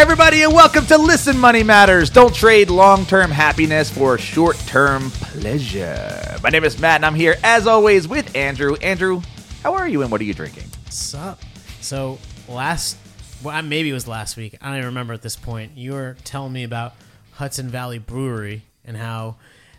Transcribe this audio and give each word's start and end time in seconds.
everybody, 0.00 0.42
and 0.42 0.54
welcome 0.54 0.86
to 0.86 0.96
Listen 0.96 1.38
Money 1.38 1.62
Matters. 1.62 2.08
Don't 2.08 2.34
trade 2.34 2.70
long 2.70 3.04
term 3.04 3.30
happiness 3.30 3.90
for 3.90 4.16
short 4.16 4.56
term 4.60 5.10
pleasure. 5.10 6.38
My 6.42 6.48
name 6.48 6.64
is 6.64 6.80
Matt, 6.80 6.96
and 6.96 7.06
I'm 7.06 7.14
here 7.14 7.36
as 7.44 7.66
always 7.66 8.08
with 8.08 8.34
Andrew. 8.34 8.74
Andrew, 8.76 9.20
how 9.62 9.74
are 9.74 9.86
you 9.86 10.00
and 10.00 10.10
what 10.10 10.20
are 10.22 10.24
you 10.24 10.32
drinking? 10.32 10.64
Sup? 10.88 11.38
So 11.82 12.18
last, 12.48 12.96
well, 13.42 13.62
maybe 13.62 13.90
it 13.90 13.92
was 13.92 14.08
last 14.08 14.38
week. 14.38 14.56
I 14.62 14.68
don't 14.68 14.76
even 14.76 14.86
remember 14.86 15.12
at 15.12 15.20
this 15.20 15.36
point. 15.36 15.76
You 15.76 15.92
were 15.92 16.16
telling 16.24 16.54
me 16.54 16.64
about 16.64 16.94
Hudson 17.32 17.68
Valley 17.68 17.98
Brewery 17.98 18.62
and 18.86 18.96
how 18.96 19.36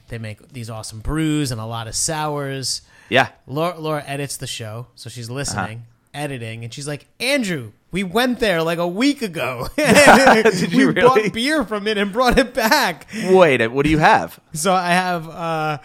they 0.10 0.20
make 0.20 0.54
these 0.54 0.70
awesome 0.70 1.00
brews 1.00 1.52
and 1.52 1.60
a 1.60 1.66
lot 1.66 1.88
of 1.88 1.96
sours. 1.96 2.84
Yeah. 3.10 3.30
Laura, 3.48 3.80
Laura 3.80 4.04
edits 4.06 4.38
the 4.38 4.48
show, 4.48 4.88
so 4.94 5.10
she's 5.10 5.28
uh-huh. 5.28 5.36
listening, 5.36 5.84
editing, 6.14 6.64
and 6.64 6.72
she's 6.72 6.88
like, 6.88 7.08
"Andrew, 7.20 7.72
we 7.94 8.04
went 8.04 8.40
there 8.42 8.62
like 8.62 8.80
a 8.80 8.88
week 8.88 9.22
ago. 9.22 9.70
Did 9.78 10.74
you 10.74 10.88
we 10.90 10.94
really? 10.94 11.02
bought 11.24 11.34
beer 11.34 11.64
from 11.64 11.88
it 11.88 11.98
and 11.98 12.12
brought 12.12 12.38
it 12.38 12.54
back." 12.54 13.08
Wait, 13.30 13.66
what 13.72 13.86
do 13.86 13.90
you 13.90 14.00
have? 14.00 14.38
So 14.52 14.74
I 14.74 14.90
have 14.90 15.30
uh 15.30 15.78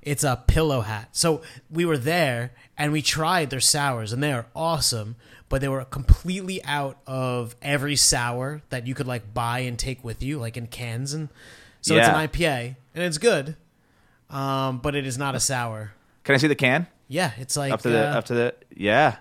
it's 0.00 0.24
a 0.24 0.42
pillow 0.46 0.80
hat. 0.80 1.10
So 1.12 1.42
we 1.70 1.84
were 1.84 1.98
there 1.98 2.52
and 2.78 2.90
we 2.92 3.02
tried 3.02 3.50
their 3.50 3.60
sours 3.60 4.12
and 4.12 4.22
they 4.22 4.32
are 4.32 4.46
awesome, 4.56 5.14
but 5.48 5.60
they 5.60 5.68
were 5.68 5.84
completely 5.84 6.64
out 6.64 6.96
of 7.06 7.54
every 7.60 7.94
sour 7.96 8.62
that 8.70 8.86
you 8.86 8.94
could 8.94 9.06
like 9.06 9.34
buy 9.34 9.60
and 9.60 9.78
take 9.78 10.02
with 10.02 10.22
you, 10.22 10.38
like 10.38 10.56
in 10.56 10.66
cans 10.66 11.12
and 11.12 11.28
so 11.80 11.94
Yeah. 11.94 12.00
it's 12.00 12.08
an 12.08 12.28
IPA 12.42 12.76
and 12.94 13.04
it's 13.04 13.18
good. 13.18 13.56
Um, 14.30 14.78
but 14.78 14.94
it 14.94 15.06
is 15.06 15.18
not 15.18 15.34
a 15.34 15.40
sour. 15.40 15.92
Can 16.24 16.34
I 16.34 16.38
see 16.38 16.46
the 16.48 16.54
can? 16.54 16.86
Yeah, 17.08 17.32
it's 17.38 17.56
like 17.56 17.72
Up 17.72 17.82
to 17.82 17.90
the 17.90 18.08
uh, 18.08 18.14
up 18.18 18.24
to 18.26 18.34
the 18.34 18.54
yeah. 18.74 19.16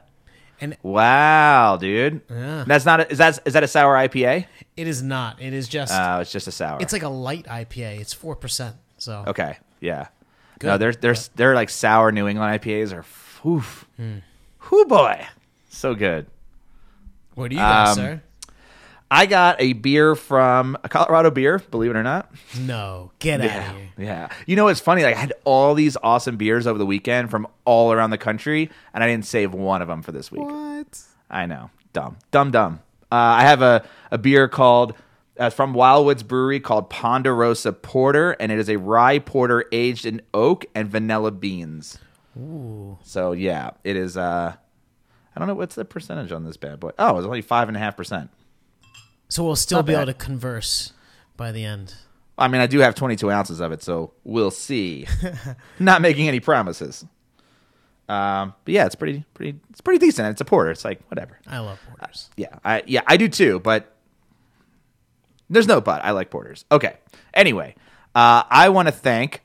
And 0.62 0.78
Wow, 0.84 1.78
dude. 1.78 2.22
Yeah. 2.30 2.64
That's 2.68 2.86
not 2.86 3.00
a, 3.02 3.12
is 3.12 3.18
that 3.18 3.40
is 3.46 3.54
that 3.54 3.64
a 3.64 3.68
sour 3.68 3.96
IPA? 3.96 4.46
it 4.78 4.88
is 4.88 5.02
not. 5.04 5.42
It 5.42 5.54
is 5.54 5.68
just 5.68 5.92
Uh, 5.94 6.20
it's 6.22 6.32
just 6.32 6.48
a 6.48 6.52
sour. 6.52 6.80
it's 6.82 6.94
like 6.94 7.04
a 7.04 7.10
light 7.10 7.46
IPA. 7.46 8.00
It's 8.00 8.14
four 8.14 8.36
percent. 8.36 8.76
So 8.98 9.24
okay, 9.28 9.58
yeah. 9.80 10.08
Good. 10.60 10.68
No, 10.68 10.78
they're 10.78 10.94
they're 10.94 11.16
they're 11.36 11.56
like 11.56 11.70
sour 11.70 12.12
New 12.12 12.28
England 12.28 12.62
IPAs 12.62 12.94
are 12.94 13.04
oof. 13.50 13.86
Hmm. 13.98 14.18
Whoo 14.72 14.86
boy. 14.86 15.26
So 15.70 15.96
good. 15.96 16.28
what 17.34 17.50
do 17.50 17.56
you 17.56 17.62
got, 17.62 17.88
Um, 17.90 17.96
sir? 17.96 18.22
I 19.14 19.26
got 19.26 19.58
a 19.60 19.74
beer 19.74 20.16
from 20.16 20.78
a 20.86 20.90
Colorado 20.90 21.30
beer, 21.32 21.60
believe 21.70 21.92
it 21.92 21.98
or 21.98 22.04
not. 22.04 22.32
No, 22.58 23.12
get 23.20 23.42
out 23.42 23.46
Yeah. 23.46 23.70
of 23.72 23.76
here. 23.76 23.90
Yeah. 23.98 24.30
You 24.48 24.56
know, 24.56 24.70
it's 24.70 24.80
funny. 24.80 25.04
Like, 25.04 25.18
I 25.18 25.20
had 25.20 25.34
all 25.44 25.74
these 25.76 25.98
awesome 26.02 26.38
beers 26.38 26.66
over 26.66 26.80
the 26.80 26.86
weekend 26.86 27.30
from 27.30 27.46
all 27.66 27.92
around 27.92 28.12
the 28.12 28.18
country, 28.18 28.70
and 28.94 29.04
I 29.04 29.08
didn't 29.08 29.26
save 29.26 29.54
one 29.54 29.82
of 29.82 29.90
them 29.90 30.02
for 30.02 30.14
this 30.14 30.32
week. 30.32 30.44
What? 30.46 31.02
I 31.30 31.46
know. 31.46 31.70
Dumb. 31.92 32.16
Dumb, 32.32 32.52
dumb. 32.52 32.80
Uh, 33.12 33.16
I 33.16 33.42
have 33.42 33.62
a, 33.62 33.84
a 34.12 34.18
beer 34.18 34.48
called, 34.48 34.94
uh, 35.38 35.50
from 35.50 35.74
Wildwoods 35.74 36.26
Brewery 36.26 36.62
called 36.62 36.90
Ponderosa 36.90 37.74
Porter, 37.74 38.32
and 38.40 38.50
it 38.50 38.60
is 38.60 38.70
a 38.70 38.78
rye 38.78 39.20
porter 39.20 39.66
aged 39.74 40.06
in 40.06 40.22
oak 40.34 40.66
and 40.74 40.88
vanilla 40.88 41.32
beans. 41.32 41.98
Ooh. 42.40 42.98
So, 43.04 43.34
yeah, 43.34 43.72
it 43.84 43.98
is, 43.98 44.16
uh, 44.16 44.54
I 45.36 45.40
don't 45.40 45.50
know 45.50 45.56
what's 45.56 45.76
the 45.76 45.84
percentage 45.84 46.32
on 46.32 46.46
this 46.46 46.56
bad 46.56 46.80
boy. 46.80 46.92
Oh, 46.98 47.18
it's 47.18 47.26
only 47.26 47.44
5.5%. 47.44 48.30
So 49.32 49.46
we'll 49.46 49.56
still 49.56 49.78
Not 49.78 49.86
be 49.86 49.94
bad. 49.94 50.02
able 50.02 50.06
to 50.08 50.14
converse 50.14 50.92
by 51.38 51.54
the 51.54 51.64
end. 51.64 51.96
I 52.38 52.50
mean, 52.50 52.60
I 52.60 52.68
do 52.68 52.80
have 52.80 52.96
22 52.96 53.32
ounces 53.32 53.62
of 53.62 53.72
it, 53.72 53.82
so 53.82 54.12
we'll 54.26 54.52
see. 54.52 55.08
Not 55.80 56.02
making 56.02 56.28
any 56.28 56.42
promises. 56.42 57.06
Um, 58.10 58.54
but 58.66 58.74
yeah, 58.74 58.86
it's 58.86 58.96
pretty, 58.96 59.24
pretty, 59.34 59.58
it's 59.70 59.80
pretty 59.80 60.06
decent. 60.06 60.28
It's 60.32 60.42
a 60.42 60.46
porter. 60.46 60.70
It's 60.72 60.84
like 60.84 61.00
whatever. 61.10 61.40
I 61.48 61.60
love 61.60 61.80
porters. 61.88 62.30
Yeah, 62.36 62.58
I 62.66 62.84
yeah, 62.86 63.04
I 63.08 63.16
do 63.16 63.30
too. 63.30 63.62
But 63.62 63.96
there's 65.50 65.68
no 65.68 65.80
but. 65.80 66.04
I 66.04 66.12
like 66.12 66.30
porters. 66.30 66.66
Okay. 66.70 66.98
Anyway, 67.34 67.76
uh, 68.14 68.44
I 68.50 68.68
want 68.68 68.90
to 68.90 68.92
thank 68.92 69.44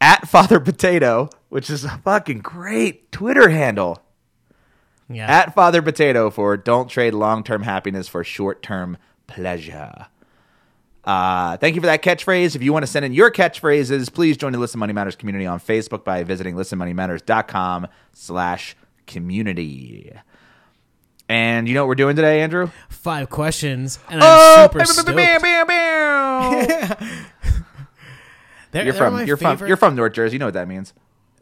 at 0.00 0.28
Father 0.28 0.60
Potato, 0.60 1.30
which 1.48 1.68
is 1.68 1.84
a 1.84 1.98
fucking 2.04 2.40
great 2.42 3.10
Twitter 3.10 3.48
handle. 3.48 4.03
Yeah. 5.08 5.26
At 5.30 5.54
Father 5.54 5.82
Potato 5.82 6.30
for 6.30 6.56
don't 6.56 6.88
trade 6.88 7.14
long 7.14 7.44
term 7.44 7.62
happiness 7.62 8.08
for 8.08 8.24
short 8.24 8.62
term 8.62 8.96
pleasure. 9.26 10.06
Uh, 11.04 11.58
thank 11.58 11.74
you 11.74 11.82
for 11.82 11.86
that 11.86 12.02
catchphrase. 12.02 12.56
If 12.56 12.62
you 12.62 12.72
want 12.72 12.84
to 12.84 12.90
send 12.90 13.04
in 13.04 13.12
your 13.12 13.30
catchphrases, 13.30 14.10
please 14.12 14.38
join 14.38 14.52
the 14.52 14.58
Listen 14.58 14.80
Money 14.80 14.94
Matters 14.94 15.16
community 15.16 15.44
on 15.44 15.60
Facebook 15.60 16.02
by 16.02 16.24
visiting 16.24 16.54
listenmoneymatters.com 16.54 17.86
slash 18.14 18.74
community. 19.06 20.10
And 21.28 21.68
you 21.68 21.74
know 21.74 21.82
what 21.82 21.88
we're 21.88 21.94
doing 21.94 22.16
today, 22.16 22.40
Andrew? 22.40 22.70
Five 22.88 23.28
questions, 23.28 23.98
and 24.08 24.20
Oh, 24.22 24.56
I'm 24.58 24.70
super 24.70 24.84
stoked. 24.86 25.16
bam, 25.16 25.40
bam, 25.42 25.66
bam. 25.66 26.96
They're- 28.70 28.84
You're 28.84 28.92
they're 28.92 28.94
from 28.94 29.26
you're 29.26 29.36
from 29.36 29.66
you're 29.68 29.76
from 29.76 29.94
North 29.94 30.12
Jersey. 30.14 30.34
You 30.34 30.38
know 30.40 30.46
what 30.46 30.54
that 30.54 30.68
means. 30.68 30.92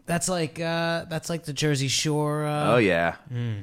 That's 0.07 0.29
like 0.29 0.59
uh, 0.61 1.05
that's 1.09 1.31
like 1.31 1.45
the 1.45 1.53
Jersey 1.53 1.89
Shore. 1.89 2.45
Uh, 2.45 2.75
Oh 2.75 2.77
yeah. 2.79 3.17
Hmm. 3.29 3.61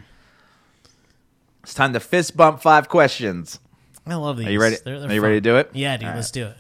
It's 1.64 1.74
time 1.74 1.94
to 1.94 2.00
fist 2.00 2.36
bump 2.38 2.62
five 2.62 2.90
questions. 2.90 3.60
I 4.08 4.16
love 4.16 4.38
these. 4.38 4.48
Are 4.48 4.52
you 4.52 4.62
ready? 4.62 4.78
They're- 4.84 5.00
they're 5.02 5.10
Are 5.10 5.14
you 5.14 5.22
ready 5.22 5.36
to 5.38 5.42
do 5.42 5.58
it? 5.58 5.70
Yeah, 5.74 5.98
dude. 5.98 6.10
All 6.10 6.16
let's 6.16 6.32
do 6.32 6.48
it. 6.48 6.58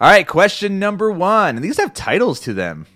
All 0.00 0.08
right, 0.10 0.26
question 0.26 0.78
number 0.78 1.10
one. 1.10 1.56
And 1.56 1.64
these 1.64 1.78
have 1.78 1.92
titles 1.94 2.40
to 2.40 2.54
them. 2.54 2.86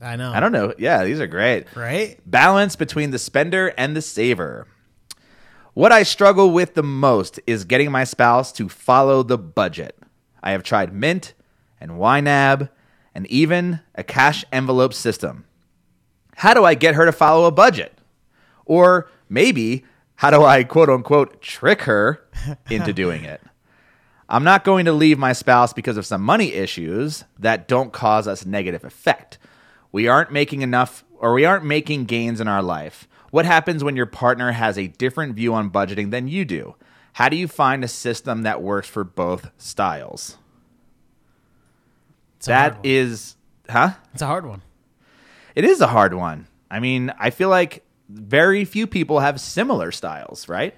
I 0.00 0.16
know. 0.16 0.32
I 0.32 0.40
don't 0.40 0.52
know. 0.52 0.74
Yeah, 0.78 1.04
these 1.04 1.20
are 1.20 1.26
great. 1.26 1.74
Right? 1.74 2.18
Balance 2.26 2.76
between 2.76 3.10
the 3.12 3.18
spender 3.18 3.68
and 3.78 3.96
the 3.96 4.02
saver. 4.02 4.66
What 5.72 5.92
I 5.92 6.02
struggle 6.02 6.50
with 6.52 6.74
the 6.74 6.82
most 6.82 7.38
is 7.46 7.64
getting 7.64 7.90
my 7.90 8.04
spouse 8.04 8.50
to 8.52 8.68
follow 8.68 9.22
the 9.22 9.38
budget. 9.38 9.98
I 10.42 10.50
have 10.52 10.62
tried 10.62 10.92
Mint 10.92 11.34
and 11.80 11.92
YNAB 11.92 12.68
and 13.16 13.26
even 13.28 13.80
a 13.94 14.04
cash 14.04 14.44
envelope 14.52 14.92
system. 14.92 15.46
How 16.36 16.52
do 16.52 16.64
I 16.64 16.74
get 16.74 16.96
her 16.96 17.06
to 17.06 17.12
follow 17.12 17.46
a 17.46 17.50
budget? 17.50 17.98
Or 18.66 19.10
maybe, 19.30 19.86
how 20.16 20.28
do 20.28 20.44
I 20.44 20.64
quote 20.64 20.90
unquote 20.90 21.40
trick 21.40 21.82
her 21.82 22.22
into 22.70 22.92
doing 22.92 23.24
it? 23.24 23.40
I'm 24.28 24.44
not 24.44 24.64
going 24.64 24.84
to 24.84 24.92
leave 24.92 25.18
my 25.18 25.32
spouse 25.32 25.72
because 25.72 25.96
of 25.96 26.04
some 26.04 26.20
money 26.20 26.52
issues 26.52 27.24
that 27.38 27.66
don't 27.66 27.90
cause 27.90 28.28
us 28.28 28.44
negative 28.44 28.84
effect. 28.84 29.38
We 29.92 30.08
aren't 30.08 30.30
making 30.30 30.60
enough 30.60 31.02
or 31.18 31.32
we 31.32 31.46
aren't 31.46 31.64
making 31.64 32.04
gains 32.04 32.38
in 32.38 32.48
our 32.48 32.62
life. 32.62 33.08
What 33.30 33.46
happens 33.46 33.82
when 33.82 33.96
your 33.96 34.04
partner 34.04 34.52
has 34.52 34.76
a 34.76 34.88
different 34.88 35.36
view 35.36 35.54
on 35.54 35.70
budgeting 35.70 36.10
than 36.10 36.28
you 36.28 36.44
do? 36.44 36.74
How 37.14 37.30
do 37.30 37.36
you 37.36 37.48
find 37.48 37.82
a 37.82 37.88
system 37.88 38.42
that 38.42 38.60
works 38.60 38.88
for 38.88 39.04
both 39.04 39.48
styles? 39.56 40.36
It's 42.46 42.50
a 42.50 42.56
hard 42.56 42.74
one. 42.76 42.80
is, 42.84 43.36
huh? 43.68 43.90
It's 44.12 44.22
a 44.22 44.26
hard 44.26 44.46
one. 44.46 44.62
It 45.54 45.64
is 45.64 45.80
a 45.80 45.86
hard 45.86 46.14
one. 46.14 46.46
I 46.70 46.80
mean, 46.80 47.12
I 47.18 47.30
feel 47.30 47.48
like 47.48 47.84
very 48.08 48.64
few 48.64 48.86
people 48.86 49.20
have 49.20 49.40
similar 49.40 49.90
styles, 49.92 50.48
right? 50.48 50.74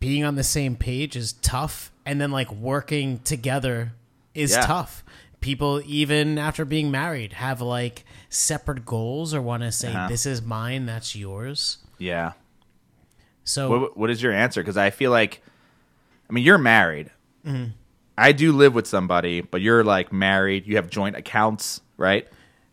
Being 0.00 0.24
on 0.24 0.34
the 0.36 0.42
same 0.44 0.76
page 0.76 1.16
is 1.16 1.32
tough, 1.34 1.90
and 2.06 2.20
then 2.20 2.30
like 2.30 2.50
working 2.52 3.18
together 3.20 3.92
is 4.34 4.52
Yeah. 4.52 4.60
tough. 4.66 5.04
People, 5.40 5.82
even 5.84 6.38
after 6.38 6.64
being 6.64 6.90
married, 6.90 7.34
have 7.34 7.60
like 7.60 8.04
separate 8.28 8.84
goals 8.86 9.34
or 9.34 9.42
want 9.42 9.62
to 9.62 9.70
say, 9.72 9.92
Uh-huh. 9.92 10.08
"This 10.08 10.24
is 10.26 10.40
mine, 10.42 10.86
that's 10.86 11.14
yours." 11.14 11.78
Yeah. 11.98 12.32
So 13.44 13.68
What, 13.68 13.96
what 13.96 14.10
is 14.10 14.22
your 14.22 14.32
answer? 14.32 14.62
Because 14.62 14.76
I 14.78 14.90
feel 14.90 15.10
like, 15.10 15.42
I 16.30 16.32
mean, 16.32 16.44
you're 16.44 16.56
married. 16.58 17.10
Mm-hmm. 17.46 17.72
I 18.16 18.32
do 18.32 18.52
live 18.52 18.74
with 18.74 18.86
somebody, 18.86 19.40
but 19.40 19.60
you're 19.60 19.82
like 19.84 20.12
married. 20.12 20.66
You 20.66 20.76
have 20.76 20.88
joint 20.90 21.16
accounts, 21.16 21.80
right? 21.96 22.26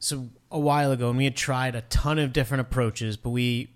so 0.04 0.30
a 0.50 0.60
while 0.60 0.92
ago 0.92 1.10
and 1.10 1.18
we 1.18 1.26
had 1.26 1.36
tried 1.36 1.76
a 1.76 1.82
ton 1.82 2.18
of 2.18 2.34
different 2.34 2.60
approaches 2.62 3.18
but 3.18 3.30
we 3.30 3.70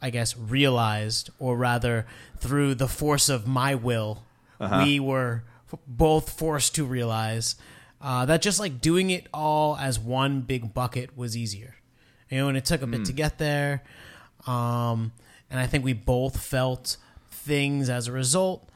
i 0.00 0.10
guess 0.10 0.36
realized 0.36 1.28
or 1.40 1.56
rather 1.56 2.06
through 2.38 2.72
the 2.74 2.86
force 2.86 3.28
of 3.28 3.48
my 3.48 3.74
will 3.74 4.22
we 4.84 5.00
were 5.00 5.42
f- 5.72 5.80
both 5.88 6.30
forced 6.38 6.76
to 6.76 6.84
realize 6.84 7.56
uh, 8.00 8.24
that 8.24 8.40
just 8.40 8.60
like 8.60 8.80
doing 8.80 9.10
it 9.10 9.26
all 9.34 9.76
as 9.76 9.98
one 9.98 10.40
big 10.42 10.72
bucket 10.72 11.16
was 11.18 11.36
easier 11.36 11.74
you 12.30 12.38
know 12.38 12.46
and 12.46 12.56
it 12.56 12.64
took 12.64 12.80
a 12.80 12.86
bit 12.86 13.04
to 13.04 13.12
get 13.12 13.38
there 13.38 13.82
um, 14.46 15.10
and 15.50 15.58
i 15.58 15.66
think 15.66 15.84
we 15.84 15.92
both 15.92 16.40
felt 16.40 16.96
things 17.28 17.90
as 17.90 18.06
a 18.06 18.12
result 18.12 18.68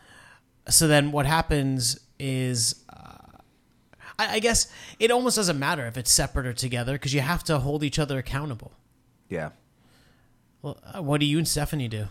so 0.69 0.89
then 0.89 1.13
what 1.13 1.25
happens 1.25 2.01
is 2.19 2.85
I, 4.19 4.35
I 4.35 4.39
guess 4.39 4.69
it 4.99 5.11
almost 5.11 5.37
doesn't 5.37 5.59
matter 5.59 5.87
if 5.87 5.97
it's 5.97 6.11
separate 6.11 6.47
or 6.47 6.53
together 6.53 6.93
because 6.95 7.15
you 7.15 7.21
have 7.21 7.45
to 7.45 7.59
hold 7.59 7.83
each 7.83 7.99
other 7.99 8.19
accountable. 8.19 8.73
Yeah. 9.29 9.51
Well, 10.63 10.79
uh, 10.95 11.03
what 11.03 11.21
do 11.21 11.27
you 11.27 11.39
and 11.39 11.47
Stephanie 11.47 11.89
do? 11.89 12.07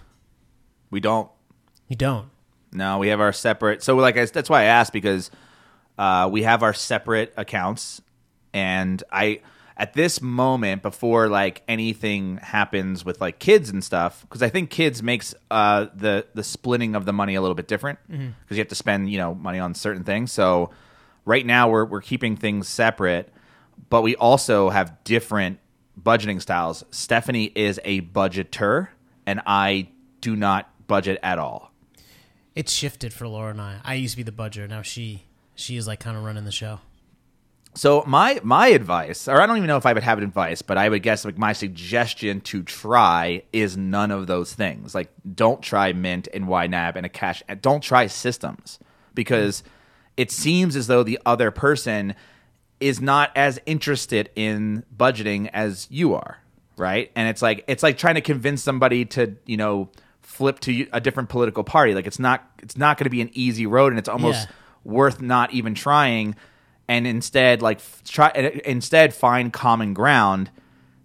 We 0.89 0.99
don't. 0.99 1.29
You 1.87 1.95
don't. 1.95 2.29
No, 2.71 2.99
we 2.99 3.07
have 3.09 3.21
our 3.21 3.33
separate. 3.33 3.83
So, 3.83 3.95
like, 3.95 4.17
I, 4.17 4.25
that's 4.25 4.49
why 4.49 4.61
I 4.61 4.65
asked 4.65 4.93
because 4.93 5.31
uh, 5.97 6.29
we 6.31 6.43
have 6.43 6.61
our 6.61 6.73
separate 6.73 7.33
accounts, 7.37 8.01
and 8.53 9.01
I 9.11 9.41
at 9.77 9.93
this 9.93 10.21
moment 10.21 10.81
before 10.81 11.27
like 11.27 11.61
anything 11.67 12.37
happens 12.37 13.03
with 13.03 13.19
like 13.19 13.39
kids 13.39 13.69
and 13.69 13.83
stuff 13.83 14.21
because 14.21 14.41
i 14.41 14.47
think 14.49 14.69
kids 14.69 15.03
makes 15.03 15.35
uh 15.51 15.87
the 15.95 16.25
the 16.33 16.43
splitting 16.43 16.95
of 16.95 17.05
the 17.05 17.11
money 17.13 17.35
a 17.35 17.41
little 17.41 17.55
bit 17.55 17.67
different 17.67 17.99
because 18.07 18.57
you 18.57 18.61
have 18.61 18.67
to 18.69 18.75
spend 18.75 19.09
you 19.09 19.17
know 19.17 19.35
money 19.35 19.59
on 19.59 19.73
certain 19.73 20.03
things 20.03 20.31
so 20.31 20.69
right 21.25 21.45
now 21.45 21.67
we're 21.69 21.85
we're 21.85 22.01
keeping 22.01 22.35
things 22.37 22.67
separate 22.69 23.33
but 23.89 24.01
we 24.01 24.15
also 24.15 24.69
have 24.69 25.03
different 25.03 25.59
budgeting 26.01 26.41
styles 26.41 26.83
stephanie 26.91 27.51
is 27.55 27.79
a 27.83 28.01
budgeter 28.01 28.87
and 29.25 29.41
i 29.45 29.87
do 30.21 30.35
not 30.35 30.69
budget 30.87 31.19
at 31.21 31.37
all 31.39 31.71
It's 32.55 32.71
shifted 32.71 33.11
for 33.11 33.27
Laura 33.27 33.51
and 33.51 33.59
I. 33.59 33.79
I 33.83 33.95
used 33.95 34.13
to 34.13 34.17
be 34.17 34.23
the 34.23 34.31
budger. 34.31 34.69
Now 34.69 34.81
she 34.81 35.23
she 35.55 35.75
is 35.75 35.87
like 35.87 35.99
kind 35.99 36.15
of 36.15 36.23
running 36.23 36.45
the 36.45 36.53
show. 36.53 36.79
So 37.77 38.03
my 38.07 38.39
my 38.41 38.67
advice, 38.67 39.27
or 39.27 39.41
I 39.41 39.45
don't 39.45 39.57
even 39.57 39.67
know 39.67 39.75
if 39.77 39.85
I 39.85 39.91
would 39.93 40.01
have 40.03 40.17
advice, 40.19 40.61
but 40.61 40.77
I 40.77 40.87
would 40.87 41.03
guess 41.03 41.25
like 41.25 41.37
my 41.37 41.51
suggestion 41.53 42.39
to 42.41 42.63
try 42.63 43.43
is 43.51 43.75
none 43.75 44.11
of 44.11 44.27
those 44.27 44.53
things. 44.53 44.95
Like 44.95 45.11
don't 45.35 45.61
try 45.61 45.91
Mint 45.91 46.29
and 46.33 46.45
YNAB 46.45 46.95
and 46.95 47.05
a 47.05 47.09
cash. 47.09 47.43
Don't 47.61 47.81
try 47.83 48.07
systems 48.07 48.79
because 49.13 49.61
it 50.15 50.31
seems 50.31 50.77
as 50.77 50.87
though 50.87 51.03
the 51.03 51.19
other 51.25 51.51
person 51.51 52.15
is 52.79 53.01
not 53.01 53.31
as 53.35 53.59
interested 53.65 54.29
in 54.35 54.83
budgeting 54.95 55.49
as 55.53 55.87
you 55.89 56.13
are, 56.13 56.37
right? 56.77 57.11
And 57.15 57.27
it's 57.27 57.41
like 57.41 57.65
it's 57.67 57.83
like 57.83 57.97
trying 57.97 58.15
to 58.15 58.21
convince 58.21 58.63
somebody 58.63 59.03
to 59.05 59.35
you 59.45 59.57
know 59.57 59.89
flip 60.21 60.61
to 60.61 60.87
a 60.93 61.01
different 61.01 61.27
political 61.27 61.65
party. 61.65 61.93
Like 61.93 62.07
it's 62.07 62.19
not 62.19 62.49
it's 62.63 62.77
not 62.77 62.97
going 62.97 63.03
to 63.05 63.09
be 63.09 63.19
an 63.21 63.31
easy 63.33 63.65
road, 63.65 63.91
and 63.91 63.99
it's 63.99 64.09
almost 64.09 64.47
Yeah. 64.47 64.53
worth 64.85 65.19
not 65.21 65.51
even 65.53 65.75
trying 65.75 66.35
and 66.87 67.07
instead 67.07 67.61
like 67.61 67.77
f- 67.77 68.01
try 68.03 68.29
uh, 68.29 68.59
instead 68.65 69.13
find 69.13 69.51
common 69.51 69.93
ground 69.93 70.49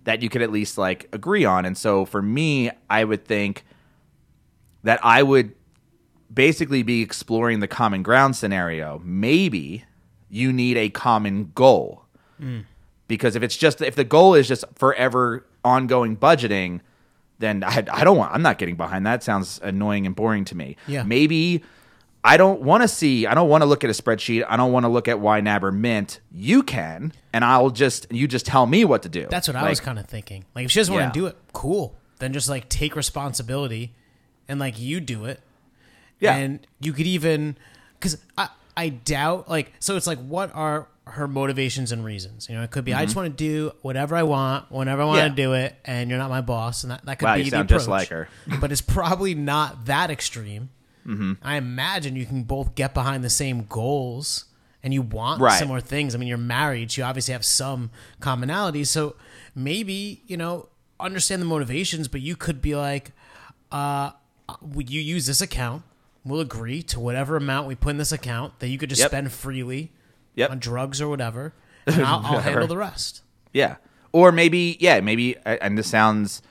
that 0.04 0.22
you 0.22 0.28
could 0.28 0.42
at 0.42 0.50
least 0.50 0.78
like 0.78 1.08
agree 1.12 1.44
on. 1.44 1.64
And 1.64 1.76
so 1.76 2.04
for 2.04 2.22
me 2.22 2.70
i 2.88 3.04
would 3.04 3.24
think 3.24 3.64
that 4.82 4.98
i 5.04 5.22
would 5.22 5.54
basically 6.32 6.82
be 6.82 7.02
exploring 7.02 7.60
the 7.60 7.68
common 7.68 8.02
ground 8.02 8.36
scenario. 8.36 9.00
Maybe 9.04 9.84
you 10.28 10.52
need 10.52 10.76
a 10.76 10.88
common 10.88 11.50
goal. 11.54 12.04
Mm. 12.40 12.64
Because 13.08 13.34
if 13.34 13.42
it's 13.42 13.56
just 13.56 13.80
if 13.80 13.96
the 13.96 14.04
goal 14.04 14.34
is 14.34 14.46
just 14.46 14.64
forever 14.76 15.44
ongoing 15.64 16.16
budgeting 16.16 16.80
then 17.40 17.64
I, 17.64 17.84
I 17.90 18.04
don't 18.04 18.16
want 18.18 18.32
i'm 18.32 18.42
not 18.42 18.58
getting 18.58 18.76
behind 18.76 19.04
that. 19.06 19.22
Sounds 19.22 19.60
annoying 19.62 20.06
and 20.06 20.14
boring 20.14 20.44
to 20.46 20.56
me. 20.56 20.76
Yeah. 20.86 21.02
maybe 21.02 21.62
i 22.24 22.36
don't 22.36 22.60
want 22.60 22.82
to 22.82 22.88
see 22.88 23.26
i 23.26 23.34
don't 23.34 23.48
want 23.48 23.62
to 23.62 23.66
look 23.66 23.82
at 23.84 23.90
a 23.90 23.92
spreadsheet 23.92 24.44
i 24.48 24.56
don't 24.56 24.72
want 24.72 24.84
to 24.84 24.88
look 24.88 25.08
at 25.08 25.16
ynab 25.16 25.62
or 25.62 25.72
mint 25.72 26.20
you 26.32 26.62
can 26.62 27.12
and 27.32 27.44
i'll 27.44 27.70
just 27.70 28.06
you 28.10 28.26
just 28.28 28.44
tell 28.46 28.66
me 28.66 28.84
what 28.84 29.02
to 29.02 29.08
do 29.08 29.26
That's 29.30 29.48
what 29.48 29.56
I 29.56 29.68
was 29.68 29.80
kind 29.80 29.98
of 29.98 30.06
thinking. 30.06 30.44
Like 30.54 30.64
if 30.66 30.70
she 30.70 30.80
doesn't 30.80 30.94
want 30.94 31.12
to 31.14 31.18
do 31.20 31.26
it, 31.26 31.36
cool. 31.52 31.94
Then 32.18 32.32
just 32.32 32.48
like 32.48 32.68
take 32.68 32.94
responsibility 32.96 33.94
and 34.48 34.58
like 34.60 34.78
you 34.78 35.00
do 35.00 35.24
it. 35.24 35.40
Yeah. 36.18 36.34
And 36.36 36.66
you 36.80 36.92
could 36.92 37.06
even 37.06 37.56
because 37.98 38.18
I 38.36 38.48
I 38.76 38.88
doubt 38.90 39.48
like 39.48 39.72
so 39.78 39.96
it's 39.96 40.06
like 40.06 40.18
what 40.18 40.54
are 40.54 40.88
her 41.04 41.26
motivations 41.28 41.92
and 41.92 42.04
reasons? 42.04 42.48
You 42.48 42.56
know, 42.56 42.62
it 42.62 42.70
could 42.70 42.84
be 42.84 42.92
I 42.92 43.04
just 43.04 43.16
want 43.16 43.26
to 43.36 43.44
do 43.44 43.72
whatever 43.82 44.16
I 44.16 44.22
want 44.24 44.70
whenever 44.70 45.02
I 45.02 45.04
want 45.06 45.18
Mm-hmm. 45.18 45.24
Yeah. 45.26 45.28
to 45.30 45.42
do 45.42 45.52
it, 45.54 45.74
and 45.84 46.10
you're 46.10 46.18
not 46.18 46.30
my 46.30 46.40
boss, 46.42 46.82
and 46.84 46.90
that 46.90 47.04
that 47.06 47.18
could 47.18 47.26
Wow, 47.26 47.34
be 47.36 47.40
you 47.40 47.44
the 47.46 47.50
sound 47.50 47.70
approach. 47.70 47.78
just 47.78 47.88
like 47.88 48.08
her. 48.08 48.28
but 48.60 48.70
it's 48.72 48.80
probably 48.82 49.34
not 49.34 49.86
that 49.86 50.10
extreme. 50.10 50.70
Mm-hmm. 51.06 51.32
I 51.42 51.56
imagine 51.56 52.16
you 52.16 52.26
can 52.26 52.42
both 52.42 52.74
get 52.74 52.94
behind 52.94 53.24
the 53.24 53.30
same 53.30 53.64
goals 53.64 54.44
and 54.82 54.92
you 54.94 55.02
want 55.02 55.40
Right. 55.40 55.58
similar 55.58 55.80
things. 55.80 56.14
I 56.14 56.18
mean, 56.18 56.28
you're 56.28 56.38
married, 56.38 56.90
so 56.92 57.00
you 57.02 57.04
obviously 57.04 57.32
have 57.32 57.44
some 57.44 57.90
commonalities. 58.20 58.86
So 58.88 59.16
maybe, 59.54 60.22
you 60.26 60.36
know, 60.36 60.68
understand 60.98 61.40
the 61.42 61.46
motivations, 61.46 62.08
but 62.08 62.20
you 62.20 62.36
could 62.36 62.60
be 62.62 62.74
like, 62.76 63.12
uh, 63.72 64.10
would 64.60 64.90
you 64.90 65.00
use 65.00 65.26
this 65.26 65.40
account? 65.40 65.82
We'll 66.24 66.40
agree 66.40 66.82
to 66.84 67.00
whatever 67.00 67.36
amount 67.36 67.66
we 67.66 67.74
put 67.74 67.90
in 67.90 67.96
this 67.98 68.12
account 68.12 68.58
that 68.60 68.68
you 68.68 68.76
could 68.78 68.90
just 68.90 69.00
Yep. 69.00 69.10
spend 69.10 69.32
freely 69.32 69.92
Yep. 70.34 70.50
on 70.50 70.58
drugs 70.58 71.00
or 71.00 71.08
whatever, 71.08 71.54
and 71.86 72.02
I'll, 72.04 72.24
I'll 72.24 72.40
handle 72.40 72.66
the 72.66 72.76
rest. 72.76 73.22
Yeah. 73.52 73.76
Or 74.12 74.32
maybe, 74.32 74.76
yeah, 74.80 75.00
maybe, 75.00 75.36
and 75.44 75.78
this 75.78 75.88
sounds, 75.88 76.42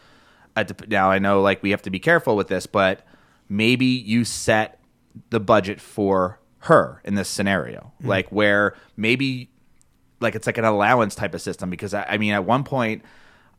uh, 0.55 0.63
now 0.87 1.11
I 1.11 1.19
know 1.19 1.41
like 1.41 1.61
we 1.61 1.71
have 1.71 1.81
to 1.83 1.89
be 1.89 1.99
careful 1.99 2.35
with 2.35 2.47
this, 2.47 2.65
but 2.65 3.05
maybe 3.49 3.85
you 3.85 4.23
set 4.23 4.79
the 5.29 5.39
budget 5.39 5.81
for 5.81 6.39
her 6.59 7.01
in 7.03 7.15
this 7.15 7.27
scenario, 7.27 7.91
mm-hmm. 7.99 8.07
like 8.07 8.29
where 8.29 8.75
maybe, 8.95 9.49
like 10.19 10.35
it's 10.35 10.47
like 10.47 10.57
an 10.57 10.65
allowance 10.65 11.15
type 11.15 11.33
of 11.33 11.41
system. 11.41 11.69
Because 11.69 11.93
I, 11.93 12.03
I 12.03 12.17
mean, 12.17 12.33
at 12.33 12.45
one 12.45 12.63
point, 12.63 13.03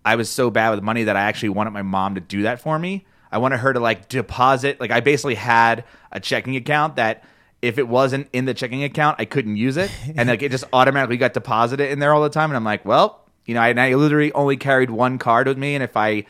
I 0.05 0.17
was 0.17 0.31
so 0.31 0.51
bad 0.51 0.71
with 0.71 0.83
money 0.83 1.05
that 1.05 1.17
I 1.17 1.23
actually 1.23 1.51
wanted 1.51 1.71
my 1.71 1.83
mom 1.83 2.15
to 2.15 2.21
do 2.21 2.43
that 2.43 2.61
for 2.61 2.79
me. 2.79 3.05
I 3.33 3.39
wanted 3.39 3.59
her 3.59 3.73
to 3.73 3.81
like 3.81 4.09
deposit, 4.09 4.81
like 4.81 4.91
I 4.91 5.01
basically 5.01 5.37
had 5.37 5.85
a 6.11 6.21
checking 6.21 6.57
account 6.57 6.97
that 6.97 7.25
if 7.63 7.79
it 7.79 7.87
wasn't 7.87 8.29
in 8.33 8.47
the 8.47 8.55
checking 8.55 8.83
account, 8.83 9.17
I 9.19 9.25
couldn't 9.25 9.57
use 9.57 9.77
it, 9.77 9.91
and 10.17 10.29
like 10.29 10.43
it 10.43 10.51
just 10.51 10.65
automatically 10.73 11.17
got 11.17 11.35
deposited 11.35 11.91
in 11.91 11.99
there 11.99 12.15
all 12.15 12.23
the 12.23 12.31
time. 12.31 12.51
And 12.51 12.57
I'm 12.57 12.65
like, 12.65 12.85
well, 12.85 13.25
you 13.47 13.55
know, 13.55 13.61
I, 13.61 13.71
I 13.71 13.95
literally 13.95 14.33
only 14.33 14.57
carried 14.57 14.91
one 14.91 15.19
card 15.19 15.47
with 15.47 15.59
me, 15.59 15.75
and 15.75 15.85
if 15.85 15.97
I, 15.97 16.25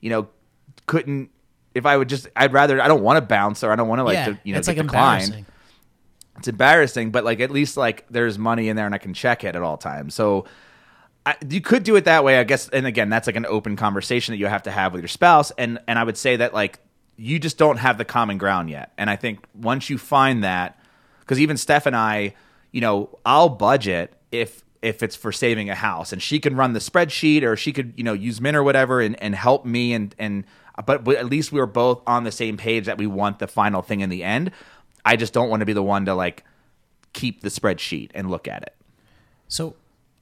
you 0.00 0.10
know, 0.10 0.28
couldn't, 0.86 1.30
if 1.80 1.86
I 1.86 1.96
would 1.96 2.08
just, 2.08 2.28
I'd 2.36 2.52
rather, 2.52 2.80
I 2.80 2.86
don't 2.86 3.02
want 3.02 3.16
to 3.16 3.22
bounce 3.22 3.64
or 3.64 3.72
I 3.72 3.76
don't 3.76 3.88
want 3.88 3.98
to 3.98 4.04
like, 4.04 4.14
yeah, 4.14 4.26
to, 4.26 4.38
you 4.44 4.52
know, 4.52 4.58
it's 4.60 4.68
like 4.68 4.76
declined 4.76 5.24
embarrassing. 5.24 5.46
it's 6.38 6.48
embarrassing, 6.48 7.10
but 7.10 7.24
like 7.24 7.40
at 7.40 7.50
least 7.50 7.76
like 7.76 8.06
there's 8.08 8.38
money 8.38 8.68
in 8.68 8.76
there 8.76 8.86
and 8.86 8.94
I 8.94 8.98
can 8.98 9.14
check 9.14 9.42
it 9.42 9.56
at 9.56 9.62
all 9.62 9.76
times. 9.76 10.14
So 10.14 10.46
I, 11.26 11.36
you 11.48 11.60
could 11.60 11.82
do 11.82 11.96
it 11.96 12.04
that 12.04 12.24
way, 12.24 12.38
I 12.38 12.44
guess. 12.44 12.68
And 12.68 12.86
again, 12.86 13.10
that's 13.10 13.26
like 13.26 13.36
an 13.36 13.46
open 13.46 13.76
conversation 13.76 14.32
that 14.32 14.38
you 14.38 14.46
have 14.46 14.62
to 14.62 14.70
have 14.70 14.92
with 14.92 15.02
your 15.02 15.08
spouse. 15.08 15.50
And 15.52 15.78
and 15.86 15.98
I 15.98 16.04
would 16.04 16.16
say 16.16 16.36
that 16.36 16.54
like 16.54 16.78
you 17.16 17.38
just 17.38 17.58
don't 17.58 17.76
have 17.76 17.98
the 17.98 18.04
common 18.04 18.38
ground 18.38 18.70
yet. 18.70 18.92
And 18.96 19.10
I 19.10 19.16
think 19.16 19.44
once 19.54 19.90
you 19.90 19.98
find 19.98 20.42
that, 20.44 20.78
because 21.20 21.38
even 21.38 21.58
Steph 21.58 21.86
and 21.86 21.94
I, 21.94 22.34
you 22.72 22.80
know, 22.80 23.18
I'll 23.26 23.50
budget 23.50 24.14
if 24.32 24.64
if 24.80 25.02
it's 25.02 25.14
for 25.14 25.30
saving 25.30 25.68
a 25.68 25.74
house, 25.74 26.12
and 26.12 26.22
she 26.22 26.40
can 26.40 26.56
run 26.56 26.72
the 26.72 26.80
spreadsheet, 26.80 27.42
or 27.42 27.54
she 27.56 27.72
could 27.72 27.92
you 27.96 28.04
know 28.04 28.14
use 28.14 28.40
Mint 28.40 28.56
or 28.56 28.62
whatever, 28.62 29.00
and 29.00 29.20
and 29.22 29.34
help 29.34 29.64
me 29.64 29.92
and 29.92 30.14
and. 30.18 30.44
But, 30.86 31.06
at 31.08 31.26
least 31.26 31.52
we 31.52 31.60
were 31.60 31.66
both 31.66 32.02
on 32.06 32.24
the 32.24 32.32
same 32.32 32.56
page 32.56 32.86
that 32.86 32.98
we 32.98 33.06
want 33.06 33.38
the 33.38 33.46
final 33.46 33.82
thing 33.82 34.00
in 34.00 34.08
the 34.10 34.22
end. 34.24 34.50
I 35.04 35.16
just 35.16 35.32
don't 35.32 35.48
want 35.48 35.60
to 35.60 35.66
be 35.66 35.72
the 35.72 35.82
one 35.82 36.04
to 36.06 36.14
like 36.14 36.44
keep 37.12 37.40
the 37.42 37.48
spreadsheet 37.48 38.10
and 38.14 38.30
look 38.30 38.46
at 38.48 38.62
it. 38.62 38.74
So, 39.48 39.74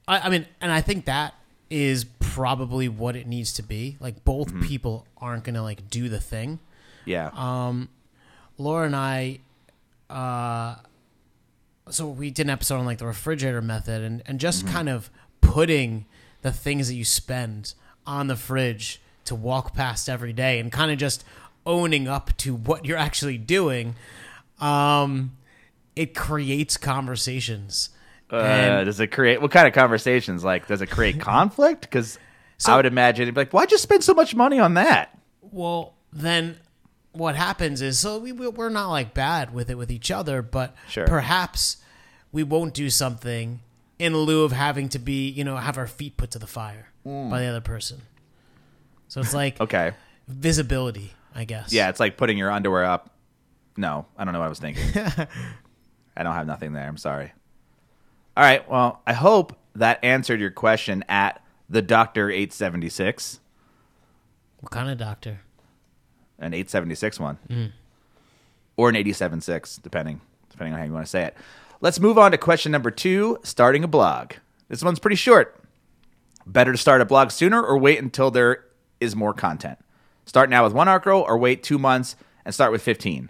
I, 0.07 0.19
I 0.19 0.29
mean, 0.29 0.45
and 0.61 0.71
I 0.71 0.81
think 0.81 1.05
that 1.05 1.35
is 1.69 2.05
probably 2.19 2.87
what 2.89 3.15
it 3.15 3.27
needs 3.27 3.53
to 3.53 3.61
be. 3.63 3.97
Like 3.99 4.23
both 4.23 4.47
Mm-hmm. 4.49 4.61
people 4.63 5.05
aren't 5.17 5.43
gonna 5.43 5.61
like 5.63 5.89
do 5.89 6.09
the 6.09 6.19
thing. 6.19 6.59
Yeah. 7.05 7.29
Um, 7.35 7.89
Laura 8.57 8.85
and 8.85 8.95
I, 8.95 9.39
uh, 10.09 10.75
so 11.89 12.07
we 12.07 12.29
did 12.31 12.45
an 12.45 12.49
episode 12.49 12.77
on 12.79 12.85
like 12.85 12.97
the 12.99 13.05
refrigerator 13.05 13.61
method 13.61 14.01
and, 14.01 14.21
and 14.25 14.39
just 14.39 14.65
Mm-hmm. 14.65 14.73
kind 14.73 14.89
of 14.89 15.09
putting 15.41 16.05
the 16.41 16.51
things 16.51 16.87
that 16.87 16.95
you 16.95 17.05
spend 17.05 17.73
on 18.05 18.27
the 18.27 18.35
fridge 18.35 19.01
to 19.29 19.35
walk 19.35 19.73
past 19.73 20.09
every 20.09 20.33
day 20.33 20.59
and 20.59 20.71
kind 20.71 20.91
of 20.91 20.97
just 20.97 21.23
owning 21.65 22.07
up 22.07 22.35
to 22.37 22.53
what 22.53 22.85
you're 22.85 22.97
actually 22.97 23.37
doing. 23.37 23.95
Um, 24.59 25.37
it 25.95 26.15
creates 26.15 26.77
conversations. 26.77 27.89
uh, 28.31 28.35
and- 28.37 28.85
does 28.85 28.99
it 28.99 29.07
create 29.07 29.41
what 29.41 29.49
kind 29.51 29.67
of 29.67 29.73
conversations? 29.73 30.43
Like, 30.43 30.67
does 30.67 30.81
it 30.81 30.87
create 30.91 31.19
conflict? 31.19 31.81
Because 31.81 32.19
I 32.67 32.75
would 32.75 32.85
imagine 32.85 33.23
it'd 33.23 33.33
be 33.35 33.41
like, 33.41 33.51
why'd 33.51 33.71
you 33.71 33.77
spend 33.77 34.03
so 34.03 34.13
much 34.13 34.35
money 34.35 34.59
on 34.59 34.75
that? 34.75 35.17
Well, 35.41 35.93
then 36.13 36.57
what 37.11 37.35
happens 37.35 37.81
is 37.81 37.97
so 37.97 38.19
we 38.19 38.31
we- 38.31 38.47
we're 38.49 38.69
not 38.69 38.89
like 38.89 39.13
bad 39.15 39.51
with 39.53 39.69
it 39.69 39.77
with 39.79 39.89
each 39.91 40.11
other, 40.11 40.41
but 40.43 40.75
Sure. 40.87 41.07
perhaps 41.07 41.77
we 42.31 42.43
won't 42.43 42.73
do 42.75 42.89
something 42.91 43.61
in 43.97 44.15
lieu 44.15 44.43
of 44.43 44.51
having 44.51 44.89
to 44.89 44.99
be 44.99 45.27
you 45.29 45.43
know 45.43 45.57
have 45.57 45.77
our 45.77 45.87
feet 45.87 46.15
put 46.17 46.29
to 46.31 46.39
the 46.39 46.45
fire 46.47 46.89
by 47.03 47.39
the 47.41 47.45
other 47.47 47.61
person. 47.61 48.01
So 49.09 49.19
it's 49.21 49.33
like 49.33 49.57
Mm. 49.57 49.63
Okay. 49.63 49.91
visibility, 50.27 51.11
I 51.35 51.43
guess. 51.43 51.73
Yeah, 51.73 51.89
it's 51.89 51.99
like 51.99 52.15
putting 52.15 52.37
your 52.37 52.49
underwear 52.51 52.85
up. 52.85 53.09
No, 53.75 54.05
I 54.17 54.23
don't 54.23 54.33
know 54.33 54.39
what 54.39 54.45
I 54.45 54.49
was 54.49 54.59
thinking. 54.59 54.83
I 56.15 56.23
don't 56.23 56.33
have 56.33 56.47
nothing 56.47 56.73
there. 56.73 56.87
I'm 56.87 56.97
sorry. 56.97 57.33
All 58.37 58.43
right. 58.43 58.67
Well, 58.69 59.01
I 59.07 59.13
hope 59.13 59.57
that 59.75 59.99
answered 60.03 60.39
your 60.39 60.51
question 60.51 61.03
at 61.09 61.41
the 61.69 61.81
Doctor 61.81 62.29
876, 62.29 63.39
What 64.61 64.71
kind 64.71 64.89
of 64.89 64.97
doctor? 64.97 65.41
an 66.39 66.53
876 66.53 67.19
one, 67.19 67.37
or 68.77 68.89
an 68.89 68.95
876, 68.95 69.77
depending 69.77 70.21
depending 70.49 70.73
on 70.73 70.79
how 70.79 70.85
you 70.85 70.93
want 70.93 71.05
to 71.05 71.09
say 71.09 71.23
it. 71.25 71.35
Let's 71.81 71.99
move 71.99 72.17
on 72.17 72.31
to 72.31 72.37
question 72.37 72.71
number 72.71 72.91
two: 72.91 73.39
starting 73.43 73.83
a 73.83 73.87
blog. 73.87 74.33
This 74.67 74.83
one's 74.83 74.99
pretty 74.99 75.15
short. 75.15 75.55
Better 76.45 76.71
to 76.71 76.77
start 76.77 77.01
a 77.01 77.05
blog 77.05 77.31
sooner 77.31 77.61
or 77.63 77.77
wait 77.77 77.99
until 77.99 78.31
there 78.31 78.65
is 78.99 79.15
more 79.15 79.33
content. 79.33 79.79
Start 80.25 80.49
now 80.49 80.63
with 80.63 80.73
one 80.73 80.87
article 80.87 81.23
or 81.27 81.37
wait 81.37 81.63
two 81.63 81.79
months 81.79 82.15
and 82.45 82.53
start 82.53 82.71
with 82.71 82.81
15. 82.81 83.29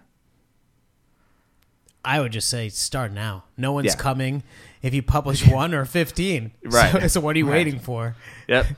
I 2.03 2.19
would 2.19 2.31
just 2.31 2.49
say 2.49 2.69
start 2.69 3.11
now. 3.11 3.43
No 3.57 3.71
one's 3.73 3.87
Yeah. 3.87 3.95
coming 3.95 4.43
if 4.81 4.93
you 4.93 5.01
publish 5.01 5.45
one 5.47 5.73
or 5.73 5.85
15. 5.85 6.51
Right. 6.63 6.91
So, 7.01 7.07
so 7.07 7.19
what 7.21 7.35
are 7.35 7.39
you 7.39 7.45
Right. 7.47 7.65
waiting 7.65 7.79
for? 7.79 8.15
Yep. 8.47 8.65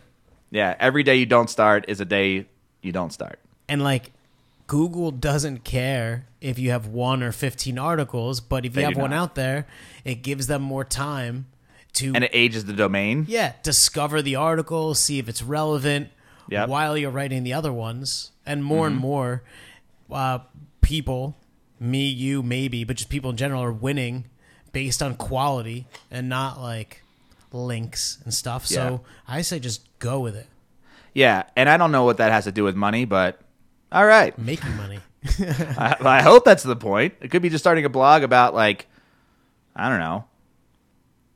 Yeah. 0.53 0.75
Every 0.81 1.03
day 1.03 1.15
you 1.15 1.25
don't 1.25 1.50
start 1.50 1.86
is 1.88 2.01
a 2.01 2.05
day 2.05 2.45
you 2.81 2.91
don't 2.91 3.13
start. 3.13 3.39
And 3.69 3.81
like 3.81 4.12
Google 4.67 5.10
doesn't 5.12 5.63
care 5.63 6.25
if 6.41 6.60
you 6.60 6.71
have 6.71 6.88
one 6.88 7.24
or 7.24 7.31
15 7.31 7.79
articles, 7.79 8.41
but 8.41 8.65
if 8.65 8.75
you 8.75 8.81
do 8.81 8.88
have 8.89 8.98
one 8.98 9.12
not. 9.12 9.15
out 9.24 9.36
there, 9.36 9.65
it 10.03 10.15
gives 10.24 10.48
them 10.48 10.62
more 10.62 10.83
time 10.83 11.45
to 11.93 12.12
And 12.13 12.25
it 12.25 12.31
ages 12.33 12.65
the 12.65 12.74
domain. 12.74 13.25
yeah, 13.29 13.53
discover 13.63 14.21
the 14.21 14.36
article, 14.36 14.93
see 14.93 15.19
if 15.19 15.29
it's 15.29 15.41
relevant 15.41 16.10
Yep. 16.51 16.63
Mm-hmm. 16.63 16.72
while 16.72 16.98
you're 16.98 17.12
writing 17.12 17.43
the 17.43 17.53
other 17.53 17.72
ones. 17.72 18.31
And 18.46 18.63
more 18.63 18.86
and 18.88 18.98
more 18.98 19.43
uh, 20.12 20.39
people, 20.81 21.38
me, 21.79 22.08
you, 22.10 22.43
maybe, 22.43 22.84
but 22.84 22.98
just 22.98 23.10
people 23.10 23.29
in 23.31 23.38
general, 23.38 23.63
are 23.63 23.72
winning 23.72 24.25
based 24.74 25.01
on 25.01 25.15
quality 25.15 25.88
and 26.10 26.27
not 26.27 26.60
like 26.60 27.03
links 27.53 28.17
and 28.25 28.34
stuff. 28.34 28.65
So 28.65 29.01
I 29.27 29.41
say 29.41 29.60
just 29.60 29.88
go 30.00 30.20
with 30.20 30.36
it. 30.36 30.48
Yeah. 31.13 31.43
And 31.55 31.70
I 31.70 31.77
don't 31.77 31.91
know 31.91 32.03
what 32.03 32.17
that 32.17 32.31
has 32.31 32.43
to 32.43 32.51
do 32.51 32.65
with 32.65 32.75
money, 32.75 33.05
but 33.05 33.39
all 33.91 34.05
right. 34.05 34.38
Making 34.38 34.75
money. 34.75 35.00
I, 35.39 35.96
I 36.01 36.22
hope 36.22 36.43
that's 36.43 36.63
the 36.63 36.75
point. 36.75 37.13
It 37.22 37.31
could 37.31 37.41
be 37.41 37.50
just 37.50 37.63
starting 37.63 37.86
a 37.86 37.89
blog 37.89 38.24
about 38.24 38.53
like, 38.53 38.88
I 39.74 39.88
don't 39.88 40.00
know, 40.00 40.25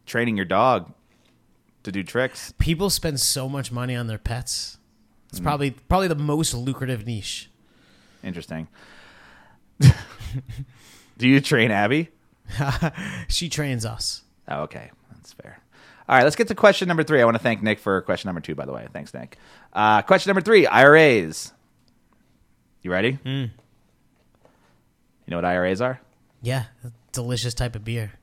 training 0.05 0.35
your 0.35 0.45
dog 0.45 0.91
to 1.83 1.91
do 1.91 2.03
tricks. 2.03 2.53
people 2.57 2.89
spend 2.89 3.19
so 3.19 3.47
much 3.47 3.71
money 3.71 3.95
on 3.95 4.07
their 4.07 4.17
pets. 4.17 4.77
Mm. 5.35 5.39
It's 5.39 5.39
probably 5.41 5.71
probably 5.71 6.07
the 6.07 6.15
most 6.15 6.53
lucrative 6.53 7.05
niche. 7.05 7.49
Interesting. 8.23 8.67
do 9.79 11.27
you 11.27 11.41
train 11.41 11.71
Abby? 11.71 12.09
She 13.27 13.49
trains 13.49 13.85
us. 13.85 14.21
Oh, 14.47 14.61
okay. 14.61 14.91
That's 15.11 15.33
fair. 15.33 15.59
All 16.07 16.15
right, 16.15 16.23
let's 16.23 16.35
get 16.35 16.47
to 16.49 16.55
question 16.55 16.87
number 16.87 17.03
three. 17.03 17.19
I 17.21 17.25
want 17.25 17.35
to 17.35 17.41
thank 17.41 17.63
Nick 17.63 17.79
for 17.79 17.99
question 18.03 18.27
number 18.27 18.39
two, 18.39 18.53
by 18.53 18.65
the 18.65 18.71
way. 18.71 18.87
Thanks, 18.93 19.13
Nick. 19.13 19.37
Uh, 19.73 20.03
question 20.03 20.29
number 20.29 20.41
three 20.41 20.67
IRAs. 20.67 21.51
You 22.83 22.91
ready? 22.91 23.17
You 23.23 23.49
know 25.27 25.37
what 25.37 25.45
IRAs 25.45 25.81
are? 25.81 25.99
Yeah, 26.43 26.65
delicious 27.11 27.55
type 27.55 27.75
of 27.75 27.83
beer. 27.83 28.13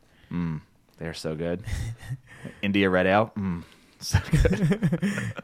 They're 0.99 1.15
so 1.15 1.35
good. 1.35 1.65
India 2.63 2.89
Red 2.89 3.07
Ale. 3.07 3.33
Mm, 3.37 3.65
so 4.03 4.19
good. 4.31 5.35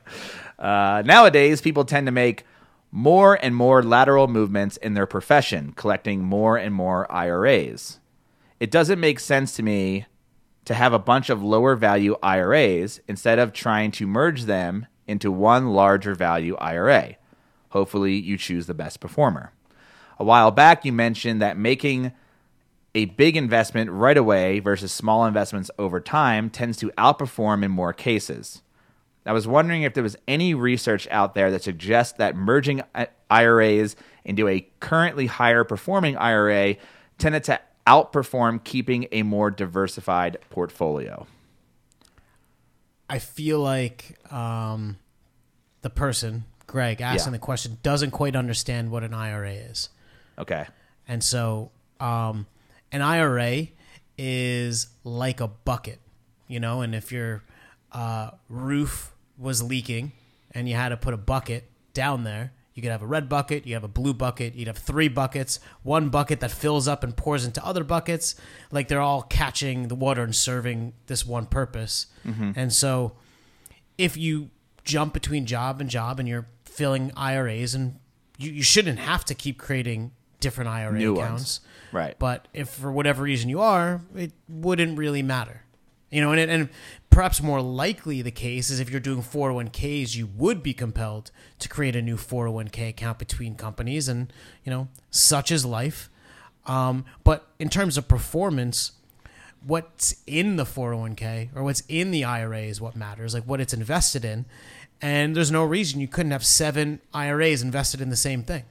uh, 0.59 1.03
nowadays, 1.05 1.61
people 1.61 1.85
tend 1.85 2.07
to 2.07 2.13
make 2.13 2.45
more 2.91 3.35
and 3.35 3.55
more 3.55 3.83
lateral 3.83 4.29
movements 4.29 4.77
in 4.79 4.95
their 4.95 5.07
profession, 5.07 5.73
collecting 5.77 6.23
more 6.23 6.57
and 6.57 6.75
more 6.75 7.11
IRAs. 7.13 8.01
It 8.61 8.71
doesn't 8.71 9.01
make 9.01 9.21
sense 9.21 9.55
to 9.57 9.63
me 9.63 10.07
to 10.65 10.75
have 10.75 10.93
a 10.93 10.99
bunch 10.99 11.31
of 11.31 11.43
lower 11.43 11.77
value 11.77 12.17
IRAs 12.23 13.01
instead 13.09 13.39
of 13.39 13.53
trying 13.53 13.91
to 13.93 14.07
merge 14.07 14.45
them 14.45 14.87
into 15.07 15.31
one 15.31 15.69
larger 15.69 16.15
value 16.15 16.57
IRA. 16.57 17.17
Hopefully, 17.71 18.15
you 18.15 18.37
choose 18.37 18.67
the 18.67 18.75
best 18.75 19.01
performer. 19.01 19.53
A 20.19 20.25
while 20.25 20.51
back, 20.51 20.85
you 20.85 20.93
mentioned 20.93 21.41
that 21.41 21.57
making 21.57 22.13
a 22.99 23.05
big 23.05 23.37
investment 23.37 23.89
right 23.93 24.17
away 24.17 24.59
versus 24.59 24.91
small 24.91 25.25
investments 25.25 25.71
over 25.79 26.01
time 26.01 26.51
tends 26.51 26.77
to 26.79 26.89
outperform 26.99 27.63
in 27.65 27.71
more 27.71 27.93
cases. 27.93 28.61
I 29.25 29.31
was 29.33 29.47
wondering 29.47 29.83
if 29.83 29.95
there 29.95 30.03
was 30.03 30.17
any 30.27 30.53
research 30.53 31.07
out 31.11 31.35
there 31.35 31.51
that 31.53 31.63
suggests 31.63 32.19
that 32.19 32.35
merging 32.35 32.83
IRAs 33.31 33.95
into 34.25 34.49
a 34.49 34.67
currently 34.81 35.27
higher 35.27 35.63
performing 35.63 36.17
IRA 36.17 36.75
tended 37.19 37.45
to 37.45 37.61
outperform 37.87 38.65
keeping 38.65 39.07
a 39.13 39.23
more 39.23 39.53
diversified 39.53 40.39
portfolio. 40.51 41.27
I 43.09 43.21
feel 43.21 43.61
like 43.61 44.19
um, 44.33 44.99
the 45.83 45.91
person, 45.91 46.47
Greg, 46.67 47.01
asking 47.01 47.33
Yeah. 47.33 47.39
the 47.39 47.43
question 47.45 47.79
doesn't 47.85 48.11
quite 48.11 48.35
understand 48.35 48.91
what 48.91 49.05
an 49.05 49.15
IRA 49.15 49.53
is. 49.53 49.89
Okay. 50.37 50.67
And 51.07 51.23
so 51.23 51.71
um, 52.01 52.47
an 52.93 53.03
IRA 53.03 53.69
is 54.17 54.89
like 55.05 55.41
a 55.41 55.49
bucket, 55.49 56.01
you 56.47 56.61
know, 56.61 56.81
and 56.81 56.95
if 56.95 57.13
your 57.13 57.45
uh, 57.93 58.31
roof 58.49 59.13
was 59.37 59.63
leaking 59.63 60.13
and 60.53 60.69
you 60.69 60.75
had 60.75 60.89
to 60.91 60.97
put 60.97 61.15
a 61.15 61.19
bucket 61.19 61.71
down 61.95 62.25
there, 62.25 62.53
you 62.75 62.83
could 62.83 62.93
have 62.93 63.03
a 63.03 63.07
red 63.07 63.29
bucket, 63.29 63.67
you 63.67 63.75
have 63.75 63.83
a 63.83 63.89
blue 63.89 64.15
bucket, 64.15 64.55
you'd 64.55 64.69
have 64.69 64.79
three 64.79 65.09
buckets, 65.09 65.59
one 65.83 66.11
bucket 66.11 66.39
that 66.41 66.51
fills 66.53 66.87
up 66.87 67.03
and 67.03 67.17
pours 67.17 67.45
into 67.45 67.65
other 67.67 67.83
buckets. 67.83 68.37
Like 68.71 68.87
they're 68.87 69.01
all 69.01 69.23
catching 69.23 69.89
the 69.89 69.97
water 69.97 70.23
and 70.23 70.35
serving 70.35 70.93
this 71.07 71.27
one 71.27 71.47
purpose. 71.47 72.07
And 72.57 72.73
so 72.73 73.13
if 73.97 74.17
you 74.17 74.51
jump 74.85 75.13
between 75.13 75.45
job 75.45 75.81
and 75.81 75.91
job 75.91 76.21
and 76.21 76.29
you're 76.29 76.47
filling 76.65 77.11
IRAs 77.17 77.75
and 77.75 77.99
you, 78.37 78.53
you 78.53 78.63
shouldn't 78.63 79.01
have 79.01 79.25
to 79.25 79.35
keep 79.35 79.59
creating 79.59 80.13
different 80.41 80.69
IRA 80.71 80.93
New 80.99 81.15
ones. 81.15 81.25
accounts. 81.27 81.61
Right. 81.93 82.17
But 82.19 82.49
if 82.53 82.69
for 82.69 82.93
whatever 82.93 83.23
reason 83.23 83.49
you 83.49 83.61
are, 83.61 84.01
it 84.15 84.33
wouldn't 84.49 84.99
really 84.99 85.23
matter. 85.23 85.63
You 86.11 86.21
know, 86.23 86.31
and, 86.33 86.41
it- 86.41 86.49
and 86.49 86.69
perhaps 87.11 87.43
more 87.43 87.61
likely 87.61 88.23
the 88.23 88.31
case 88.31 88.71
is 88.71 88.81
if 88.81 88.89
you're 88.91 89.01
doing 89.01 89.23
401ks, 89.23 90.15
you 90.17 90.27
would 90.37 90.63
be 90.63 90.73
compelled 90.73 91.31
to 91.59 91.69
create 91.69 91.95
a 91.97 92.03
new 92.03 92.17
401k 92.17 92.89
account 92.91 93.19
between 93.19 93.55
companies, 93.57 94.09
and 94.09 94.33
you 94.65 94.71
know, 94.71 94.89
such 95.11 95.51
is 95.53 95.65
life. 95.67 96.09
Um, 96.67 97.05
but 97.25 97.49
in 97.59 97.69
terms 97.69 97.97
of 97.99 98.09
performance, 98.09 98.93
what's 99.67 100.15
in 100.27 100.57
the 100.57 100.65
401k 100.65 101.51
or 101.55 101.63
what's 101.65 101.83
in 101.89 102.11
the 102.11 102.25
IRA 102.25 102.63
is 102.63 102.81
what 102.81 102.95
matters, 102.97 103.35
like 103.35 103.45
what 103.45 103.61
it's 103.61 103.75
invested 103.75 104.25
in. 104.25 104.45
And 105.01 105.35
there's 105.37 105.51
no 105.51 105.65
reason 105.65 106.01
you 106.01 106.09
couldn't 106.09 106.33
have 106.33 106.45
seven 106.45 107.01
IRAs 107.15 107.63
invested 107.63 108.01
in 108.01 108.11
the 108.11 108.17
same 108.17 108.43
thing 108.43 108.65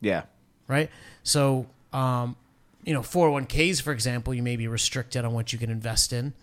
Yeah. 0.00 0.22
Right? 0.68 0.90
So, 1.22 1.66
um, 1.92 2.36
you 2.84 2.94
know, 2.94 3.00
401ks, 3.00 3.82
for 3.82 3.92
example, 3.92 4.32
you 4.34 4.42
may 4.42 4.56
be 4.56 4.68
restricted 4.68 5.24
on 5.24 5.32
what 5.32 5.52
you 5.52 5.58
can 5.58 5.70
invest 5.70 6.12
in, 6.12 6.34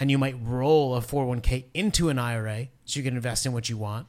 and 0.00 0.10
you 0.10 0.18
might 0.18 0.36
roll 0.42 0.96
a 0.96 1.00
401k 1.00 1.64
into 1.74 2.08
an 2.08 2.18
IRA 2.18 2.68
so 2.84 2.98
you 2.98 3.04
can 3.04 3.14
invest 3.14 3.44
in 3.46 3.52
what 3.52 3.68
you 3.68 3.76
want. 3.76 4.06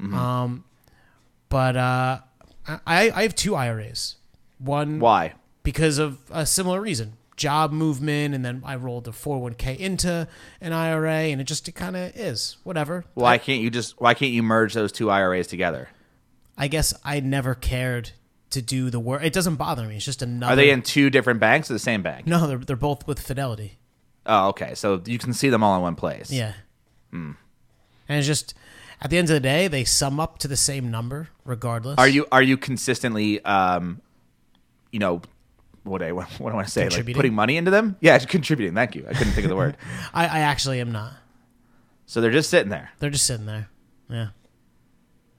Um, 0.00 0.64
but 1.48 1.76
uh, 1.76 2.20
I, 2.86 3.10
I 3.10 3.22
have 3.22 3.34
two 3.34 3.54
IRAs. 3.56 4.16
One 4.58 5.00
Why? 5.00 5.34
because 5.62 5.98
of 5.98 6.18
a 6.30 6.46
similar 6.46 6.80
reason 6.80 7.12
job 7.36 7.70
movement 7.70 8.34
and 8.34 8.44
then 8.44 8.60
i 8.64 8.74
rolled 8.74 9.06
a 9.06 9.12
401k 9.12 9.78
into 9.78 10.26
an 10.60 10.72
ira 10.72 11.12
and 11.12 11.40
it 11.40 11.44
just 11.44 11.68
it 11.68 11.72
kind 11.72 11.94
of 11.96 12.10
is 12.16 12.56
whatever 12.64 13.04
Why 13.14 13.38
can't 13.38 13.62
you 13.62 13.70
just 13.70 14.00
why 14.00 14.14
can't 14.14 14.32
you 14.32 14.42
merge 14.42 14.74
those 14.74 14.90
two 14.90 15.10
IRAs 15.10 15.46
together? 15.46 15.88
I 16.56 16.66
guess 16.68 16.92
I 17.04 17.20
never 17.20 17.54
cared 17.54 18.10
to 18.50 18.62
do 18.62 18.90
the 18.90 19.00
work. 19.00 19.22
It 19.22 19.32
doesn't 19.32 19.56
bother 19.56 19.86
me. 19.86 19.96
It's 19.96 20.04
just 20.04 20.22
another. 20.22 20.52
Are 20.52 20.56
they 20.56 20.70
in 20.70 20.82
two 20.82 21.10
different 21.10 21.40
banks 21.40 21.70
or 21.70 21.74
the 21.74 21.78
same 21.78 22.02
bank? 22.02 22.26
No, 22.26 22.46
they're 22.46 22.58
they're 22.58 22.76
both 22.76 23.06
with 23.06 23.20
Fidelity. 23.20 23.78
Oh, 24.26 24.48
okay. 24.48 24.74
So 24.74 25.02
you 25.06 25.18
can 25.18 25.32
see 25.32 25.48
them 25.48 25.62
all 25.62 25.76
in 25.76 25.82
one 25.82 25.94
place. 25.94 26.30
Yeah. 26.30 26.52
Hmm. 27.10 27.32
And 28.08 28.18
it's 28.18 28.26
just 28.26 28.54
at 29.00 29.10
the 29.10 29.18
end 29.18 29.30
of 29.30 29.34
the 29.34 29.40
day, 29.40 29.68
they 29.68 29.84
sum 29.84 30.18
up 30.20 30.38
to 30.38 30.48
the 30.48 30.56
same 30.56 30.90
number, 30.90 31.28
regardless. 31.44 31.98
Are 31.98 32.08
you 32.08 32.26
are 32.32 32.42
you 32.42 32.56
consistently 32.56 33.42
um 33.44 34.00
you 34.92 34.98
know 34.98 35.22
what 35.84 36.02
I 36.02 36.12
what 36.12 36.28
do 36.38 36.46
I 36.46 36.54
want 36.54 36.66
to 36.66 36.72
say 36.72 36.82
like 36.82 36.90
Contributing? 36.90 37.18
putting 37.18 37.34
money 37.34 37.56
into 37.56 37.70
them? 37.70 37.96
Yeah, 38.00 38.18
contributing. 38.26 38.74
Thank 38.74 38.94
you. 38.94 39.06
I 39.08 39.14
couldn't 39.14 39.32
think 39.32 39.44
of 39.44 39.50
the 39.50 39.56
word. 39.56 39.76
I, 40.14 40.24
I 40.26 40.38
actually 40.40 40.80
am 40.80 40.92
not. 40.92 41.12
So 42.06 42.20
they're 42.20 42.30
just 42.30 42.50
sitting 42.50 42.70
there. 42.70 42.90
They're 42.98 43.10
just 43.10 43.26
sitting 43.26 43.46
there. 43.46 43.68
Yeah. 44.08 44.28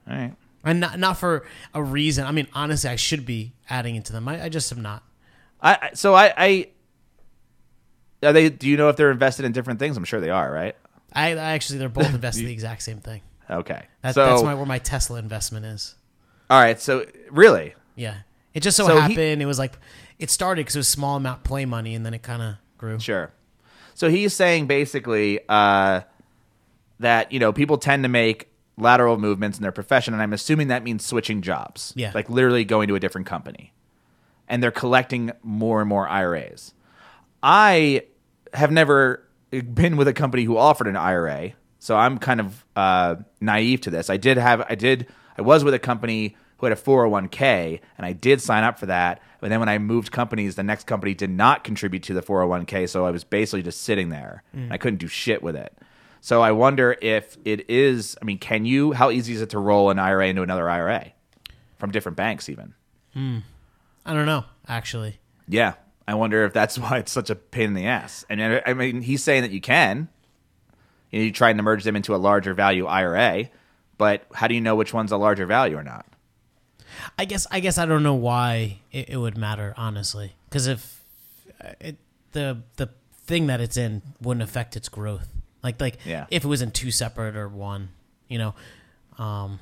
All 0.08 0.16
right. 0.16 0.32
And 0.64 0.80
not 0.80 0.98
not 0.98 1.16
for 1.16 1.44
a 1.74 1.82
reason. 1.82 2.26
I 2.26 2.32
mean, 2.32 2.46
honestly, 2.52 2.90
I 2.90 2.96
should 2.96 3.24
be 3.24 3.52
adding 3.68 3.96
into 3.96 4.12
them. 4.12 4.28
I, 4.28 4.44
I 4.44 4.48
just 4.48 4.70
am 4.72 4.82
not. 4.82 5.02
I 5.62 5.90
so 5.94 6.14
I 6.14 6.32
I 6.36 6.68
are 8.22 8.32
they 8.32 8.50
do 8.50 8.68
you 8.68 8.76
know 8.76 8.88
if 8.88 8.96
they're 8.96 9.10
invested 9.10 9.44
in 9.46 9.52
different 9.52 9.78
things? 9.78 9.96
I'm 9.96 10.04
sure 10.04 10.20
they 10.20 10.30
are, 10.30 10.50
right? 10.52 10.76
I, 11.12 11.30
I 11.30 11.52
actually 11.52 11.78
they're 11.78 11.88
both 11.88 12.12
invested 12.14 12.40
in 12.42 12.46
the 12.46 12.52
exact 12.52 12.82
same 12.82 12.98
thing. 12.98 13.22
Okay. 13.48 13.82
That, 14.02 14.14
so 14.14 14.24
that's 14.26 14.42
my, 14.42 14.54
where 14.54 14.66
my 14.66 14.78
Tesla 14.78 15.18
investment 15.18 15.66
is. 15.66 15.94
all 16.48 16.60
right. 16.60 16.80
So 16.80 17.04
really, 17.30 17.74
Yeah. 17.96 18.18
It 18.52 18.60
just 18.60 18.76
so, 18.76 18.86
So 18.86 18.94
he- 18.94 19.00
happened. 19.14 19.42
it 19.42 19.46
was 19.46 19.58
like 19.58 19.72
it 20.18 20.30
started 20.30 20.60
because 20.60 20.76
it 20.76 20.80
was 20.80 20.88
small 20.88 21.16
amount 21.16 21.44
play 21.44 21.64
money, 21.64 21.94
and 21.94 22.04
then 22.04 22.12
it 22.14 22.22
kind 22.22 22.42
of 22.42 22.54
grew. 22.78 22.98
Sure. 23.00 23.32
So 23.94 24.10
he's 24.10 24.34
saying 24.34 24.66
basically 24.66 25.40
uh, 25.48 26.02
that 26.98 27.32
you 27.32 27.38
know 27.40 27.52
people 27.52 27.78
tend 27.78 28.02
to 28.04 28.08
make 28.08 28.48
lateral 28.80 29.18
movements 29.18 29.58
in 29.58 29.62
their 29.62 29.72
profession, 29.72 30.14
and 30.14 30.22
I'm 30.22 30.32
assuming 30.32 30.68
that 30.68 30.82
means 30.82 31.04
switching 31.04 31.42
jobs. 31.42 31.92
Yeah. 31.96 32.12
like 32.14 32.28
literally 32.30 32.64
going 32.64 32.88
to 32.88 32.94
a 32.94 33.00
different 33.00 33.26
company, 33.26 33.72
and 34.48 34.62
they're 34.62 34.70
collecting 34.70 35.32
more 35.42 35.80
and 35.80 35.88
more 35.88 36.08
IRAs. 36.08 36.74
I 37.42 38.02
have 38.52 38.70
never 38.70 39.26
been 39.50 39.96
with 39.96 40.08
a 40.08 40.12
company 40.12 40.44
who 40.44 40.56
offered 40.56 40.86
an 40.86 40.96
IRA, 40.96 41.52
so 41.78 41.96
I'm 41.96 42.18
kind 42.18 42.40
of 42.40 42.64
uh, 42.76 43.16
naive 43.40 43.80
to 43.82 43.90
this. 43.90 44.10
I 44.10 44.16
did 44.16 44.36
have, 44.36 44.64
I 44.68 44.74
did, 44.74 45.06
I 45.38 45.42
was 45.42 45.64
with 45.64 45.74
a 45.74 45.78
company 45.78 46.36
who 46.58 46.66
had 46.66 46.76
a 46.76 46.80
401k, 46.80 47.80
and 47.96 48.04
I 48.06 48.12
did 48.12 48.42
sign 48.42 48.64
up 48.64 48.78
for 48.78 48.86
that. 48.86 49.22
But 49.40 49.48
then 49.48 49.60
when 49.60 49.70
I 49.70 49.78
moved 49.78 50.12
companies, 50.12 50.56
the 50.56 50.62
next 50.62 50.86
company 50.86 51.14
did 51.14 51.30
not 51.30 51.64
contribute 51.64 52.02
to 52.04 52.14
the 52.14 52.20
401k, 52.20 52.86
so 52.88 53.06
I 53.06 53.10
was 53.10 53.24
basically 53.24 53.62
just 53.62 53.80
sitting 53.82 54.10
there. 54.10 54.42
I 54.70 54.76
couldn't 54.76 54.98
do 54.98 55.06
shit 55.08 55.42
with 55.42 55.56
it. 55.56 55.72
So 56.20 56.42
I 56.42 56.52
wonder 56.52 56.96
if 57.00 57.36
it 57.44 57.70
is. 57.70 58.16
I 58.20 58.24
mean, 58.24 58.38
can 58.38 58.64
you? 58.64 58.92
How 58.92 59.10
easy 59.10 59.32
is 59.32 59.40
it 59.42 59.50
to 59.50 59.58
roll 59.58 59.90
an 59.90 59.98
IRA 59.98 60.28
into 60.28 60.42
another 60.42 60.68
IRA 60.68 61.12
from 61.78 61.90
different 61.90 62.16
banks, 62.16 62.48
even? 62.48 62.74
I 63.16 64.14
don't 64.14 64.26
know, 64.26 64.44
actually. 64.68 65.18
Yeah, 65.48 65.74
I 66.06 66.14
wonder 66.14 66.44
if 66.44 66.52
that's 66.52 66.78
why 66.78 66.98
it's 66.98 67.12
such 67.12 67.30
a 67.30 67.34
pain 67.34 67.68
in 67.68 67.74
the 67.74 67.86
ass. 67.86 68.24
And 68.28 68.42
I 68.42 68.62
I 68.66 68.74
mean, 68.74 69.02
he's 69.02 69.22
saying 69.22 69.42
that 69.42 69.50
you 69.50 69.60
can. 69.60 70.08
You, 71.10 71.18
know, 71.18 71.24
you 71.24 71.32
try 71.32 71.50
and 71.50 71.60
merge 71.62 71.84
them 71.84 71.96
into 71.96 72.14
a 72.14 72.18
larger 72.18 72.54
value 72.54 72.86
IRA, 72.86 73.50
but 73.98 74.24
how 74.32 74.46
do 74.46 74.54
you 74.54 74.60
know 74.60 74.76
which 74.76 74.94
one's 74.94 75.10
a 75.10 75.16
larger 75.16 75.44
value 75.44 75.76
or 75.76 75.82
not? 75.82 76.06
I 77.18 77.24
guess 77.24 77.46
I 77.50 77.60
guess 77.60 77.78
I 77.78 77.86
don't 77.86 78.02
know 78.02 78.14
why 78.14 78.80
it, 78.92 79.10
it 79.10 79.16
would 79.16 79.36
matter 79.36 79.74
honestly, 79.76 80.34
because 80.48 80.66
if 80.66 81.02
uh, 81.64 81.72
it, 81.80 81.96
the 82.32 82.62
the 82.76 82.90
thing 83.24 83.46
that 83.46 83.60
it's 83.60 83.76
in 83.76 84.02
wouldn't 84.20 84.42
affect 84.42 84.76
its 84.76 84.88
growth, 84.88 85.28
like 85.62 85.80
like 85.80 85.98
Yeah. 86.04 86.26
if 86.30 86.44
it 86.44 86.48
was 86.48 86.62
in 86.62 86.70
two 86.70 86.90
separate 86.90 87.36
or 87.36 87.48
one, 87.48 87.90
you 88.28 88.38
know, 88.38 88.54
um, 89.18 89.60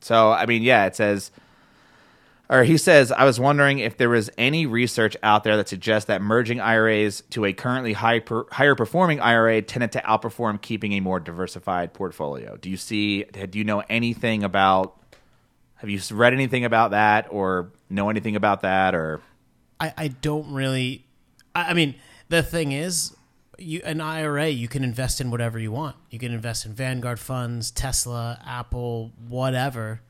So, 0.00 0.32
I 0.32 0.46
mean, 0.46 0.62
yeah, 0.62 0.86
it 0.86 0.96
says, 0.96 1.30
or 2.50 2.64
he 2.64 2.76
says, 2.76 3.12
I 3.12 3.24
was 3.24 3.38
wondering 3.38 3.78
if 3.78 3.96
there 3.96 4.08
was 4.08 4.28
any 4.36 4.66
research 4.66 5.16
out 5.22 5.44
there 5.44 5.56
that 5.56 5.68
suggests 5.68 6.08
that 6.08 6.20
merging 6.20 6.60
IRAs 6.60 7.22
to 7.30 7.44
a 7.44 7.52
currently 7.52 7.92
high 7.92 8.18
per, 8.18 8.44
higher 8.50 8.74
performing 8.74 9.20
IRA 9.20 9.62
tended 9.62 9.92
to 9.92 10.00
outperform 10.00 10.60
keeping 10.60 10.92
a 10.92 11.00
more 11.00 11.20
diversified 11.20 11.94
portfolio. 11.94 12.56
Do 12.56 12.68
you 12.68 12.76
see, 12.76 13.24
do 13.24 13.58
you 13.58 13.64
know 13.64 13.82
anything 13.88 14.42
about, 14.42 14.98
have 15.76 15.88
you 15.88 16.00
read 16.10 16.32
anything 16.34 16.64
about 16.64 16.90
that 16.90 17.28
or 17.30 17.70
know 17.88 18.10
anything 18.10 18.36
about 18.36 18.62
that 18.62 18.94
or, 18.94 19.20
I 19.80 19.92
I 19.96 20.08
don't 20.08 20.52
really. 20.52 21.06
I, 21.54 21.70
I 21.70 21.74
mean, 21.74 21.94
the 22.28 22.42
thing 22.42 22.70
is, 22.72 23.16
you 23.62 23.80
an 23.84 24.00
IRA 24.00 24.48
you 24.48 24.68
can 24.68 24.84
invest 24.84 25.20
in 25.20 25.30
whatever 25.30 25.58
you 25.58 25.72
want. 25.72 25.96
You 26.10 26.18
can 26.18 26.32
invest 26.32 26.66
in 26.66 26.72
Vanguard 26.74 27.18
funds, 27.18 27.70
Tesla, 27.70 28.40
Apple, 28.46 29.12
whatever, 29.28 30.00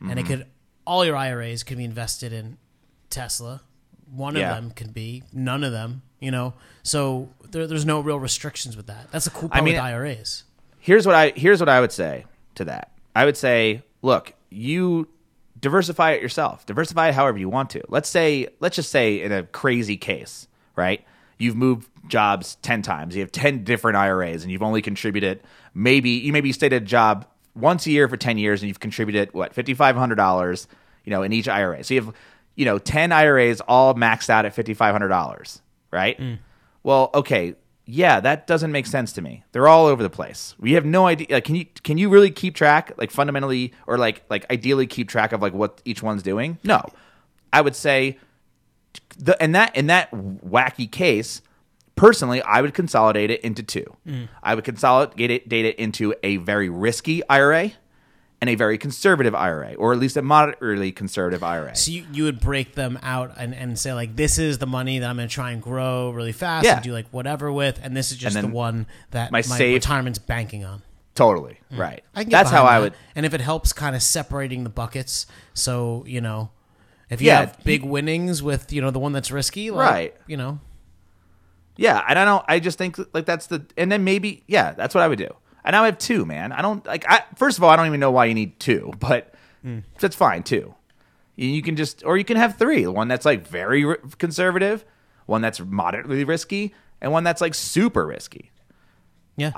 and 0.00 0.10
Mm-hmm. 0.10 0.18
it 0.18 0.26
could 0.26 0.46
all 0.84 1.04
your 1.04 1.16
IRAs 1.16 1.62
can 1.62 1.78
be 1.78 1.84
invested 1.84 2.32
in 2.32 2.58
Tesla. 3.10 3.62
One 4.10 4.34
Yeah. 4.36 4.50
of 4.56 4.62
them 4.62 4.70
could 4.72 4.92
be, 4.92 5.22
none 5.32 5.62
of 5.64 5.72
them. 5.72 6.02
You 6.20 6.30
know, 6.30 6.54
so 6.82 7.30
there, 7.50 7.66
there's 7.66 7.84
no 7.86 8.00
real 8.00 8.18
restrictions 8.18 8.76
with 8.76 8.86
that. 8.86 9.10
That's 9.10 9.26
a 9.26 9.30
cool 9.30 9.48
part 9.48 9.64
mean, 9.64 9.74
with 9.74 9.82
IRAs. 9.82 10.44
here's 10.78 11.06
what 11.06 11.14
I 11.16 11.30
here's 11.36 11.60
what 11.60 11.68
I 11.68 11.80
would 11.80 11.92
say 11.92 12.24
to 12.56 12.64
that. 12.66 12.92
I 13.14 13.24
would 13.24 13.36
say, 13.36 13.82
look, 14.02 14.32
you 14.50 15.08
diversify 15.60 16.12
it 16.12 16.22
yourself. 16.22 16.64
Diversify 16.66 17.08
it 17.08 17.14
however 17.14 17.38
you 17.38 17.48
want 17.48 17.70
to. 17.70 17.82
Let's 17.88 18.08
say, 18.08 18.48
let's 18.60 18.76
just 18.76 18.90
say 18.90 19.20
in 19.22 19.32
a 19.32 19.42
crazy 19.44 19.96
case, 19.96 20.46
right? 20.76 21.04
You've 21.42 21.56
moved 21.56 21.88
jobs 22.08 22.56
10 22.62 22.82
times. 22.82 23.14
You 23.14 23.20
have 23.22 23.32
10 23.32 23.64
different 23.64 23.96
IRAs 23.96 24.42
and 24.42 24.52
you've 24.52 24.62
only 24.62 24.82
contributed 24.82 25.42
maybe 25.74 26.10
you 26.10 26.32
maybe 26.32 26.52
stayed 26.52 26.72
at 26.72 26.82
a 26.82 26.84
job 26.84 27.26
once 27.54 27.86
a 27.86 27.90
year 27.90 28.08
for 28.08 28.16
10 28.16 28.38
years 28.38 28.62
and 28.62 28.68
you've 28.68 28.80
contributed 28.80 29.32
what, 29.32 29.54
$5500, 29.54 30.66
you 31.04 31.10
know, 31.10 31.22
in 31.22 31.32
each 31.32 31.48
IRA. 31.48 31.84
So 31.84 31.94
you 31.94 32.02
have, 32.02 32.14
you 32.54 32.64
know, 32.64 32.78
10 32.78 33.12
IRAs 33.12 33.60
all 33.62 33.94
maxed 33.94 34.30
out 34.30 34.44
at 34.44 34.54
$5500, 34.54 35.60
right? 35.90 36.18
Mm. 36.18 36.38
Well, 36.82 37.10
okay, 37.14 37.54
yeah, 37.84 38.20
that 38.20 38.46
doesn't 38.46 38.72
make 38.72 38.86
sense 38.86 39.12
to 39.14 39.22
me. 39.22 39.42
They're 39.52 39.68
all 39.68 39.86
over 39.86 40.02
the 40.02 40.10
place. 40.10 40.54
We 40.58 40.72
have 40.72 40.84
no 40.84 41.06
idea. 41.06 41.26
Like, 41.30 41.44
can 41.44 41.56
you 41.56 41.66
can 41.82 41.98
you 41.98 42.08
really 42.08 42.30
keep 42.30 42.54
track, 42.54 42.92
like 42.96 43.10
fundamentally, 43.10 43.72
or 43.86 43.98
like 43.98 44.22
like 44.30 44.50
ideally 44.50 44.86
keep 44.86 45.08
track 45.08 45.32
of 45.32 45.42
like 45.42 45.52
what 45.52 45.82
each 45.84 46.02
one's 46.02 46.22
doing? 46.22 46.58
No, 46.62 46.84
I 47.52 47.60
would 47.60 47.74
say, 47.74 48.18
the 49.18 49.36
in 49.42 49.52
that 49.52 49.76
in 49.76 49.86
that 49.86 50.10
wacky 50.10 50.90
case, 50.90 51.42
personally, 51.96 52.42
I 52.42 52.60
would 52.60 52.74
consolidate 52.74 53.30
it 53.30 53.40
into 53.42 53.62
two. 53.62 53.96
Mm. 54.06 54.28
I 54.42 54.54
would 54.54 54.64
consolidate 54.64 55.30
it, 55.30 55.48
date 55.48 55.64
it 55.64 55.76
into 55.76 56.14
a 56.22 56.36
very 56.38 56.68
risky 56.68 57.22
IRA 57.28 57.72
and 58.40 58.50
a 58.50 58.56
very 58.56 58.76
conservative 58.76 59.36
IRA, 59.36 59.74
or 59.74 59.92
at 59.92 60.00
least 60.00 60.16
a 60.16 60.22
moderately 60.22 60.90
conservative 60.90 61.44
IRA. 61.44 61.76
So 61.76 61.92
you, 61.92 62.04
you 62.12 62.24
would 62.24 62.40
break 62.40 62.74
them 62.74 62.98
out 63.00 63.32
and, 63.36 63.54
and 63.54 63.78
say 63.78 63.92
like 63.94 64.16
this 64.16 64.36
is 64.36 64.58
the 64.58 64.66
money 64.66 64.98
that 64.98 65.08
I'm 65.08 65.16
going 65.16 65.28
to 65.28 65.32
try 65.32 65.52
and 65.52 65.62
grow 65.62 66.10
really 66.10 66.32
fast 66.32 66.64
Yeah. 66.64 66.74
and 66.74 66.82
do 66.82 66.92
like 66.92 67.06
whatever 67.10 67.52
with, 67.52 67.78
and 67.82 67.96
this 67.96 68.10
is 68.10 68.18
just 68.18 68.40
the 68.40 68.48
one 68.48 68.86
that 69.12 69.30
my 69.30 69.38
my, 69.38 69.42
safe- 69.42 69.74
retirement's 69.74 70.18
banking 70.18 70.64
on. 70.64 70.82
Totally 71.14 71.60
mm. 71.72 71.78
right. 71.78 72.02
I 72.14 72.22
can 72.22 72.30
get 72.30 72.38
That's 72.38 72.50
how 72.50 72.64
behind 72.64 72.76
I 72.76 72.80
would. 72.80 72.94
And 73.14 73.26
if 73.26 73.34
it 73.34 73.42
helps 73.42 73.72
kind 73.72 73.94
of 73.94 74.02
separating 74.02 74.64
the 74.64 74.70
buckets, 74.70 75.26
so 75.54 76.04
you 76.06 76.20
know, 76.20 76.50
if 77.12 77.20
you 77.20 77.28
Yeah, 77.28 77.40
have 77.40 77.62
big 77.64 77.84
winnings 77.84 78.42
with 78.42 78.72
you 78.72 78.80
know 78.80 78.90
the 78.90 78.98
one 78.98 79.12
that's 79.12 79.30
risky, 79.30 79.70
like, 79.70 79.90
Right. 79.90 80.16
You 80.26 80.36
know, 80.36 80.60
Yeah, 81.76 82.04
and 82.08 82.18
I 82.18 82.24
don't. 82.24 82.44
I 82.48 82.58
just 82.58 82.78
think 82.78 82.98
like 83.14 83.26
that's 83.26 83.46
the, 83.46 83.64
and 83.76 83.90
then 83.90 84.04
maybe 84.04 84.42
yeah, 84.46 84.72
that's 84.72 84.94
what 84.94 85.02
I 85.02 85.08
would 85.08 85.18
do. 85.18 85.34
And 85.64 85.74
now 85.74 85.82
I 85.82 85.86
have 85.86 85.98
two, 85.98 86.24
man. 86.24 86.52
I 86.52 86.62
don't 86.62 86.84
like. 86.86 87.04
I 87.08 87.24
first 87.36 87.58
of 87.58 87.64
all, 87.64 87.70
I 87.70 87.76
don't 87.76 87.86
even 87.86 88.00
know 88.00 88.10
why 88.10 88.26
you 88.26 88.34
need 88.34 88.58
two, 88.58 88.92
but 88.98 89.34
hmm. 89.62 89.80
that's 90.00 90.16
fine 90.16 90.42
too. 90.42 90.74
You, 91.34 91.62
can 91.62 91.76
just, 91.76 92.04
or 92.04 92.18
you 92.18 92.24
can 92.24 92.36
have 92.36 92.56
three. 92.58 92.86
One 92.86 93.08
that's 93.08 93.24
like 93.24 93.48
very 93.48 93.96
conservative, 94.18 94.84
one 95.26 95.40
that's 95.40 95.60
moderately 95.60 96.24
risky, 96.24 96.74
and 97.00 97.10
one 97.10 97.24
that's 97.24 97.40
like 97.40 97.54
super 97.54 98.06
risky. 98.06 98.52
yeah, 99.36 99.52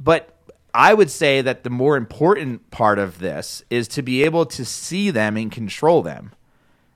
But 0.00 0.36
I 0.74 0.94
would 0.94 1.10
say 1.10 1.40
that 1.40 1.62
the 1.62 1.70
more 1.70 1.96
important 1.96 2.70
part 2.70 2.98
of 2.98 3.20
this 3.20 3.62
is 3.70 3.86
to 3.88 4.02
be 4.02 4.24
able 4.24 4.46
to 4.46 4.64
see 4.64 5.10
them 5.10 5.36
and 5.36 5.50
control 5.50 6.02
them 6.02 6.32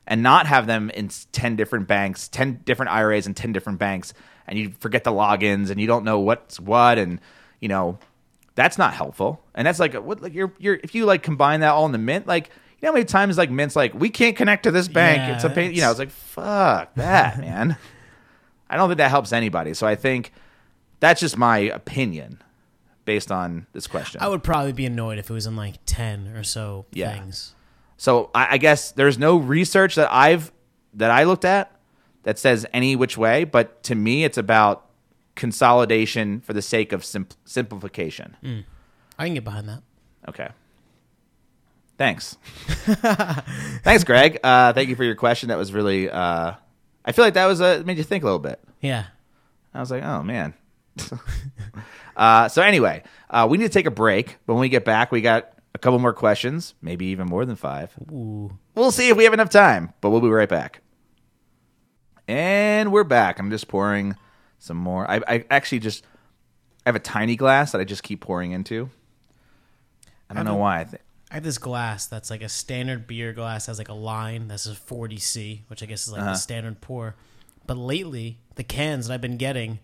and 0.06 0.22
not 0.22 0.46
have 0.46 0.66
them 0.66 0.90
in 0.90 1.10
10 1.32 1.56
different 1.56 1.88
banks, 1.88 2.28
10 2.28 2.60
different 2.64 2.92
IRAs 2.92 3.26
and 3.26 3.36
10 3.36 3.52
different 3.52 3.78
banks 3.78 4.14
and 4.46 4.58
you 4.58 4.72
forget 4.80 5.02
the 5.04 5.10
logins 5.12 5.70
and 5.70 5.80
you 5.80 5.86
don't 5.86 6.04
know 6.04 6.20
what's 6.20 6.60
what 6.60 6.98
and 6.98 7.20
you 7.60 7.68
know 7.68 7.98
that's 8.54 8.78
not 8.78 8.94
helpful. 8.94 9.42
And 9.54 9.66
that's 9.66 9.78
like 9.80 9.94
what 9.94 10.22
like 10.22 10.32
you're 10.34 10.52
you're 10.58 10.78
if 10.82 10.94
you 10.94 11.04
like 11.04 11.22
combine 11.22 11.60
that 11.60 11.70
all 11.70 11.84
in 11.86 11.92
the 11.92 11.98
mint 11.98 12.26
like 12.26 12.48
you 12.48 12.86
know 12.86 12.88
how 12.90 12.92
many 12.94 13.04
times 13.04 13.36
like 13.36 13.50
mint's 13.50 13.74
like 13.76 13.92
we 13.94 14.08
can't 14.08 14.36
connect 14.36 14.62
to 14.64 14.70
this 14.70 14.88
bank. 14.88 15.18
Yeah, 15.20 15.34
it's 15.34 15.44
a 15.44 15.50
pain, 15.50 15.74
you 15.74 15.80
know, 15.80 15.90
it's 15.90 15.98
like 15.98 16.10
fuck 16.10 16.94
that, 16.94 17.38
man. 17.40 17.76
I 18.70 18.76
don't 18.76 18.88
think 18.88 18.98
that 18.98 19.10
helps 19.10 19.32
anybody. 19.32 19.74
So 19.74 19.86
I 19.86 19.94
think 19.94 20.32
that's 21.00 21.20
just 21.20 21.36
my 21.36 21.58
opinion 21.58 22.42
based 23.04 23.30
on 23.30 23.66
this 23.72 23.86
question. 23.86 24.20
I 24.20 24.28
would 24.28 24.42
probably 24.42 24.72
be 24.72 24.86
annoyed 24.86 25.18
if 25.18 25.30
it 25.30 25.32
was 25.32 25.46
in 25.46 25.54
like 25.56 25.76
ten 25.86 26.28
or 26.28 26.42
so 26.42 26.86
Yeah. 26.92 27.12
things. 27.12 27.54
So 27.96 28.30
I, 28.34 28.54
I 28.54 28.58
guess 28.58 28.92
there's 28.92 29.18
no 29.18 29.36
research 29.36 29.94
that 29.94 30.12
I've 30.12 30.52
that 30.94 31.10
I 31.10 31.24
looked 31.24 31.44
at 31.44 31.72
that 32.22 32.38
says 32.38 32.66
any 32.72 32.96
which 32.96 33.16
way, 33.16 33.44
but 33.44 33.82
to 33.84 33.94
me, 33.94 34.24
it's 34.24 34.38
about 34.38 34.86
consolidation 35.34 36.40
for 36.40 36.52
the 36.52 36.62
sake 36.62 36.92
of 36.92 37.04
simp- 37.04 37.34
simplification. 37.44 38.64
I 39.18 39.24
can 39.26 39.34
get 39.34 39.44
behind 39.44 39.68
that. 39.68 39.82
Okay. 40.28 40.48
Thanks. 41.98 42.36
Thanks, 43.82 44.04
Greg. 44.04 44.38
Uh, 44.42 44.72
thank 44.74 44.90
you 44.90 44.96
for 44.96 45.04
your 45.04 45.14
question. 45.14 45.48
That 45.48 45.56
was 45.56 45.72
really. 45.72 46.10
Uh, 46.10 46.52
I 47.04 47.12
feel 47.12 47.24
like 47.24 47.34
that 47.34 47.46
was 47.46 47.60
uh, 47.60 47.82
made 47.86 47.96
you 47.96 48.04
think 48.04 48.22
a 48.22 48.26
little 48.26 48.38
bit. 48.38 48.60
Yeah, 48.82 49.04
I 49.72 49.80
was 49.80 49.90
like, 49.90 50.02
oh 50.02 50.22
man. 50.22 50.52
uh, 52.16 52.48
so 52.48 52.60
anyway, 52.60 53.02
uh, 53.30 53.46
we 53.48 53.56
need 53.56 53.64
to 53.64 53.70
take 53.70 53.86
a 53.86 53.90
break. 53.90 54.36
But 54.44 54.54
when 54.54 54.60
we 54.60 54.68
get 54.68 54.84
back, 54.84 55.10
we 55.10 55.22
got 55.22 55.52
a 55.76 55.78
couple 55.78 55.98
more 55.98 56.14
questions, 56.14 56.72
maybe 56.80 57.04
even 57.06 57.26
more 57.28 57.44
than 57.44 57.54
five. 57.54 57.92
Ooh. 58.10 58.56
We'll 58.74 58.90
see 58.90 59.10
if 59.10 59.16
we 59.18 59.24
have 59.24 59.34
enough 59.34 59.50
time, 59.50 59.92
but 60.00 60.08
we'll 60.08 60.22
be 60.22 60.28
right 60.30 60.48
back. 60.48 60.80
And 62.26 62.90
we're 62.92 63.04
back. 63.04 63.38
I'm 63.38 63.50
just 63.50 63.68
pouring 63.68 64.16
some 64.58 64.78
more. 64.78 65.08
I, 65.08 65.20
I 65.28 65.44
actually 65.50 65.80
just 65.80 66.04
I 66.84 66.88
have 66.88 66.96
a 66.96 67.00
tiny 67.00 67.36
glass 67.36 67.72
that 67.72 67.80
I 67.80 67.84
just 67.84 68.02
keep 68.02 68.20
pouring 68.22 68.52
into. 68.52 68.90
I 70.30 70.34
don't 70.34 70.40
I 70.40 70.42
know 70.44 70.50
don't- 70.52 70.60
why. 70.60 70.80
I 70.80 70.84
think 70.84 71.02
I 71.30 71.34
have 71.34 71.44
this 71.44 71.58
glass 71.58 72.06
that's 72.06 72.30
like 72.30 72.42
a 72.42 72.48
standard 72.48 73.06
beer 73.06 73.32
glass 73.32 73.66
has 73.66 73.78
like 73.78 73.88
a 73.88 73.94
line 73.94 74.48
that's 74.48 74.66
a 74.66 74.70
40C, 74.70 75.62
which 75.68 75.82
I 75.82 75.86
guess 75.86 76.06
is 76.06 76.12
like 76.12 76.22
Uh-huh. 76.22 76.30
the 76.32 76.36
standard 76.38 76.80
pour. 76.80 77.16
But 77.66 77.76
lately, 77.76 78.38
the 78.54 78.62
cans 78.64 79.08
that 79.08 79.14
I've 79.14 79.20
been 79.20 79.36
getting 79.36 79.80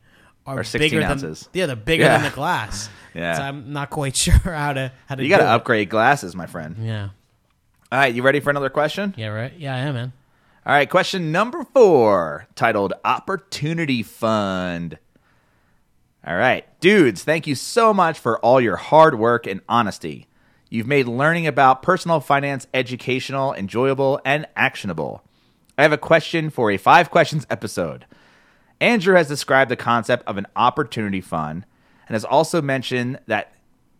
are, 0.46 0.60
Are 0.60 0.64
16 0.64 0.90
bigger 0.90 1.06
ounces. 1.06 1.48
than 1.52 1.60
yeah, 1.60 1.66
they're 1.66 1.76
bigger 1.76 2.04
Yeah. 2.04 2.18
than 2.18 2.30
the 2.30 2.34
glass. 2.34 2.88
Yeah. 3.14 3.34
so 3.34 3.42
I'm 3.42 3.74
not 3.74 3.90
quite 3.90 4.16
sure 4.24 4.32
how 4.32 4.72
to 4.72 4.90
how 5.06 5.16
to. 5.16 5.22
you 5.22 5.28
got 5.28 5.38
to 5.38 5.46
upgrade 5.46 5.90
glasses, 5.90 6.34
my 6.34 6.46
friend. 6.46 6.76
Yeah, 6.80 7.10
All 7.92 7.98
right, 7.98 8.14
you 8.14 8.22
ready 8.22 8.40
for 8.40 8.48
another 8.48 8.70
question? 8.70 9.12
yeah, 9.18 9.26
right. 9.28 9.52
Yeah, 9.58 9.74
I 9.76 9.80
am, 9.80 9.94
man. 9.94 10.12
All 10.64 10.72
right, 10.72 10.88
question 10.88 11.30
number 11.30 11.62
four, 11.74 12.46
titled 12.54 12.94
Opportunity 13.04 14.02
Fund. 14.02 14.96
All 16.26 16.36
right, 16.36 16.64
dudes, 16.80 17.22
thank 17.24 17.46
you 17.46 17.54
so 17.54 17.92
much 17.92 18.18
for 18.18 18.38
all 18.40 18.60
your 18.62 18.76
hard 18.76 19.18
work 19.18 19.46
and 19.46 19.60
honesty. 19.68 20.26
You've 20.70 20.86
made 20.86 21.06
learning 21.06 21.46
about 21.46 21.82
personal 21.82 22.20
finance 22.20 22.66
educational, 22.72 23.52
enjoyable, 23.52 24.20
and 24.24 24.46
actionable. 24.56 25.22
I 25.76 25.82
have 25.82 25.92
a 25.92 25.98
question 25.98 26.48
for 26.48 26.70
a 26.70 26.78
five 26.78 27.10
questions 27.10 27.46
episode. 27.50 28.06
Andrew 28.82 29.14
has 29.14 29.28
described 29.28 29.70
the 29.70 29.76
concept 29.76 30.26
of 30.26 30.38
an 30.38 30.48
opportunity 30.56 31.20
fund 31.20 31.64
and 32.08 32.16
has 32.16 32.24
also 32.24 32.60
mentioned 32.60 33.20
that 33.28 33.52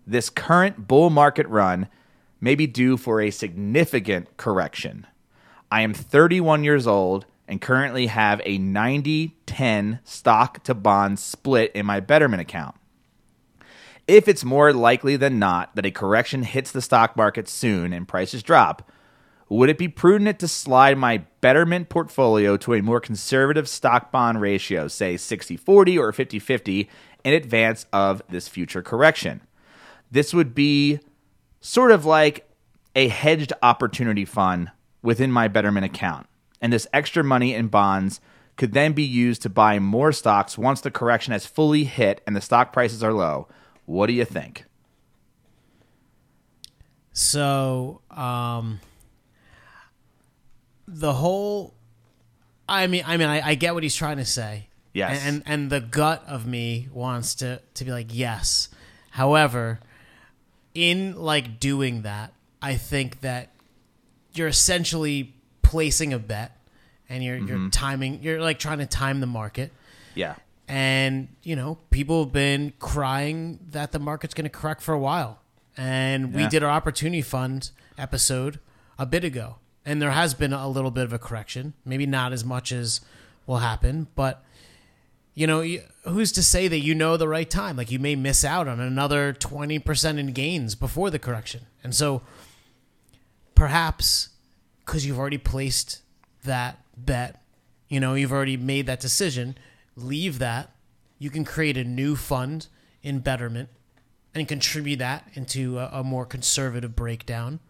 this 0.09 0.29
current 0.29 0.89
bull 0.89 1.09
market 1.09 1.47
run 1.47 1.87
may 2.41 2.57
be 2.57 2.67
due 2.67 2.97
for 2.97 3.21
a 3.21 3.31
significant 3.31 4.37
correction. 4.37 5.07
I 5.71 5.83
am 5.83 5.95
31 5.95 6.65
years 6.65 6.89
old 6.89 7.27
and 7.47 7.61
currently 7.61 8.09
have 8.09 8.43
a 8.45 8.59
90 8.59 9.37
10 9.47 10.01
stock 10.03 10.65
to 10.65 10.75
bond 10.75 11.21
split 11.21 11.71
in 11.77 11.87
my 11.87 12.01
Betterment 12.01 12.43
account. 12.43 12.75
If 14.09 14.27
it's 14.27 14.43
more 14.43 14.73
likely 14.73 15.15
than 15.15 15.39
not 15.39 15.77
that 15.77 15.87
a 15.87 15.93
correction 15.93 16.43
hits 16.43 16.73
the 16.73 16.83
stock 16.83 17.17
market 17.17 17.49
soon 17.49 17.93
and 17.93 18.09
prices 18.09 18.43
drop, 18.43 18.91
would 19.55 19.69
it 19.69 19.79
be 19.79 19.89
prudent 19.89 20.39
to 20.39 20.49
slide 20.49 20.97
my 20.97 21.25
Betterment 21.41 21.89
portfolio 21.89 22.57
to 22.59 22.75
a 22.75 22.83
more 22.83 23.01
conservative 23.01 23.69
stock 23.69 24.13
bond 24.13 24.41
ratio, 24.41 24.89
say 24.89 25.17
60 25.17 25.57
40 25.57 25.99
or 25.99 26.13
50 26.13 26.39
50, 26.39 26.89
in 27.25 27.35
advance 27.35 27.87
of 27.93 28.23
this 28.29 28.49
future 28.49 28.83
correction? 28.83 29.41
This 30.11 30.33
would 30.33 30.55
be 30.55 31.01
sort 31.61 31.91
of 31.91 32.05
like 32.05 32.49
a 32.95 33.09
hedged 33.09 33.53
opportunity 33.63 34.25
fund 34.25 34.71
within 35.03 35.33
my 35.33 35.49
Betterment 35.49 35.85
account. 35.85 36.27
And 36.61 36.73
this 36.73 36.87
extra 36.93 37.25
money 37.25 37.55
in 37.55 37.69
bonds 37.69 38.21
could 38.57 38.73
then 38.73 38.93
be 38.93 39.03
used 39.03 39.43
to 39.43 39.49
buy 39.49 39.79
more 39.79 40.13
stocks 40.13 40.57
once 40.57 40.81
the 40.81 40.91
correction 40.91 41.33
has 41.33 41.47
fully 41.47 41.85
hit 41.85 42.21
and 42.27 42.37
the 42.37 42.41
stock 42.41 42.73
prices 42.73 43.03
are 43.03 43.13
low. 43.13 43.49
What 43.87 44.07
do 44.07 44.13
you 44.13 44.25
think? 44.25 44.67
So, 47.13 48.01
um, 48.11 48.81
the 50.93 51.13
whole, 51.13 51.75
I 52.69 52.87
mean, 52.87 53.05
I 53.07 53.17
mean, 53.17 53.29
I, 53.29 53.49
I 53.49 53.55
get 53.55 53.75
what 53.75 53.83
he's 53.83 53.95
trying 53.95 54.19
to 54.19 54.25
say. 54.25 54.69
Yes. 54.93 55.23
And, 55.25 55.37
and 55.37 55.43
and 55.47 55.71
the 55.71 55.81
gut 55.81 56.23
of 56.27 56.47
me 56.47 56.89
wants 56.93 57.35
to 57.37 57.61
to 57.75 57.85
be 57.85 57.91
like 57.91 58.09
yes. 58.11 58.69
However, 59.11 59.81
in 60.75 61.17
like 61.17 61.59
doing 61.59 62.03
that, 62.03 62.35
I 62.61 62.75
think 62.77 63.21
that 63.23 63.53
you're 64.35 64.49
essentially 64.49 65.35
placing 65.63 66.13
a 66.13 66.19
bet 66.19 66.59
and 67.09 67.25
you're 67.25 67.37
you're 67.37 67.57
mm-hmm. 67.57 67.71
timing 67.71 68.23
you're 68.23 68.41
like 68.41 68.59
trying 68.59 68.79
to 68.79 68.87
time 68.87 69.21
the 69.21 69.27
market. 69.27 69.73
Yeah. 70.15 70.35
And, 70.69 71.29
you 71.43 71.57
know, 71.57 71.79
people 71.91 72.25
have 72.25 72.33
been 72.33 72.73
crying 72.79 73.59
that 73.71 73.93
the 73.93 73.99
market's 73.99 74.33
going 74.33 74.45
to 74.45 74.51
correct 74.51 74.81
for 74.81 74.95
a 74.95 74.99
while. 74.99 75.41
And 75.77 76.35
we 76.35 76.47
did 76.47 76.63
our 76.63 76.71
opportunity 76.71 77.23
fund 77.23 77.71
episode 77.99 78.59
a 78.99 79.07
bit 79.07 79.25
ago. 79.25 79.57
And 79.85 80.01
there 80.01 80.11
has 80.11 80.35
been 80.35 80.53
a 80.53 80.69
little 80.69 80.91
bit 80.91 81.05
of 81.05 81.13
a 81.13 81.19
correction. 81.19 81.75
Maybe 81.85 82.07
not 82.07 82.33
as 82.33 82.45
much 82.45 82.71
as 82.73 83.01
will 83.47 83.59
happen, 83.59 84.07
but 84.15 84.45
you 85.35 85.47
know, 85.47 85.65
who's 86.05 86.31
to 86.33 86.43
say 86.43 86.69
that 86.69 86.81
you 86.81 86.95
know 86.95 87.17
the 87.17 87.27
right 87.27 87.49
time? 87.49 87.77
Like 87.77 87.91
you 87.91 87.99
may 87.99 88.15
miss 88.15 88.45
out 88.45 88.69
on 88.69 88.81
another 88.81 89.33
20% 89.33 90.19
in 90.19 90.33
gains 90.33 90.75
before 90.75 91.11
the 91.11 91.19
correction. 91.19 91.67
And 91.83 91.95
so 91.95 92.23
perhaps 93.55 94.29
because 94.85 95.07
you've 95.07 95.19
already 95.19 95.39
placed 95.39 96.03
that 96.45 96.79
bet, 96.97 97.43
you 97.89 98.01
know, 98.01 98.15
you've 98.15 98.33
already 98.33 98.57
made 98.57 98.87
that 98.87 99.01
decision, 99.01 99.57
leave 99.97 100.39
that. 100.39 100.71
You 101.19 101.31
can 101.31 101.45
create 101.45 101.77
a 101.77 101.85
new 101.85 102.17
fund 102.17 102.67
in 103.03 103.21
Betterment 103.21 103.69
and 104.35 104.49
contribute 104.49 104.99
that 104.99 105.29
into 105.35 105.79
a, 105.79 105.89
a 105.93 106.05
more 106.05 106.27
conservative 106.27 106.97
breakdown. 106.97 107.61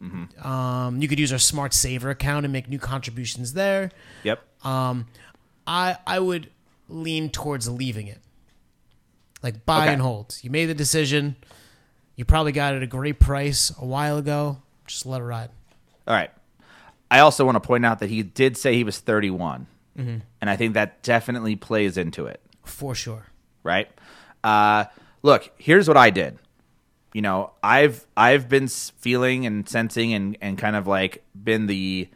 Um, 0.00 1.02
you 1.02 1.08
could 1.08 1.18
use 1.18 1.32
our 1.32 1.38
Smart 1.38 1.74
Saver 1.74 2.10
account 2.10 2.46
and 2.46 2.52
make 2.52 2.68
new 2.68 2.78
contributions 2.78 3.52
there. 3.54 3.90
Yep. 4.24 4.42
I 4.64 5.96
I 6.06 6.18
would 6.18 6.50
lean 6.88 7.30
towards 7.30 7.68
leaving 7.68 8.06
it. 8.06 8.20
Like 9.42 9.64
buy 9.66 9.84
Okay. 9.84 9.92
and 9.94 10.02
hold. 10.02 10.36
You 10.42 10.50
made 10.50 10.66
the 10.66 10.74
decision. 10.74 11.36
You 12.16 12.24
probably 12.24 12.52
got 12.52 12.74
it 12.74 12.78
at 12.78 12.82
a 12.82 12.86
great 12.88 13.20
price 13.20 13.72
a 13.80 13.84
while 13.84 14.18
ago. 14.18 14.62
Just 14.86 15.06
let 15.06 15.20
it 15.20 15.24
ride. 15.24 15.50
All 16.06 16.14
right. 16.14 16.30
I 17.10 17.20
also 17.20 17.44
want 17.44 17.56
to 17.56 17.60
point 17.60 17.86
out 17.86 18.00
that 18.00 18.10
he 18.10 18.22
did 18.22 18.56
say 18.56 18.74
he 18.74 18.84
was 18.84 18.98
31. 18.98 19.66
And 19.96 20.22
I 20.48 20.54
think 20.56 20.74
that 20.74 21.02
definitely 21.02 21.56
plays 21.56 21.96
into 21.96 22.26
it. 22.26 22.40
For 22.64 22.94
sure. 22.94 23.26
right? 23.64 23.88
Uh, 24.44 24.84
look, 25.22 25.50
here's 25.58 25.88
what 25.88 25.96
I 25.96 26.10
did. 26.10 26.38
You 27.18 27.22
know, 27.22 27.50
I've 27.64 28.06
I've 28.16 28.48
been 28.48 28.68
feeling 28.68 29.44
and 29.44 29.68
sensing 29.68 30.14
and 30.14 30.38
and 30.40 30.56
kind 30.56 30.76
of 30.76 30.86
like 30.86 31.24
been 31.34 31.66
the 31.66 32.08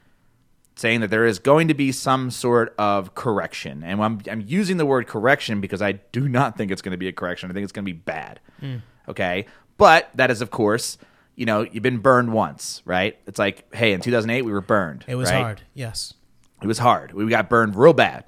saying 0.76 1.00
that 1.00 1.10
there 1.10 1.26
is 1.26 1.40
going 1.40 1.66
to 1.66 1.74
be 1.74 1.90
some 1.90 2.30
sort 2.30 2.72
of 2.78 3.16
correction, 3.16 3.82
and 3.82 4.00
I'm 4.00 4.20
I'm 4.30 4.42
using 4.42 4.76
the 4.76 4.86
word 4.86 5.08
correction 5.08 5.60
because 5.60 5.82
I 5.82 5.90
do 6.12 6.28
not 6.28 6.56
think 6.56 6.70
it's 6.70 6.82
going 6.82 6.92
to 6.92 6.98
be 6.98 7.08
a 7.08 7.12
correction. 7.12 7.50
I 7.50 7.52
think 7.52 7.64
it's 7.64 7.72
going 7.72 7.84
to 7.84 7.92
be 7.92 7.98
bad. 7.98 8.38
Hmm. 8.60 8.76
Okay, 9.08 9.46
but 9.76 10.08
that 10.14 10.30
is 10.30 10.40
of 10.40 10.52
course. 10.52 10.98
You 11.34 11.46
know, 11.46 11.62
you've 11.62 11.82
been 11.82 11.98
burned 11.98 12.32
once, 12.32 12.80
right? 12.84 13.18
It's 13.26 13.40
like, 13.40 13.74
hey, 13.74 13.94
in 13.94 14.02
2008 14.02 14.42
we 14.42 14.52
were 14.52 14.60
burned. 14.60 15.04
It 15.08 15.16
was 15.16 15.32
right? 15.32 15.42
hard. 15.42 15.62
Yes. 15.74 16.14
It 16.62 16.68
was 16.68 16.78
hard. 16.78 17.12
We 17.12 17.28
got 17.28 17.50
burned 17.50 17.74
real 17.74 17.92
bad. 17.92 18.24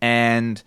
And 0.00 0.62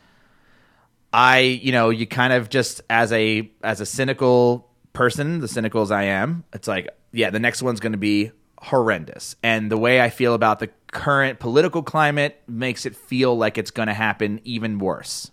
I, 1.14 1.40
you 1.40 1.72
know, 1.72 1.92
you 1.92 2.08
kind 2.08 2.34
of 2.34 2.50
just 2.50 2.82
as 2.90 3.14
a 3.14 3.50
as 3.64 3.80
a 3.80 3.86
cynical 3.86 4.70
person, 4.94 5.40
the 5.40 5.48
cynical 5.48 5.82
as 5.82 5.92
I 5.92 6.04
am, 6.04 6.44
it's 6.54 6.68
like, 6.68 6.90
yeah, 7.12 7.30
the 7.30 7.40
next 7.40 7.62
one's 7.62 7.80
going 7.80 7.92
to 7.92 7.98
be 7.98 8.32
horrendous. 8.60 9.36
And 9.44 9.70
the 9.70 9.78
way 9.78 10.00
I 10.02 10.10
feel 10.10 10.34
about 10.34 10.60
the 10.60 10.70
current 10.92 11.40
political 11.40 11.84
climate 11.84 12.42
makes 12.48 12.86
it 12.86 12.96
feel 12.96 13.36
like 13.36 13.58
it's 13.58 13.72
going 13.72 13.88
to 13.88 13.94
happen 13.94 14.40
even 14.44 14.80
worse. 14.80 15.32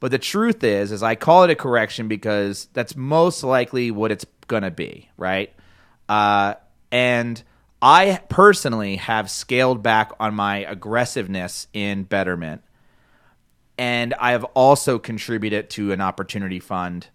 But 0.00 0.10
the 0.10 0.18
truth 0.18 0.64
is, 0.64 0.92
is 0.92 1.02
I 1.02 1.14
call 1.14 1.44
it 1.44 1.50
a 1.50 1.54
correction 1.54 2.08
because 2.08 2.68
that's 2.72 2.96
most 2.96 3.42
likely 3.44 3.90
what 3.90 4.10
it's 4.10 4.26
going 4.46 4.62
to 4.62 4.70
be, 4.70 5.10
right? 5.16 5.52
Uh, 6.08 6.54
and 6.90 7.42
I 7.82 8.20
personally 8.28 8.96
have 8.96 9.30
scaled 9.30 9.82
back 9.82 10.12
on 10.18 10.34
my 10.34 10.58
aggressiveness 10.58 11.66
in 11.72 12.02
Betterment, 12.04 12.62
and 13.78 14.12
I 14.14 14.32
have 14.32 14.44
also 14.54 14.98
contributed 14.98 15.70
to 15.70 15.92
an 15.92 16.00
opportunity 16.00 16.60
fund, 16.60 17.08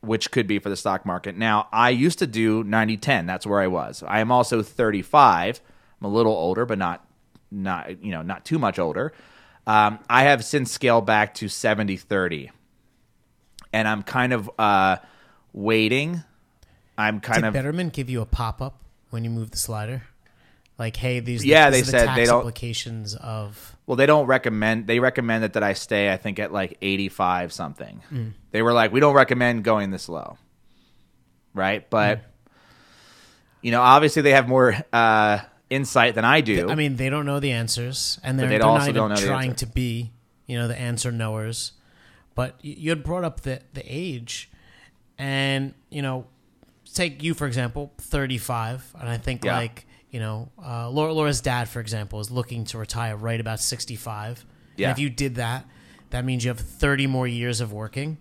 which 0.00 0.30
could 0.30 0.46
be 0.46 0.58
for 0.58 0.68
the 0.68 0.76
stock 0.76 1.04
market. 1.06 1.36
Now, 1.36 1.68
I 1.72 1.90
used 1.90 2.18
to 2.20 2.26
do 2.26 2.62
90 2.64 2.96
10. 2.96 3.26
That's 3.26 3.46
where 3.46 3.60
I 3.60 3.66
was. 3.66 4.02
I 4.06 4.20
am 4.20 4.30
also 4.30 4.62
35. 4.62 5.60
I'm 6.00 6.04
a 6.04 6.08
little 6.14 6.32
older, 6.32 6.64
but 6.66 6.78
not 6.78 7.06
not 7.50 8.02
you 8.04 8.10
know 8.12 8.22
not 8.22 8.44
too 8.44 8.58
much 8.58 8.78
older. 8.78 9.12
Um, 9.66 9.98
I 10.08 10.24
have 10.24 10.44
since 10.44 10.70
scaled 10.70 11.06
back 11.06 11.34
to 11.34 11.48
70 11.48 11.96
30, 11.96 12.50
and 13.72 13.88
I'm 13.88 14.02
kind 14.02 14.32
of 14.32 14.50
uh, 14.58 14.96
waiting. 15.52 16.22
I'm 16.98 17.20
kind 17.20 17.38
of. 17.38 17.52
Did 17.52 17.58
of 17.58 17.64
Betterment 17.64 17.92
give 17.92 18.08
you 18.08 18.20
a 18.20 18.26
pop 18.26 18.62
up 18.62 18.80
when 19.10 19.24
you 19.24 19.30
move 19.30 19.50
the 19.50 19.56
slider? 19.56 20.02
Like, 20.78 20.96
hey, 20.96 21.20
these 21.20 21.44
Yeah, 21.44 21.70
these 21.70 21.90
they 21.90 21.98
are 21.98 22.00
the 22.02 22.06
said 22.06 22.16
they 22.16 22.24
don't- 22.26 22.38
implications 22.40 23.14
of 23.16 23.75
Well, 23.86 23.96
they 23.96 24.06
don't 24.06 24.26
recommend. 24.26 24.86
They 24.88 24.98
recommended 24.98 25.52
that 25.52 25.62
I 25.62 25.72
stay. 25.74 26.12
I 26.12 26.16
think 26.16 26.38
at 26.38 26.52
like 26.52 26.76
eighty-five 26.82 27.52
something. 27.52 28.02
Hmm. 28.08 28.28
They 28.50 28.62
were 28.62 28.72
like, 28.72 28.92
we 28.92 28.98
don't 29.00 29.14
recommend 29.14 29.62
going 29.64 29.90
this 29.90 30.08
low, 30.08 30.38
right? 31.54 31.88
But 31.88 32.18
Hmm. 32.18 32.24
you 33.62 33.70
know, 33.70 33.80
obviously 33.82 34.22
they 34.22 34.32
have 34.32 34.48
more 34.48 34.76
uh, 34.92 35.38
insight 35.70 36.14
than 36.14 36.24
I 36.24 36.40
do. 36.40 36.68
I 36.68 36.74
mean, 36.74 36.96
they 36.96 37.08
don't 37.10 37.26
know 37.26 37.40
the 37.40 37.52
answers, 37.52 38.18
and 38.22 38.38
they're, 38.38 38.48
they 38.48 38.58
they're 38.58 38.66
not 38.66 38.88
even 38.88 39.16
trying 39.16 39.54
to 39.56 39.66
be, 39.66 40.12
you 40.46 40.58
know, 40.58 40.68
the 40.68 40.78
answer 40.78 41.12
knowers. 41.12 41.72
But 42.34 42.56
you 42.62 42.90
had 42.90 43.02
brought 43.04 43.24
up 43.24 43.40
the 43.42 43.60
the 43.72 43.82
age, 43.86 44.50
and 45.16 45.74
you 45.90 46.02
know, 46.02 46.26
take 46.92 47.22
you 47.22 47.34
for 47.34 47.46
example, 47.46 47.92
thirty 47.98 48.38
five, 48.38 48.84
and 48.98 49.08
I 49.08 49.16
think 49.16 49.44
Yeah. 49.44 49.56
like 49.58 49.86
you 50.16 50.20
know, 50.20 50.48
uh, 50.64 50.88
Laura, 50.88 51.12
Laura's 51.12 51.42
dad, 51.42 51.68
for 51.68 51.80
example, 51.80 52.20
is 52.20 52.30
looking 52.30 52.64
to 52.70 52.78
retire 52.78 53.16
right 53.16 53.38
about 53.38 53.60
sixty 53.60 53.96
five. 53.96 54.44
Yeah. 54.76 54.88
And 54.88 54.92
if 54.96 54.98
you 55.02 55.10
did 55.10 55.34
that, 55.34 55.66
that 56.08 56.24
means 56.24 56.42
you 56.42 56.48
have 56.48 56.60
thirty 56.60 57.06
more 57.06 57.28
years 57.28 57.60
of 57.60 57.70
working, 57.70 58.16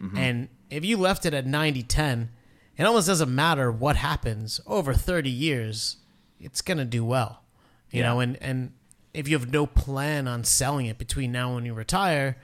Mm-hmm. 0.00 0.16
and 0.16 0.48
if 0.70 0.84
you 0.84 0.96
left 0.96 1.26
it 1.26 1.34
at 1.34 1.46
90 1.46 1.82
10 1.82 2.30
it 2.76 2.84
almost 2.84 3.06
doesn't 3.06 3.32
matter 3.34 3.70
what 3.70 3.94
happens 3.96 4.60
over 4.66 4.94
30 4.94 5.28
years 5.30 5.98
it's 6.40 6.60
going 6.62 6.78
to 6.78 6.84
do 6.84 7.04
well 7.04 7.42
you 7.90 8.00
Yeah. 8.00 8.06
know 8.08 8.20
and 8.20 8.36
and 8.40 8.72
if 9.14 9.28
you 9.28 9.38
have 9.38 9.52
no 9.52 9.66
plan 9.66 10.26
on 10.26 10.42
selling 10.44 10.86
it 10.86 10.96
between 10.98 11.30
now 11.30 11.46
and 11.48 11.54
when 11.56 11.66
you 11.66 11.74
retire 11.74 12.36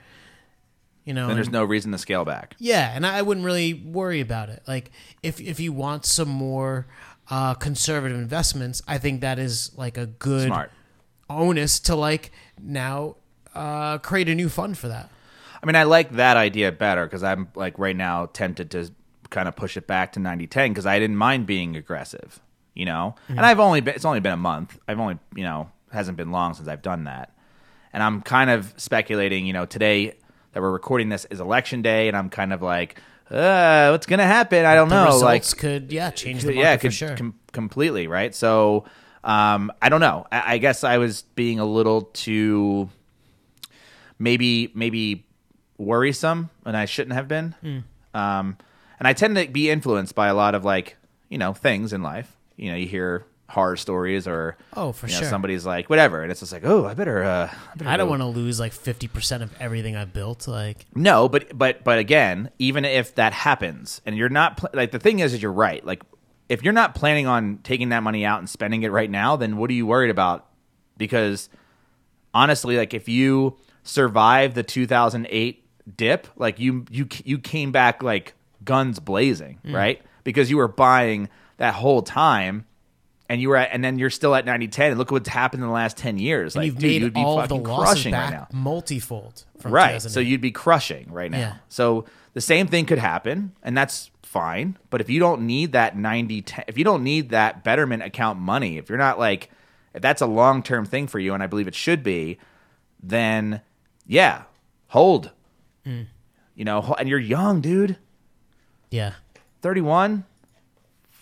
you 1.05 1.13
know 1.13 1.27
then 1.27 1.35
there's 1.35 1.47
and- 1.47 1.53
no 1.53 1.63
reason 1.65 1.91
to 1.91 1.97
scale 1.97 2.23
back. 2.23 2.55
yeah 2.59 2.91
and 2.95 3.05
i 3.05 3.21
wouldn't 3.21 3.45
really 3.45 3.73
worry 3.73 4.21
about 4.21 4.47
it 4.49 4.61
like 4.67 4.91
if 5.23 5.41
if 5.41 5.59
you 5.59 5.73
want 5.73 6.05
some 6.05 6.29
more 6.29 6.85
uh, 7.29 7.53
conservative 7.53 8.17
investments 8.17 8.81
i 8.87 8.97
think 8.97 9.21
that 9.21 9.39
is 9.39 9.71
like 9.77 9.97
a 9.97 10.05
good 10.05 10.47
Smart. 10.47 10.71
onus 11.29 11.79
to 11.79 11.95
like 11.95 12.31
now 12.61 13.15
uh, 13.55 13.97
create 13.97 14.29
a 14.29 14.35
new 14.35 14.49
fund 14.49 14.77
for 14.77 14.87
that 14.87 15.09
I 15.61 15.65
mean, 15.65 15.75
I 15.75 15.83
like 15.83 16.11
that 16.11 16.37
idea 16.37 16.71
better 16.71 17.05
because 17.05 17.23
I'm 17.23 17.49
like 17.55 17.77
right 17.77 17.95
now 17.95 18.27
tempted 18.27 18.71
to 18.71 18.91
kind 19.29 19.47
of 19.47 19.55
push 19.55 19.77
it 19.77 19.87
back 19.87 20.13
to 20.13 20.19
90 20.19 20.47
10 20.47 20.71
because 20.71 20.85
I 20.85 20.99
didn't 20.99 21.17
mind 21.17 21.45
being 21.45 21.75
aggressive, 21.75 22.39
you 22.73 22.85
know? 22.85 23.15
And 23.27 23.41
I've 23.41 23.59
only 23.59 23.81
been, 23.81 23.95
it's 23.95 24.05
only 24.05 24.21
been 24.21 24.33
a 24.33 24.37
month. 24.37 24.79
I've 24.87 24.99
only, 24.99 25.19
you 25.35 25.43
know, 25.43 25.69
hasn't 25.91 26.17
been 26.17 26.31
long 26.31 26.53
since 26.53 26.67
I've 26.67 26.81
done 26.81 27.03
that. 27.05 27.35
And 27.91 28.01
I'm 28.01 28.21
kind 28.21 28.49
of 28.49 28.73
speculating, 28.77 29.45
you 29.45 29.53
know, 29.53 29.65
today 29.65 30.17
that 30.53 30.61
we're 30.61 30.71
recording 30.71 31.09
this 31.09 31.25
is 31.25 31.39
election 31.39 31.81
day 31.81 32.07
and 32.07 32.15
I'm 32.15 32.29
kind 32.29 32.53
of 32.53 32.61
like, 32.61 32.99
uh, 33.31 33.89
what's 33.91 34.05
gonna 34.05 34.25
happen? 34.25 34.65
I 34.65 34.75
don't 34.75 34.89
The 34.89 34.95
know. 34.95 35.05
results 35.05 35.53
Like, 35.53 35.57
could 35.59 35.91
yeah 35.91 36.11
change 36.11 36.41
the 36.43 36.47
market 36.53 36.59
yeah, 36.61 36.75
for 36.77 36.81
could, 36.81 36.93
sure. 36.93 37.15
com- 37.17 37.35
completely 37.51 38.07
right. 38.07 38.33
So, 38.33 38.85
um, 39.23 39.71
I 39.81 39.89
don't 39.89 40.01
know. 40.01 40.25
I, 40.31 40.55
I 40.55 40.57
guess 40.57 40.83
I 40.83 40.97
was 40.97 41.23
being 41.35 41.59
a 41.59 41.65
little 41.65 42.03
too, 42.03 42.89
maybe 44.17 44.71
maybe 44.73 45.25
worrisome, 45.77 46.49
and 46.65 46.75
I 46.75 46.85
shouldn't 46.85 47.13
have 47.13 47.27
been. 47.27 47.55
Hmm. 47.61 47.79
Um, 48.13 48.57
and 48.99 49.07
I 49.07 49.13
tend 49.13 49.35
to 49.37 49.47
be 49.47 49.69
influenced 49.69 50.15
by 50.15 50.27
a 50.27 50.33
lot 50.33 50.55
of 50.55 50.65
like 50.65 50.97
you 51.29 51.37
know 51.37 51.53
things 51.53 51.93
in 51.93 52.01
life. 52.01 52.35
You 52.57 52.71
know, 52.71 52.77
you 52.77 52.87
hear 52.87 53.25
horror 53.49 53.75
stories 53.75 54.27
or 54.27 54.55
Oh, 54.73 54.91
for 54.91 55.07
you 55.07 55.13
know, 55.13 55.19
sure. 55.19 55.29
somebody's 55.29 55.65
like 55.65 55.89
whatever, 55.89 56.21
and 56.23 56.31
it's 56.31 56.39
just 56.39 56.51
like 56.53 56.63
oh, 56.65 56.85
I 56.85 56.93
better. 56.93 57.23
Uh, 57.23 57.49
I, 57.71 57.75
better 57.75 57.89
I 57.89 57.97
don't 57.97 58.09
want 58.09 58.21
to 58.21 58.27
lose 58.27 58.59
like 58.59 58.71
fifty 58.71 59.07
percent 59.07 59.43
of 59.43 59.51
everything 59.59 59.95
I've 59.95 60.13
built. 60.13 60.47
Like 60.47 60.85
No, 60.95 61.27
but 61.27 61.57
but 61.57 61.83
but 61.83 61.99
again, 61.99 62.49
even 62.59 62.85
if 62.85 63.15
that 63.15 63.33
happens, 63.33 64.01
and 64.05 64.15
you're 64.15 64.29
not 64.29 64.57
pl- 64.57 64.69
like 64.73 64.91
the 64.91 64.99
thing 64.99 65.19
is, 65.19 65.33
is 65.33 65.41
you're 65.41 65.51
right. 65.51 65.83
Like 65.85 66.03
if 66.47 66.63
you're 66.63 66.73
not 66.73 66.95
planning 66.95 67.27
on 67.27 67.59
taking 67.63 67.89
that 67.89 68.01
money 68.03 68.25
out 68.25 68.39
and 68.39 68.49
spending 68.49 68.83
it 68.83 68.91
right 68.91 69.09
now, 69.09 69.35
then 69.35 69.57
what 69.57 69.69
are 69.69 69.73
you 69.73 69.85
worried 69.85 70.09
about? 70.11 70.47
Because 70.97 71.49
honestly, 72.33 72.77
like 72.77 72.93
if 72.93 73.07
you 73.09 73.57
survive 73.83 74.53
the 74.53 74.63
2008 74.63 75.65
dip, 75.97 76.27
like 76.37 76.59
you 76.59 76.85
you 76.89 77.07
you 77.25 77.39
came 77.39 77.71
back 77.71 78.03
like 78.03 78.33
guns 78.63 78.99
blazing, 78.99 79.59
Mm. 79.65 79.73
right? 79.73 80.01
Because 80.23 80.49
you 80.49 80.57
were 80.57 80.67
buying 80.67 81.29
that 81.57 81.73
whole 81.75 82.01
time. 82.01 82.65
And 83.29 83.39
you 83.39 83.49
were 83.49 83.57
at, 83.57 83.69
and 83.71 83.83
then 83.83 83.99
you're 83.99 84.09
still 84.09 84.33
at 84.33 84.43
90 84.45 84.67
10 84.69 84.89
and 84.91 84.97
look 84.97 85.11
what's 85.11 85.29
happened 85.29 85.61
in 85.61 85.67
the 85.69 85.73
last 85.73 85.95
10 85.97 86.17
years. 86.17 86.55
Like, 86.55 86.65
you've 86.65 86.75
dude, 86.79 86.83
made 86.83 87.01
you'd 87.03 87.13
be 87.13 87.21
all 87.21 87.39
of 87.39 87.47
the 87.47 87.55
losses 87.55 87.85
crushing 87.93 88.11
back 88.11 88.31
right 88.33 88.39
now 88.39 88.47
multifold. 88.59 89.45
From 89.59 89.71
right 89.71 90.01
so 90.01 90.19
you'd 90.19 90.41
be 90.41 90.51
crushing 90.51 91.11
right 91.11 91.29
now 91.29 91.37
Yeah. 91.37 91.53
so 91.67 92.05
the 92.33 92.41
same 92.41 92.65
thing 92.67 92.85
could 92.85 92.97
happen 92.97 93.53
and 93.61 93.77
that's 93.77 94.09
fine 94.23 94.77
but 94.89 94.99
if 95.01 95.09
you 95.09 95.19
don't 95.19 95.41
need 95.41 95.73
that 95.73 95.95
90 95.97 96.41
10, 96.43 96.65
if 96.67 96.77
you 96.77 96.83
don't 96.83 97.03
need 97.03 97.29
that 97.29 97.63
betterment 97.63 98.01
account 98.03 98.39
money 98.39 98.77
if 98.77 98.87
you're 98.89 98.97
not 98.97 99.19
like 99.19 99.49
if 99.93 100.01
that's 100.01 100.21
a 100.21 100.25
long-term 100.27 100.85
thing 100.85 101.07
for 101.07 101.19
you 101.19 101.33
and 101.33 101.41
i 101.43 101.47
believe 101.47 101.67
it 101.67 101.75
should 101.75 102.03
be 102.03 102.37
then 103.03 103.61
yeah 104.07 104.43
hold 104.87 105.31
Hmm. 105.85 106.03
you 106.55 106.63
know 106.65 106.95
and 106.99 107.09
you're 107.09 107.19
young 107.19 107.59
dude 107.61 107.97
yeah. 108.91 109.13
31 109.61 110.23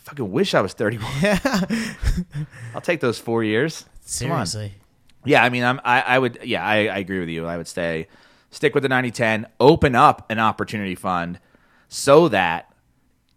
fucking 0.07 0.31
wish 0.31 0.53
i 0.53 0.61
was 0.61 0.73
31 0.73 1.11
Yeah. 1.21 1.39
i'll 2.73 2.81
take 2.81 2.99
those 3.01 3.19
four 3.19 3.43
years 3.43 3.85
Seriously. 4.07 4.73
Yeah, 5.25 5.43
I 5.43 5.49
mean, 5.49 5.65
I'm, 5.65 5.81
I, 5.83 5.99
I 6.01 6.19
would, 6.19 6.39
yeah, 6.43 6.65
I, 6.65 6.85
I 6.87 6.97
agree 6.99 7.19
with 7.19 7.27
you. 7.27 7.45
I 7.45 7.57
would 7.57 7.67
stay, 7.67 8.07
stick 8.51 8.73
with 8.73 8.83
the 8.83 8.89
90 8.89 9.11
10, 9.11 9.47
open 9.59 9.95
up 9.95 10.25
an 10.31 10.39
opportunity 10.39 10.95
fund 10.95 11.39
so 11.89 12.29
that 12.29 12.73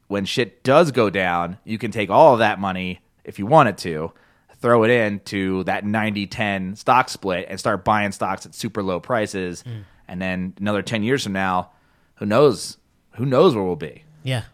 when 0.06 0.24
shit 0.24 0.62
does 0.62 0.92
go 0.92 1.10
down, 1.10 1.58
you 1.64 1.76
can 1.78 1.90
take 1.90 2.08
all 2.08 2.34
of 2.34 2.38
that 2.38 2.60
money, 2.60 3.00
if 3.24 3.40
you 3.40 3.46
wanted 3.46 3.76
to, 3.78 4.12
throw 4.60 4.84
it 4.84 4.90
into 4.90 5.64
that 5.64 5.84
90 5.84 6.28
10 6.28 6.76
stock 6.76 7.08
split 7.08 7.46
and 7.48 7.58
start 7.58 7.84
buying 7.84 8.12
stocks 8.12 8.46
at 8.46 8.54
super 8.54 8.84
low 8.84 9.00
prices. 9.00 9.62
Hmm. 9.62 9.80
And 10.06 10.22
then 10.22 10.54
another 10.60 10.82
10 10.82 11.02
years 11.02 11.24
from 11.24 11.32
now, 11.32 11.70
who 12.16 12.26
knows? 12.26 12.76
Who 13.16 13.26
knows 13.26 13.56
where 13.56 13.64
we'll 13.64 13.74
be? 13.74 14.04
Yeah. 14.22 14.44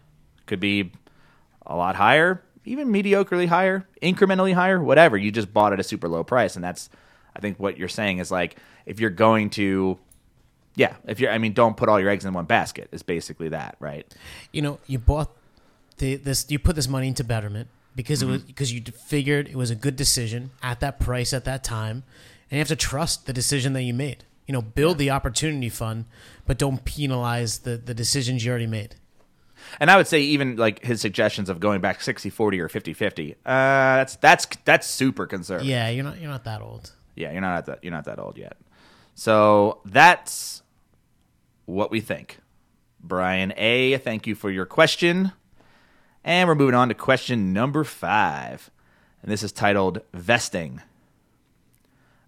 Could 0.47 0.59
be 0.59 0.91
a 1.67 1.75
lot 1.75 1.95
higher, 1.95 2.41
even 2.65 2.87
mediocrely 2.89 3.47
higher, 3.47 3.85
incrementally 4.01 4.53
higher, 4.53 4.81
whatever. 4.81 5.17
You 5.17 5.31
just 5.31 5.53
bought 5.53 5.73
at 5.73 5.79
a 5.79 5.83
super 5.83 6.07
low 6.07 6.23
price, 6.23 6.55
and 6.55 6.63
that's 6.63 6.89
I 7.35 7.39
think 7.39 7.59
what 7.59 7.77
you're 7.77 7.87
saying 7.89 8.17
is 8.19 8.31
like 8.31 8.55
if 8.85 8.99
you're 8.99 9.09
going 9.11 9.49
to 9.51 9.99
yeah, 10.75 10.95
if 11.07 11.19
you're 11.19 11.31
I 11.31 11.37
mean 11.37 11.53
don't 11.53 11.77
put 11.77 11.89
all 11.89 11.99
your 11.99 12.09
eggs 12.09 12.25
in 12.25 12.33
one 12.33 12.45
basket 12.45 12.89
is 12.91 13.03
basically 13.03 13.49
that, 13.49 13.75
right? 13.79 14.05
you 14.51 14.61
know, 14.61 14.79
you 14.87 14.97
bought 14.99 15.29
the 15.97 16.15
this, 16.15 16.45
you 16.49 16.59
put 16.59 16.75
this 16.75 16.87
money 16.87 17.07
into 17.07 17.23
Betterment 17.23 17.67
because 17.95 18.21
Mm-hmm. 18.21 18.29
it 18.29 18.33
was 18.33 18.43
because 18.43 18.71
you 18.73 18.81
figured 18.81 19.47
it 19.47 19.55
was 19.55 19.71
a 19.71 19.75
good 19.75 19.95
decision 19.95 20.51
at 20.61 20.79
that 20.81 20.99
price 20.99 21.33
at 21.33 21.45
that 21.45 21.63
time, 21.63 22.03
and 22.49 22.57
you 22.57 22.59
have 22.59 22.67
to 22.67 22.75
trust 22.75 23.25
the 23.25 23.33
decision 23.33 23.73
that 23.73 23.81
you 23.83 23.93
made. 23.93 24.23
You 24.45 24.53
know, 24.53 24.61
build 24.61 24.97
the 24.97 25.09
opportunity 25.09 25.67
fund, 25.69 26.05
but 26.45 26.57
don't 26.57 26.85
penalize 26.85 27.59
the 27.59 27.75
the 27.77 27.93
decisions 27.93 28.45
you 28.45 28.51
already 28.51 28.67
made. 28.67 28.95
And 29.79 29.89
I 29.91 29.97
would 29.97 30.07
say 30.07 30.21
even 30.21 30.55
like 30.55 30.83
his 30.83 31.01
suggestions 31.01 31.49
of 31.49 31.59
going 31.59 31.81
back 31.81 31.99
60-40 31.99 32.59
or 32.59 32.69
50-50, 32.69 33.31
uh 33.31 33.35
that's 33.45 34.15
that's 34.17 34.47
that's 34.65 34.87
super 34.87 35.25
conservative. 35.27 35.67
Yeah, 35.67 35.89
you're 35.89 36.03
not 36.03 36.19
you're 36.19 36.29
not 36.31 36.43
that 36.45 36.61
old. 36.61 36.91
Yeah, 37.15 37.31
you're 37.31 37.41
not 37.41 37.57
at 37.57 37.65
that 37.65 37.83
you're 37.83 37.93
not 37.93 38.05
that 38.05 38.19
old 38.19 38.37
yet. 38.37 38.57
So 39.15 39.81
that's 39.85 40.61
what 41.65 41.91
we 41.91 41.99
think. 42.01 42.39
Brian 42.99 43.53
A, 43.57 43.97
thank 43.97 44.27
you 44.27 44.35
for 44.35 44.49
your 44.49 44.65
question. 44.65 45.31
And 46.23 46.47
we're 46.47 46.55
moving 46.55 46.75
on 46.75 46.89
to 46.89 46.93
question 46.93 47.53
number 47.53 47.83
five. 47.83 48.69
And 49.21 49.31
this 49.31 49.43
is 49.43 49.51
titled 49.51 50.01
Vesting. 50.13 50.81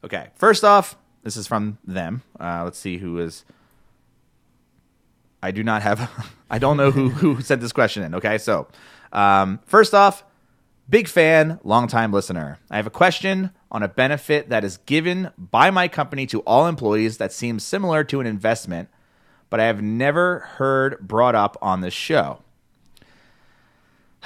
Okay, 0.04 0.30
first 0.36 0.63
off, 0.63 0.97
this 1.23 1.36
is 1.36 1.47
from 1.47 1.78
them. 1.86 2.23
Uh, 2.39 2.62
let's 2.63 2.80
see 2.80 2.97
who 2.97 3.19
is. 3.19 3.43
I 5.41 5.52
do 5.52 5.63
not 5.63 5.82
have. 5.82 6.10
I 6.49 6.60
don't 6.60 6.78
know 6.78 6.91
who, 6.91 7.10
who 7.10 7.41
sent 7.41 7.62
this 7.62 7.71
question 7.71 8.04
in. 8.04 8.15
Okay, 8.15 8.38
so 8.38 8.67
um, 9.13 9.60
first 9.65 9.93
off, 9.93 10.23
Big 10.89 11.08
fan, 11.08 11.60
longtime 11.63 12.12
listener. 12.12 12.58
I 12.71 12.78
have 12.78 12.88
a 12.88 12.91
question 12.91 13.52
on 13.71 13.84
a 13.84 13.88
benefit 13.88 14.49
that 14.49 14.63
is 14.63 14.78
given 14.78 15.30
by 15.38 15.69
my 15.69 15.88
company 15.88 16.25
to 16.25 16.39
all 16.41 16.65
employees 16.65 17.17
that 17.17 17.32
seems 17.32 17.63
similar 17.63 18.04
to 18.06 18.19
an 18.19 18.25
investment, 18.25 18.89
but 19.52 19.60
I 19.60 19.65
have 19.65 19.84
never 19.84 20.39
heard 20.39 20.97
brought 20.99 21.36
up 21.36 21.58
on 21.62 21.82
this 21.82 21.93
show. 21.93 22.41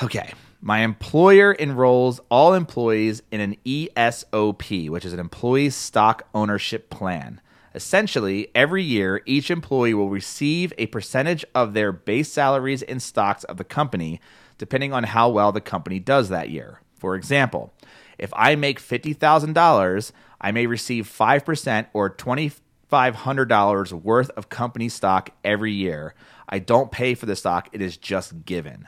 Okay. 0.02 0.32
My 0.62 0.80
employer 0.80 1.54
enrolls 1.60 2.22
all 2.32 2.54
employees 2.54 3.22
in 3.30 3.42
an 3.42 3.58
ESOP, 3.66 4.88
which 4.88 5.04
is 5.04 5.12
an 5.12 5.20
employee 5.20 5.70
stock 5.70 6.30
ownership 6.34 6.90
plan. 6.90 7.42
Essentially, 7.76 8.50
every 8.54 8.84
year, 8.84 9.22
each 9.26 9.50
employee 9.50 9.94
will 9.94 10.10
receive 10.10 10.74
a 10.78 10.88
percentage 10.88 11.44
of 11.56 11.74
their 11.74 11.92
base 11.92 12.32
salaries 12.32 12.84
in 12.84 13.00
stocks 13.00 13.44
of 13.46 13.58
the 13.58 13.64
company, 13.64 14.22
depending 14.58 14.94
on 14.94 15.04
how 15.04 15.30
well 15.30 15.52
the 15.52 15.62
company 15.62 16.00
does 16.00 16.30
that 16.30 16.50
year. 16.50 16.82
For 16.94 17.16
example, 17.16 17.74
if 18.20 18.32
I 18.36 18.56
make 18.56 18.80
$50,000, 18.80 20.12
I 20.40 20.52
may 20.52 20.68
receive 20.68 21.10
5% 21.10 21.88
or 21.94 22.10
$2,500 22.10 23.92
worth 23.92 24.30
of 24.32 24.50
company 24.50 24.90
stock 24.90 25.32
every 25.44 25.72
year. 25.72 26.14
I 26.48 26.60
don't 26.60 26.92
pay 26.92 27.16
for 27.16 27.26
the 27.26 27.36
stock, 27.36 27.70
it 27.72 27.82
is 27.82 27.98
just 27.98 28.46
given. 28.46 28.88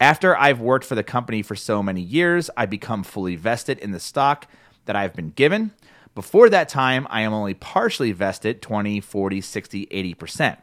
After 0.00 0.36
I've 0.36 0.60
worked 0.60 0.84
for 0.84 0.96
the 0.96 1.04
company 1.04 1.42
for 1.42 1.54
so 1.54 1.80
many 1.80 2.00
years, 2.00 2.50
I 2.56 2.66
become 2.66 3.04
fully 3.04 3.36
vested 3.36 3.78
in 3.78 3.92
the 3.92 4.00
stock 4.00 4.48
that 4.86 4.96
I've 4.96 5.14
been 5.14 5.30
given. 5.30 5.70
Before 6.14 6.48
that 6.50 6.68
time, 6.68 7.06
I 7.10 7.22
am 7.22 7.32
only 7.32 7.54
partially 7.54 8.12
vested 8.12 8.60
20, 8.60 9.00
40, 9.00 9.40
60, 9.40 9.86
80%. 9.86 10.58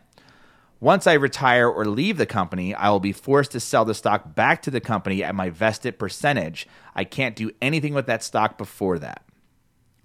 Once 0.80 1.08
I 1.08 1.14
retire 1.14 1.68
or 1.68 1.86
leave 1.86 2.18
the 2.18 2.26
company, 2.26 2.74
I 2.74 2.90
will 2.90 3.02
be 3.02 3.12
forced 3.12 3.52
to 3.52 3.60
sell 3.60 3.84
the 3.84 3.94
stock 3.94 4.34
back 4.36 4.62
to 4.62 4.72
the 4.72 4.80
company 4.80 5.24
at 5.24 5.36
my 5.36 5.50
vested 5.50 6.00
percentage. 6.00 6.68
I 6.96 7.04
can't 7.04 7.36
do 7.36 7.52
anything 7.62 7.94
with 7.94 8.06
that 8.06 8.24
stock 8.24 8.58
before 8.58 9.00
that. 9.00 9.24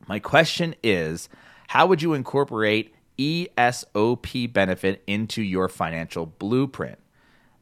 My 0.08 0.18
question 0.18 0.74
is 0.82 1.28
how 1.68 1.86
would 1.86 2.02
you 2.02 2.14
incorporate 2.14 2.94
ESOP 3.18 4.52
benefit 4.52 5.02
into 5.06 5.42
your 5.42 5.68
financial 5.68 6.26
blueprint? 6.26 6.98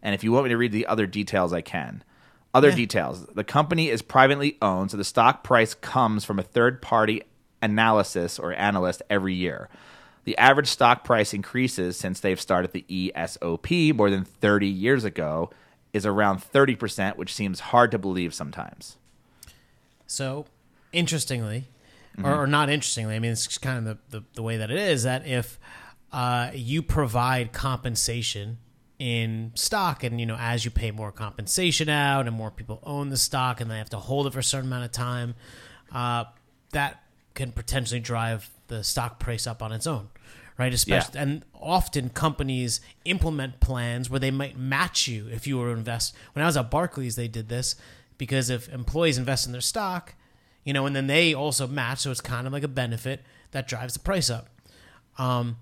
And 0.03 0.14
if 0.14 0.25
you 0.25 0.33
want 0.33 0.45
me 0.45 0.51
to 0.51 0.57
read 0.57 0.73
the 0.73 0.87
other 0.87 1.07
details, 1.07 1.53
I 1.53 1.61
can. 1.61 2.03
Other 2.55 2.71
Yeah. 2.71 2.77
details 2.77 3.27
the 3.27 3.45
company 3.45 3.88
is 3.88 4.03
privately 4.03 4.57
owned, 4.62 4.90
so 4.90 4.97
the 4.97 5.05
stock 5.05 5.45
price 5.45 5.75
comes 5.75 6.25
from 6.25 6.38
a 6.38 6.42
third 6.42 6.81
party 6.83 7.23
analysis 7.62 8.38
or 8.38 8.53
analyst 8.53 9.03
every 9.09 9.35
year. 9.35 9.68
The 10.25 10.37
average 10.38 10.68
stock 10.68 11.05
price 11.05 11.33
increases 11.33 11.96
since 11.96 12.20
they've 12.20 12.40
started 12.40 12.72
the 12.72 12.85
ESOP 12.88 13.70
more 13.94 14.11
than 14.11 14.25
30 14.25 14.66
years 14.66 15.05
ago, 15.05 15.51
is 15.92 16.07
around 16.07 16.38
30%, 16.38 17.16
which 17.16 17.35
seems 17.35 17.61
hard 17.61 17.90
to 17.90 17.98
believe 17.98 18.33
sometimes. 18.33 18.96
So, 20.07 20.46
interestingly, 20.92 21.68
Mm-hmm. 22.16 22.27
or, 22.27 22.42
or 22.42 22.46
not 22.46 22.68
interestingly, 22.68 23.14
I 23.16 23.18
mean, 23.20 23.33
it's 23.33 23.57
kind 23.57 23.79
of 23.79 23.98
the, 24.11 24.18
the, 24.18 24.25
the 24.35 24.42
way 24.42 24.59
that 24.59 24.70
it 24.70 24.77
is 24.77 25.05
that 25.05 25.27
if 25.27 25.59
uh, 26.12 26.51
you 26.53 26.83
provide 26.83 27.53
compensation 27.53 28.59
in 28.98 29.53
stock, 29.55 30.05
and 30.05 30.20
you 30.20 30.27
know, 30.27 30.37
as 30.38 30.62
you 30.64 30.70
pay 30.70 30.90
more 30.90 31.11
compensation 31.11 31.88
out, 31.88 32.27
and 32.27 32.37
more 32.37 32.51
people 32.51 32.81
own 32.83 33.09
the 33.09 33.16
stock, 33.16 33.62
and 33.62 33.70
they 33.70 33.79
have 33.79 33.88
to 33.90 33.96
hold 33.96 34.27
it 34.27 34.35
for 34.35 34.40
a 34.40 34.44
certain 34.44 34.68
amount 34.68 34.85
of 34.85 34.92
time, 34.92 35.35
uh, 35.90 36.25
that 36.72 37.03
can 37.35 37.53
potentially 37.53 38.01
drive 38.01 38.51
the 38.68 38.83
stock 38.85 39.18
price 39.18 39.47
up 39.47 39.62
on 39.62 39.73
its 39.73 39.87
own, 39.87 40.09
right? 40.59 40.73
Especially, 40.73 41.18
and 41.18 41.45
often 41.61 42.09
companies 42.09 42.81
implement 43.05 43.61
plans 43.61 44.09
where 44.11 44.21
they 44.21 44.31
might 44.31 44.57
match 44.59 45.07
you 45.09 45.29
if 45.29 45.47
you 45.47 45.59
were 45.59 45.73
to 45.73 45.79
invest. 45.79 46.14
When 46.35 46.42
I 46.42 46.47
was 46.47 46.57
at 46.57 46.71
Barclays, 46.71 47.16
they 47.16 47.29
did 47.29 47.49
this 47.49 47.77
because 48.18 48.51
if 48.51 48.68
employees 48.68 49.18
invest 49.18 49.47
in 49.47 49.53
their 49.53 49.61
stock, 49.61 50.14
you 50.64 50.73
know, 50.73 50.87
and 50.87 50.95
then 50.95 51.07
they 51.07 51.35
also 51.35 51.66
match, 51.66 52.01
so 52.01 52.11
it's 52.11 52.21
kind 52.21 52.47
of 52.47 52.53
like 52.53 52.62
a 52.62 52.68
benefit 52.68 53.23
that 53.51 53.66
drives 53.66 53.95
the 53.95 54.01
price 54.01 54.31
up. 54.31 54.49
Um, 55.18 55.57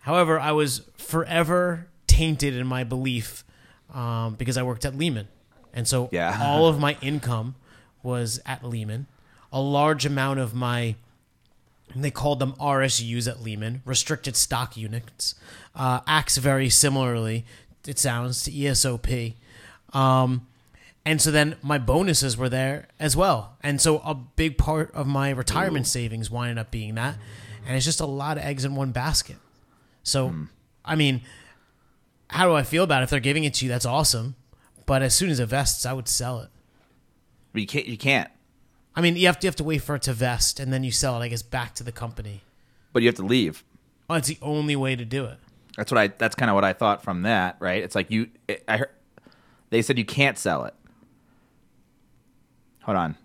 however, 0.00 0.40
I 0.40 0.52
was 0.52 0.82
forever 0.96 1.88
tainted 2.06 2.54
in 2.54 2.66
my 2.66 2.82
belief 2.84 3.44
um, 3.92 4.34
because 4.34 4.56
I 4.56 4.62
worked 4.62 4.84
at 4.84 4.96
Lehman, 4.96 5.28
and 5.72 5.86
so 5.86 6.08
Yeah. 6.12 6.38
all 6.42 6.66
of 6.66 6.78
my 6.80 6.96
income 7.00 7.54
was 8.02 8.40
at 8.46 8.64
Lehman. 8.64 9.06
A 9.52 9.60
large 9.60 10.04
amount 10.06 10.40
of 10.40 10.54
my 10.54 10.96
they 11.96 12.10
called 12.10 12.38
them 12.38 12.52
RSUs 12.54 13.28
at 13.28 13.42
Lehman, 13.42 13.82
restricted 13.84 14.36
stock 14.36 14.76
units, 14.76 15.34
uh, 15.74 16.00
acts 16.06 16.36
very 16.36 16.68
similarly. 16.68 17.44
It 17.86 17.98
sounds 17.98 18.42
to 18.44 18.52
ESOP. 18.52 19.34
Um, 19.92 20.46
and 21.04 21.22
so 21.22 21.30
then 21.30 21.56
my 21.62 21.78
bonuses 21.78 22.36
were 22.36 22.50
there 22.50 22.88
as 23.00 23.16
well. 23.16 23.56
And 23.62 23.80
so 23.80 23.98
a 24.00 24.14
big 24.14 24.58
part 24.58 24.90
of 24.94 25.06
my 25.06 25.30
retirement 25.30 25.86
savings 25.86 26.30
winded 26.30 26.58
up 26.58 26.70
being 26.70 26.96
that. 26.96 27.16
And 27.66 27.76
it's 27.76 27.86
just 27.86 28.00
a 28.00 28.06
lot 28.06 28.36
of 28.36 28.44
eggs 28.44 28.64
in 28.64 28.74
one 28.74 28.92
basket. 28.92 29.36
So, 30.02 30.32
I 30.84 30.94
mean, 30.96 31.22
how 32.28 32.46
do 32.46 32.54
I 32.54 32.62
feel 32.62 32.84
about 32.84 33.00
it? 33.00 33.04
If 33.04 33.10
they're 33.10 33.20
giving 33.20 33.44
it 33.44 33.54
to 33.54 33.64
you, 33.64 33.70
that's 33.70 33.86
awesome. 33.86 34.36
But 34.86 35.02
as 35.02 35.14
soon 35.14 35.30
as 35.30 35.40
it 35.40 35.46
vests, 35.46 35.86
I 35.86 35.92
would 35.92 36.08
sell 36.08 36.40
it. 36.40 36.48
But 37.52 37.60
you 37.62 37.66
can't. 37.66 37.86
You 37.86 37.98
can't. 37.98 38.30
I 38.94 39.00
mean, 39.00 39.16
you 39.16 39.26
have 39.26 39.38
to, 39.40 39.46
you 39.46 39.48
have 39.48 39.56
to 39.56 39.64
wait 39.64 39.78
for 39.82 39.94
it 39.94 40.02
to 40.02 40.12
vest 40.12 40.58
and 40.58 40.72
then 40.72 40.82
you 40.84 40.90
sell 40.90 41.20
it, 41.20 41.24
I 41.24 41.28
guess, 41.28 41.42
back 41.42 41.74
to 41.76 41.84
the 41.84 41.92
company. 41.92 42.42
But 42.92 43.02
you 43.02 43.08
have 43.08 43.14
to 43.16 43.24
leave. 43.24 43.62
Oh, 44.10 44.14
it's 44.14 44.28
the 44.28 44.38
only 44.42 44.74
way 44.76 44.96
to 44.96 45.04
do 45.04 45.24
it. 45.26 45.38
That's 45.76 45.92
what 45.92 45.98
I. 45.98 46.08
That's 46.08 46.34
kind 46.34 46.50
of 46.50 46.54
what 46.56 46.64
I 46.64 46.72
thought 46.72 47.04
from 47.04 47.22
that. 47.22 47.56
Right. 47.60 47.82
It's 47.84 47.94
like 47.94 48.10
you. 48.10 48.28
It, 48.48 48.64
I 48.66 48.78
heard. 48.78 48.90
They 49.70 49.82
said 49.82 49.98
you 49.98 50.04
can't 50.04 50.36
sell 50.38 50.64
it. 50.64 50.74
Hold 52.82 52.96
on. 52.96 53.16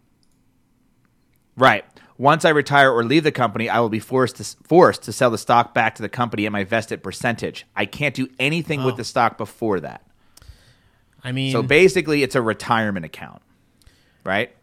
Right. 1.55 1.85
Once 2.17 2.45
I 2.45 2.49
retire 2.49 2.91
or 2.91 3.03
leave 3.03 3.23
the 3.23 3.31
company, 3.31 3.69
I 3.69 3.79
will 3.79 3.89
be 3.89 3.99
forced 3.99 4.35
to 4.35 4.43
forced 4.67 5.03
to 5.03 5.11
sell 5.11 5.31
the 5.31 5.37
stock 5.37 5.73
back 5.73 5.95
to 5.95 6.01
the 6.01 6.09
company 6.09 6.45
at 6.45 6.51
my 6.51 6.63
vested 6.63 7.01
percentage. 7.01 7.65
I 7.75 7.85
can't 7.85 8.13
do 8.13 8.27
anything 8.39 8.83
with 8.83 8.93
Oh. 8.95 8.97
the 8.97 9.03
stock 9.03 9.37
before 9.37 9.79
that. 9.79 10.05
I 11.23 11.31
mean, 11.31 11.51
So 11.53 11.63
basically, 11.63 12.21
it's 12.21 12.35
a 12.35 12.41
retirement 12.41 13.05
account, 13.05 13.41
right? 14.25 14.53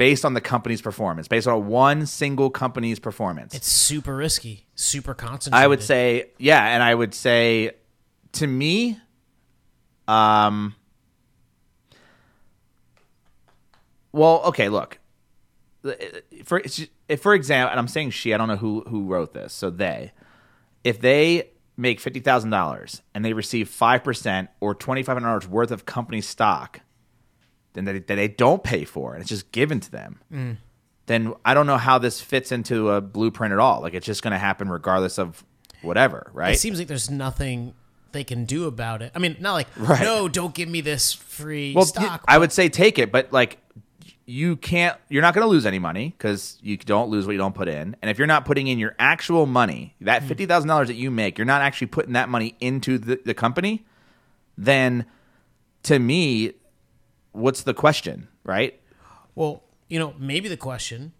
Based 0.00 0.24
on 0.24 0.32
the 0.32 0.40
company's 0.40 0.80
performance, 0.80 1.28
based 1.28 1.46
on 1.46 1.66
one 1.66 2.06
single 2.06 2.48
company's 2.48 2.98
performance. 2.98 3.54
it's 3.54 3.70
super 3.70 4.16
risky, 4.16 4.66
super 4.74 5.12
concentrated. 5.12 5.62
I 5.62 5.66
would 5.66 5.82
say, 5.82 6.30
yeah, 6.38 6.64
and 6.68 6.82
I 6.82 6.94
would 6.94 7.14
say, 7.14 7.72
to 8.32 8.46
me, 8.46 8.98
um, 10.08 10.74
well, 14.10 14.40
okay, 14.46 14.70
look, 14.70 14.98
for 16.44 16.62
if 17.08 17.20
for 17.20 17.34
example, 17.34 17.70
and 17.70 17.78
I'm 17.78 17.86
saying 17.86 18.12
she, 18.12 18.32
I 18.32 18.38
don't 18.38 18.48
know 18.48 18.56
who 18.56 18.80
who 18.88 19.04
wrote 19.04 19.34
this, 19.34 19.52
so 19.52 19.68
they, 19.68 20.12
if 20.82 20.98
they 20.98 21.50
make 21.76 22.00
fifty 22.00 22.20
thousand 22.20 22.48
dollars 22.48 23.02
and 23.14 23.22
they 23.22 23.34
receive 23.34 23.68
five 23.68 24.02
percent 24.02 24.48
or 24.60 24.74
twenty 24.74 25.02
five 25.02 25.16
hundred 25.16 25.28
dollars 25.28 25.46
worth 25.46 25.70
of 25.70 25.84
company 25.84 26.22
stock, 26.22 26.80
then 27.72 27.84
they, 27.84 27.92
that 27.92 28.06
they 28.06 28.28
don't 28.28 28.62
pay 28.62 28.84
for, 28.84 29.14
and 29.14 29.20
it's 29.20 29.28
just 29.28 29.52
given 29.52 29.80
to 29.80 29.90
them 29.90 30.20
mm. 30.32 30.56
then 31.06 31.34
I 31.44 31.54
don't 31.54 31.66
know 31.66 31.76
how 31.76 31.98
this 31.98 32.20
fits 32.20 32.52
into 32.52 32.90
a 32.90 33.00
blueprint 33.00 33.52
at 33.52 33.58
all. 33.58 33.80
Like 33.80 33.94
it's 33.94 34.06
just 34.06 34.22
going 34.22 34.32
to 34.32 34.38
happen 34.38 34.68
regardless 34.68 35.18
of 35.18 35.44
whatever, 35.82 36.30
right? 36.34 36.54
It 36.54 36.58
seems 36.58 36.78
like 36.78 36.88
there's 36.88 37.10
nothing 37.10 37.74
they 38.12 38.24
can 38.24 38.44
do 38.44 38.66
about 38.66 39.02
it. 39.02 39.12
I 39.14 39.18
mean, 39.18 39.36
not 39.40 39.52
like 39.52 39.68
Right. 39.76 40.02
no, 40.02 40.28
don't 40.28 40.54
give 40.54 40.68
me 40.68 40.80
this 40.80 41.12
free 41.12 41.74
well, 41.74 41.84
stock. 41.84 42.24
I 42.26 42.38
would 42.38 42.52
say 42.52 42.68
take 42.68 42.98
it, 42.98 43.12
but 43.12 43.32
like 43.32 43.58
you 44.26 44.56
can't. 44.56 44.96
You're 45.08 45.22
not 45.22 45.34
going 45.34 45.44
to 45.44 45.50
lose 45.50 45.66
any 45.66 45.78
money 45.78 46.14
because 46.16 46.58
you 46.62 46.76
don't 46.76 47.10
lose 47.10 47.26
what 47.26 47.32
you 47.32 47.38
don't 47.38 47.54
put 47.54 47.68
in. 47.68 47.96
And 48.00 48.10
if 48.10 48.18
you're 48.18 48.28
not 48.28 48.44
putting 48.44 48.68
in 48.68 48.78
your 48.78 48.94
actual 48.98 49.46
money, 49.46 49.96
that 50.00 50.22
mm. 50.22 50.28
fifty 50.28 50.46
thousand 50.46 50.68
dollars 50.68 50.88
that 50.88 50.94
you 50.94 51.10
make, 51.10 51.38
you're 51.38 51.44
not 51.44 51.62
actually 51.62 51.88
putting 51.88 52.12
that 52.12 52.28
money 52.28 52.56
into 52.60 52.98
the, 52.98 53.20
the 53.24 53.34
company. 53.34 53.84
Then, 54.56 55.06
to 55.84 55.98
me, 55.98 56.52
what's 57.32 57.62
the 57.62 57.74
question, 57.74 58.28
right? 58.44 58.78
well, 59.34 59.62
you 59.88 59.98
know, 59.98 60.14
maybe 60.18 60.48
the 60.48 60.56
question 60.56 61.12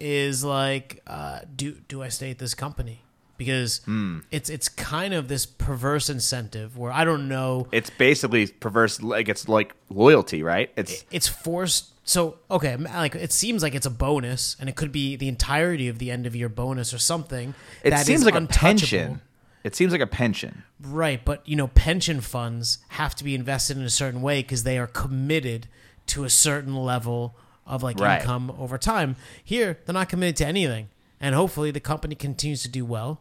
is 0.00 0.44
like, 0.44 1.02
uh, 1.06 1.40
do 1.56 1.72
do 1.88 2.02
I 2.02 2.08
stay 2.08 2.30
at 2.30 2.38
this 2.38 2.54
company? 2.54 3.02
Because 3.36 3.80
Hmm. 3.84 4.18
it's 4.30 4.50
it's 4.50 4.68
kind 4.68 5.14
of 5.14 5.28
this 5.28 5.46
perverse 5.46 6.10
incentive 6.10 6.76
where 6.76 6.90
I 6.92 7.04
don't 7.04 7.28
know. 7.28 7.68
It's 7.72 7.90
basically 7.90 8.46
perverse. 8.48 9.00
Like 9.00 9.28
it's 9.28 9.48
like 9.48 9.74
loyalty, 9.88 10.42
right? 10.42 10.70
It's 10.76 11.04
It's 11.10 11.28
forced. 11.28 11.92
So 12.04 12.38
okay, 12.50 12.76
like 12.76 13.14
it 13.14 13.32
seems 13.32 13.62
like 13.62 13.74
it's 13.74 13.86
a 13.86 13.90
bonus, 13.90 14.56
and 14.58 14.68
it 14.68 14.74
could 14.76 14.90
be 14.92 15.14
the 15.16 15.28
entirety 15.28 15.88
of 15.88 15.98
the 15.98 16.10
end 16.10 16.26
of 16.26 16.34
year 16.34 16.48
bonus 16.48 16.92
or 16.92 16.98
something. 16.98 17.54
it 17.84 17.90
that 17.90 18.06
seems 18.06 18.20
is 18.20 18.26
like 18.26 18.34
a 18.34 18.46
pension. 18.46 19.20
It 19.68 19.76
seems 19.76 19.92
like 19.92 20.00
a 20.00 20.06
pension. 20.06 20.64
Right, 20.80 21.22
but 21.22 21.46
you 21.46 21.54
know, 21.54 21.68
pension 21.68 22.22
funds 22.22 22.78
have 22.88 23.14
to 23.16 23.22
be 23.22 23.34
invested 23.34 23.76
in 23.76 23.82
a 23.82 23.90
certain 23.90 24.22
way 24.22 24.40
because 24.40 24.62
they 24.62 24.78
are 24.78 24.86
committed 24.86 25.68
to 26.06 26.24
a 26.24 26.30
certain 26.30 26.74
level 26.74 27.36
of 27.66 27.82
like 27.82 28.00
Right. 28.00 28.22
income 28.22 28.50
over 28.58 28.78
time. 28.78 29.16
Here, 29.44 29.78
they're 29.84 29.92
not 29.92 30.08
committed 30.08 30.36
to 30.36 30.46
anything, 30.46 30.88
and 31.20 31.34
hopefully, 31.34 31.70
the 31.70 31.80
company 31.80 32.14
continues 32.14 32.62
to 32.62 32.68
do 32.70 32.86
well. 32.86 33.20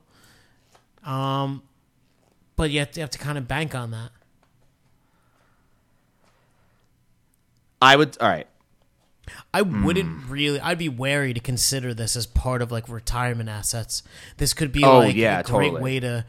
Um, 1.03 1.63
but 2.55 2.71
you 2.71 2.79
have 2.79 2.91
to, 2.91 2.99
you 2.99 3.01
have 3.01 3.09
to 3.09 3.19
kind 3.19 3.37
of 3.37 3.45
bank 3.45 3.75
on 3.75 3.91
that. 3.91 4.11
I 7.81 7.97
would. 7.97 8.17
All 8.21 8.29
right. 8.29 8.47
I 9.53 9.61
Hmm. 9.61 9.83
wouldn't 9.83 10.29
really. 10.29 10.59
I'd 10.59 10.77
be 10.77 10.89
wary 10.89 11.33
to 11.33 11.39
consider 11.39 11.93
this 11.93 12.15
as 12.15 12.25
part 12.25 12.61
of 12.61 12.71
like 12.71 12.87
retirement 12.89 13.49
assets. 13.49 14.03
This 14.37 14.53
could 14.53 14.71
be 14.71 14.83
Oh, 14.83 14.99
like 14.99 15.15
yeah, 15.15 15.39
a 15.39 15.43
great 15.43 15.73
way 15.73 15.99
to 15.99 16.25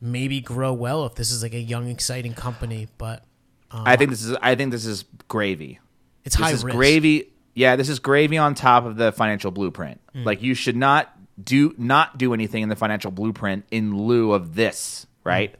maybe 0.00 0.40
grow 0.40 0.72
well 0.72 1.06
if 1.06 1.14
this 1.14 1.30
is 1.30 1.42
like 1.42 1.54
a 1.54 1.60
young, 1.60 1.88
exciting 1.88 2.34
company. 2.34 2.88
But 2.98 3.24
I 3.70 3.96
think 3.96 4.10
this 4.10 4.22
is. 4.24 4.36
I 4.42 4.54
think 4.54 4.70
this 4.72 4.84
is 4.86 5.04
gravy. 5.28 5.78
it's 6.24 6.36
This 6.36 6.44
high 6.46 6.52
is 6.52 6.62
risk. 6.64 6.76
gravy. 6.76 7.28
Yeah, 7.54 7.76
this 7.76 7.88
is 7.88 7.98
gravy 7.98 8.38
on 8.38 8.54
top 8.54 8.84
of 8.86 8.96
the 8.96 9.12
financial 9.12 9.50
blueprint. 9.50 10.00
Hmm. 10.12 10.24
Like 10.24 10.42
you 10.42 10.54
should 10.54 10.76
not 10.76 11.12
do 11.42 11.74
not 11.78 12.18
do 12.18 12.34
anything 12.34 12.62
in 12.62 12.68
the 12.68 12.76
financial 12.76 13.10
blueprint 13.10 13.64
in 13.70 13.96
lieu 13.96 14.32
of 14.32 14.54
this, 14.54 15.06
right? 15.24 15.54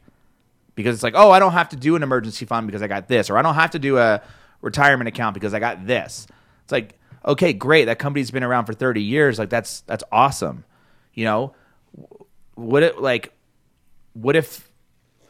Because 0.75 0.95
it's 0.95 1.03
like, 1.03 1.13
oh, 1.15 1.29
I 1.31 1.37
don't 1.39 1.51
have 1.53 1.69
to 1.69 1.75
do 1.75 1.95
an 1.95 2.01
emergency 2.03 2.45
fund 2.45 2.65
because 2.67 2.81
I 2.81 2.87
got 2.87 3.07
this, 3.07 3.29
or 3.29 3.37
I 3.37 3.41
don't 3.43 3.53
have 3.55 3.71
to 3.71 3.79
do 3.79 3.97
a 3.97 4.21
retirement 4.61 5.07
account 5.07 5.33
because 5.35 5.53
I 5.53 5.59
got 5.59 5.85
this. 5.85 6.25
It's 6.63 6.71
like, 6.71 6.99
okay, 7.25 7.53
great, 7.53 7.85
that 7.85 7.99
company's 7.99 8.31
been 8.31 8.43
around 8.43 8.65
for 8.65 8.73
thirty 8.73 9.03
years. 9.03 9.39
Like 9.39 9.49
that's 9.49 9.81
that's 9.81 10.03
awesome. 10.11 10.65
You 11.13 11.25
know, 11.25 11.55
what 12.55 12.83
it 12.83 12.99
like? 12.99 13.33
What 14.13 14.35
if 14.35 14.69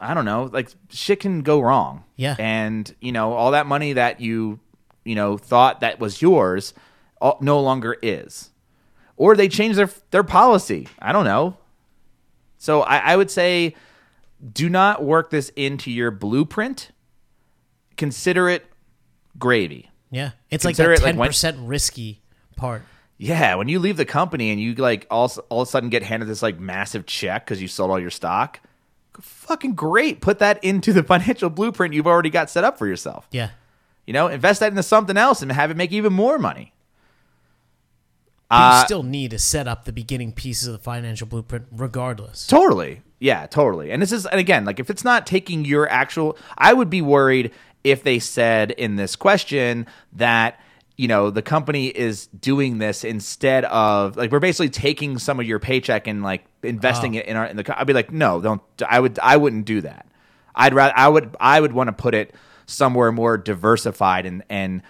I 0.00 0.12
don't 0.12 0.24
know, 0.24 0.50
like 0.52 0.68
shit 0.90 1.20
can 1.20 1.42
go 1.42 1.60
wrong. 1.60 2.04
Yeah. 2.16 2.36
And, 2.38 2.94
you 3.00 3.12
know, 3.12 3.32
all 3.32 3.52
that 3.52 3.66
money 3.66 3.94
that 3.94 4.20
you, 4.20 4.60
you 5.04 5.14
know, 5.14 5.38
thought 5.38 5.80
that 5.80 5.98
was 5.98 6.20
yours 6.20 6.74
all, 7.20 7.38
no 7.40 7.60
longer 7.60 7.96
is. 8.02 8.50
Or 9.16 9.34
they 9.34 9.48
change 9.48 9.76
their 9.76 9.88
their 10.10 10.24
policy. 10.24 10.88
I 10.98 11.12
don't 11.12 11.24
know. 11.24 11.56
So 12.58 12.82
I, 12.82 12.98
I 12.98 13.16
would 13.16 13.30
say 13.30 13.74
do 14.52 14.68
not 14.68 15.02
work 15.02 15.30
this 15.30 15.50
into 15.56 15.90
your 15.90 16.10
blueprint. 16.10 16.90
Consider 17.96 18.48
it 18.48 18.66
gravy. 19.38 19.90
Yeah, 20.14 20.30
it's 20.50 20.64
like 20.64 20.76
Consider 20.76 20.94
that 20.96 21.02
like, 21.02 21.10
ten 21.12 21.18
when- 21.18 21.28
percent 21.28 21.56
risky 21.60 22.22
part. 22.56 22.82
Yeah, 23.16 23.54
when 23.56 23.68
you 23.68 23.78
leave 23.78 23.96
the 23.96 24.04
company 24.04 24.50
and 24.50 24.60
you 24.60 24.74
like 24.74 25.06
all 25.10 25.32
all 25.48 25.62
of 25.62 25.68
a 25.68 25.70
sudden 25.70 25.88
get 25.90 26.02
handed 26.02 26.28
this 26.28 26.42
like 26.42 26.58
massive 26.58 27.06
check 27.06 27.44
because 27.44 27.60
you 27.62 27.68
sold 27.68 27.90
all 27.90 27.98
your 28.00 28.10
stock, 28.10 28.60
fucking 29.20 29.74
great. 29.74 30.20
Put 30.20 30.38
that 30.40 30.62
into 30.64 30.92
the 30.92 31.02
financial 31.14 31.48
blueprint 31.50 31.94
you've 31.94 32.06
already 32.06 32.30
got 32.30 32.50
set 32.50 32.64
up 32.64 32.76
for 32.78 32.86
yourself. 32.86 33.26
Yeah, 33.30 33.50
You 34.06 34.12
know, 34.12 34.26
invest 34.28 34.60
that 34.60 34.68
into 34.70 34.82
something 34.82 35.16
else 35.16 35.42
and 35.42 35.50
have 35.52 35.70
it 35.70 35.76
make 35.76 35.92
even 35.92 36.12
more 36.12 36.38
money. 36.38 36.72
but 38.50 38.56
Uh, 38.56 38.78
you 38.80 38.84
still 38.84 39.02
need 39.02 39.30
to 39.30 39.38
set 39.38 39.66
up 39.68 39.84
the 39.84 39.92
beginning 39.92 40.32
pieces 40.32 40.66
of 40.68 40.72
the 40.72 40.78
financial 40.78 41.26
blueprint, 41.26 41.66
regardless. 41.72 42.46
Totally. 42.46 43.02
Yeah, 43.20 43.46
totally. 43.46 43.90
And 43.90 44.02
this 44.02 44.12
is, 44.12 44.26
and 44.26 44.38
again, 44.40 44.64
like 44.64 44.78
if 44.80 44.90
it's 44.90 45.04
not 45.04 45.26
taking 45.26 45.64
your 45.64 45.88
actual, 45.88 46.36
I 46.58 46.72
would 46.72 46.90
be 46.90 47.00
worried 47.00 47.52
if 47.84 48.02
they 48.02 48.18
said 48.18 48.72
in 48.72 48.96
this 48.96 49.14
question 49.14 49.86
that, 50.14 50.58
you 50.96 51.06
know, 51.06 51.30
the 51.30 51.42
company 51.42 51.86
is 51.86 52.26
doing 52.28 52.78
this 52.78 53.04
instead 53.04 53.64
of, 53.66 54.16
like, 54.16 54.32
we're 54.32 54.40
basically 54.40 54.70
taking 54.70 55.18
some 55.18 55.38
of 55.38 55.46
your 55.46 55.58
paycheck 55.58 56.06
and 56.06 56.22
like 56.22 56.44
investing 56.62 57.16
oh. 57.16 57.20
it 57.20 57.26
in 57.26 57.36
our, 57.36 57.46
in 57.46 57.56
the, 57.56 57.78
I'd 57.80 57.86
be 57.86 57.92
like, 57.92 58.10
no, 58.10 58.40
don't, 58.40 58.62
I 58.86 58.98
would, 58.98 59.18
I 59.20 59.36
wouldn't 59.36 59.66
do 59.66 59.82
that. 59.82 60.06
I'd 60.54 60.74
rather, 60.74 60.94
I 60.96 61.08
would, 61.08 61.36
I 61.38 61.60
would 61.60 61.72
want 61.72 61.88
to 61.88 61.92
put 61.92 62.14
it 62.14 62.34
somewhere 62.66 63.12
more 63.12 63.36
diversified 63.36 64.26
and, 64.26 64.42
and, 64.48 64.82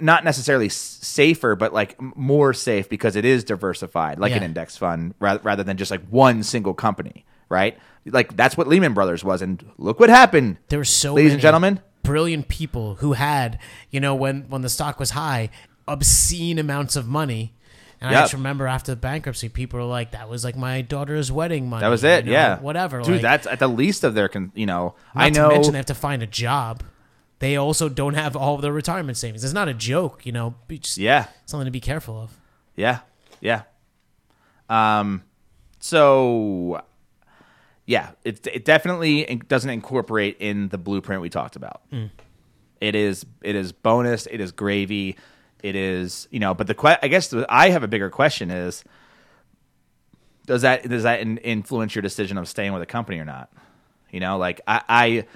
not 0.00 0.24
necessarily 0.24 0.68
safer, 0.68 1.54
but 1.54 1.72
like 1.72 2.00
more 2.16 2.52
safe 2.52 2.88
because 2.88 3.14
it 3.14 3.24
is 3.24 3.44
diversified, 3.44 4.18
like 4.18 4.32
an 4.32 4.42
index 4.42 4.76
fund, 4.76 5.14
rather, 5.20 5.40
rather 5.44 5.62
than 5.62 5.76
just 5.76 5.92
like 5.92 6.04
one 6.08 6.42
single 6.42 6.74
company, 6.74 7.24
right? 7.48 7.78
Like 8.04 8.36
that's 8.36 8.56
what 8.56 8.66
Lehman 8.66 8.92
Brothers 8.92 9.22
was, 9.22 9.40
and 9.40 9.64
look 9.78 10.00
what 10.00 10.10
happened. 10.10 10.58
There 10.68 10.80
were 10.80 10.84
so 10.84 11.14
ladies 11.14 11.28
many 11.28 11.34
and 11.34 11.42
gentlemen. 11.42 11.80
Brilliant 12.02 12.48
people 12.48 12.96
who 12.96 13.12
had, 13.14 13.58
you 13.90 14.00
know, 14.00 14.14
when 14.14 14.42
when 14.48 14.62
the 14.62 14.68
stock 14.68 14.98
was 14.98 15.10
high, 15.10 15.50
obscene 15.86 16.58
amounts 16.58 16.96
of 16.96 17.06
money 17.06 17.52
And 18.00 18.14
I 18.14 18.20
just 18.20 18.32
remember 18.32 18.66
after 18.68 18.92
the 18.92 18.96
bankruptcy, 18.96 19.48
people 19.48 19.80
were 19.80 19.86
like, 19.86 20.12
"That 20.12 20.28
was 20.28 20.44
like 20.44 20.56
my 20.56 20.82
daughter's 20.82 21.32
wedding 21.32 21.68
money." 21.68 21.80
That 21.80 21.88
was 21.88 22.04
it. 22.04 22.26
you 22.26 22.32
know, 22.32 22.38
yeah. 22.38 22.60
whatever. 22.60 23.00
Dude, 23.02 23.14
like, 23.14 23.22
that's 23.22 23.46
at 23.46 23.58
the 23.58 23.66
least 23.68 24.04
of 24.04 24.14
their. 24.14 24.28
Con- 24.28 24.52
you 24.54 24.66
know, 24.66 24.94
not 25.14 25.24
I 25.24 25.30
know. 25.30 25.48
to 25.48 25.54
mention 25.54 25.72
they 25.72 25.78
have 25.78 25.86
to 25.86 25.94
find 25.94 26.22
a 26.22 26.26
job. 26.26 26.84
They 27.40 27.56
also 27.56 27.88
don't 27.88 28.14
have 28.14 28.36
all 28.36 28.54
of 28.54 28.62
their 28.62 28.72
retirement 28.72 29.16
savings. 29.16 29.42
It's 29.44 29.52
not 29.52 29.68
a 29.68 29.74
joke, 29.74 30.26
you 30.26 30.32
know. 30.32 30.54
Yeah. 30.96 31.26
something 31.46 31.64
to 31.66 31.70
be 31.72 31.80
careful 31.80 32.20
of. 32.20 32.36
Yeah, 32.76 33.00
yeah. 33.40 33.62
Um, 34.68 35.24
so 35.80 36.82
yeah, 37.88 38.10
it 38.22 38.46
it 38.46 38.66
definitely 38.66 39.24
doesn't 39.48 39.70
incorporate 39.70 40.36
in 40.40 40.68
the 40.68 40.76
blueprint 40.76 41.22
we 41.22 41.30
talked 41.30 41.56
about. 41.56 41.80
Mm. 41.90 42.10
It 42.82 42.94
is 42.94 43.24
it 43.40 43.56
is 43.56 43.72
bonus. 43.72 44.26
It 44.26 44.42
is 44.42 44.52
gravy. 44.52 45.16
It 45.62 45.74
is 45.74 46.28
you 46.30 46.38
know. 46.38 46.52
But 46.52 46.66
the 46.66 46.74
que- 46.74 46.98
I 47.02 47.08
guess 47.08 47.28
the, 47.28 47.46
I 47.48 47.70
have 47.70 47.82
a 47.82 47.88
bigger 47.88 48.10
question 48.10 48.50
is 48.50 48.84
does 50.44 50.60
that 50.62 50.86
does 50.86 51.04
that 51.04 51.20
in, 51.20 51.38
influence 51.38 51.94
your 51.94 52.02
decision 52.02 52.36
of 52.36 52.46
staying 52.46 52.74
with 52.74 52.82
a 52.82 52.86
company 52.86 53.18
or 53.20 53.24
not? 53.24 53.50
You 54.10 54.20
know, 54.20 54.36
like 54.36 54.60
I, 54.68 54.82
I 54.86 55.26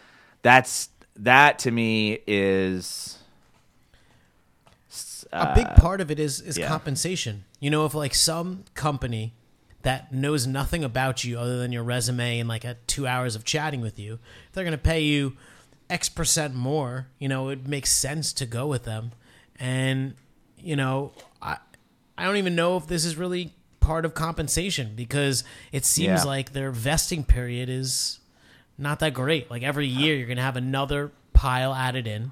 that's 0.43 0.91
that 1.17 1.59
to 1.61 1.71
me 1.71 2.19
is 2.27 3.17
a 5.33 5.55
big 5.55 5.69
uh, 5.69 5.75
part 5.77 6.03
of 6.03 6.11
it 6.11 6.21
is 6.21 6.43
is 6.43 6.59
yeah. 6.59 6.69
compensation. 6.69 7.45
You 7.61 7.71
know, 7.71 7.87
if 7.87 7.95
like 7.95 8.15
some 8.15 8.65
company 8.75 9.33
that 9.83 10.12
knows 10.12 10.47
nothing 10.47 10.85
about 10.85 11.24
you 11.24 11.39
other 11.39 11.59
than 11.59 11.72
your 11.72 11.83
resume 11.83 12.39
and 12.39 12.49
like 12.49 12.64
a 12.64 12.76
two 12.87 13.07
hours 13.07 13.35
of 13.35 13.45
chatting 13.45 13.80
with 13.80 13.99
you, 13.99 14.14
if 14.47 14.53
they're 14.53 14.64
going 14.64 14.72
to 14.72 14.78
pay 14.78 15.01
you 15.03 15.37
X 15.91 16.09
percent 16.09 16.55
more, 16.55 17.09
you 17.18 17.28
know, 17.28 17.49
it 17.49 17.66
makes 17.66 17.93
sense 17.93 18.33
to 18.35 18.47
go 18.47 18.66
with 18.66 18.85
them. 18.85 19.12
And 19.59 20.14
you 20.59 20.76
know, 20.76 21.12
I 21.41 21.57
I 22.16 22.24
don't 22.24 22.37
even 22.37 22.55
know 22.55 22.76
if 22.76 22.87
this 22.87 23.05
is 23.05 23.16
really 23.16 23.53
part 23.80 24.05
of 24.05 24.14
compensation 24.14 24.93
because 24.95 25.43
it 25.72 25.85
seems 25.85 26.07
Yeah. 26.07 26.24
like 26.24 26.53
their 26.53 26.70
vesting 26.70 27.24
period 27.24 27.68
is 27.68 28.20
not 28.78 29.01
that 29.01 29.12
great. 29.12 29.51
Like 29.51 29.62
every 29.64 29.87
year, 29.89 30.14
you're 30.14 30.26
going 30.28 30.37
to 30.37 30.43
have 30.43 30.57
another 30.57 31.11
pile 31.33 31.74
added 31.74 32.07
in, 32.07 32.30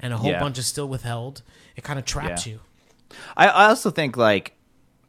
and 0.00 0.12
a 0.12 0.18
whole 0.18 0.30
Yeah. 0.32 0.40
bunch 0.40 0.58
is 0.58 0.66
still 0.66 0.86
withheld. 0.88 1.40
It 1.76 1.82
kind 1.84 1.98
of 1.98 2.04
traps 2.04 2.46
Yeah. 2.46 2.52
you. 2.54 2.60
I, 3.36 3.48
I 3.48 3.64
also 3.68 3.90
think 3.90 4.16
like 4.18 4.54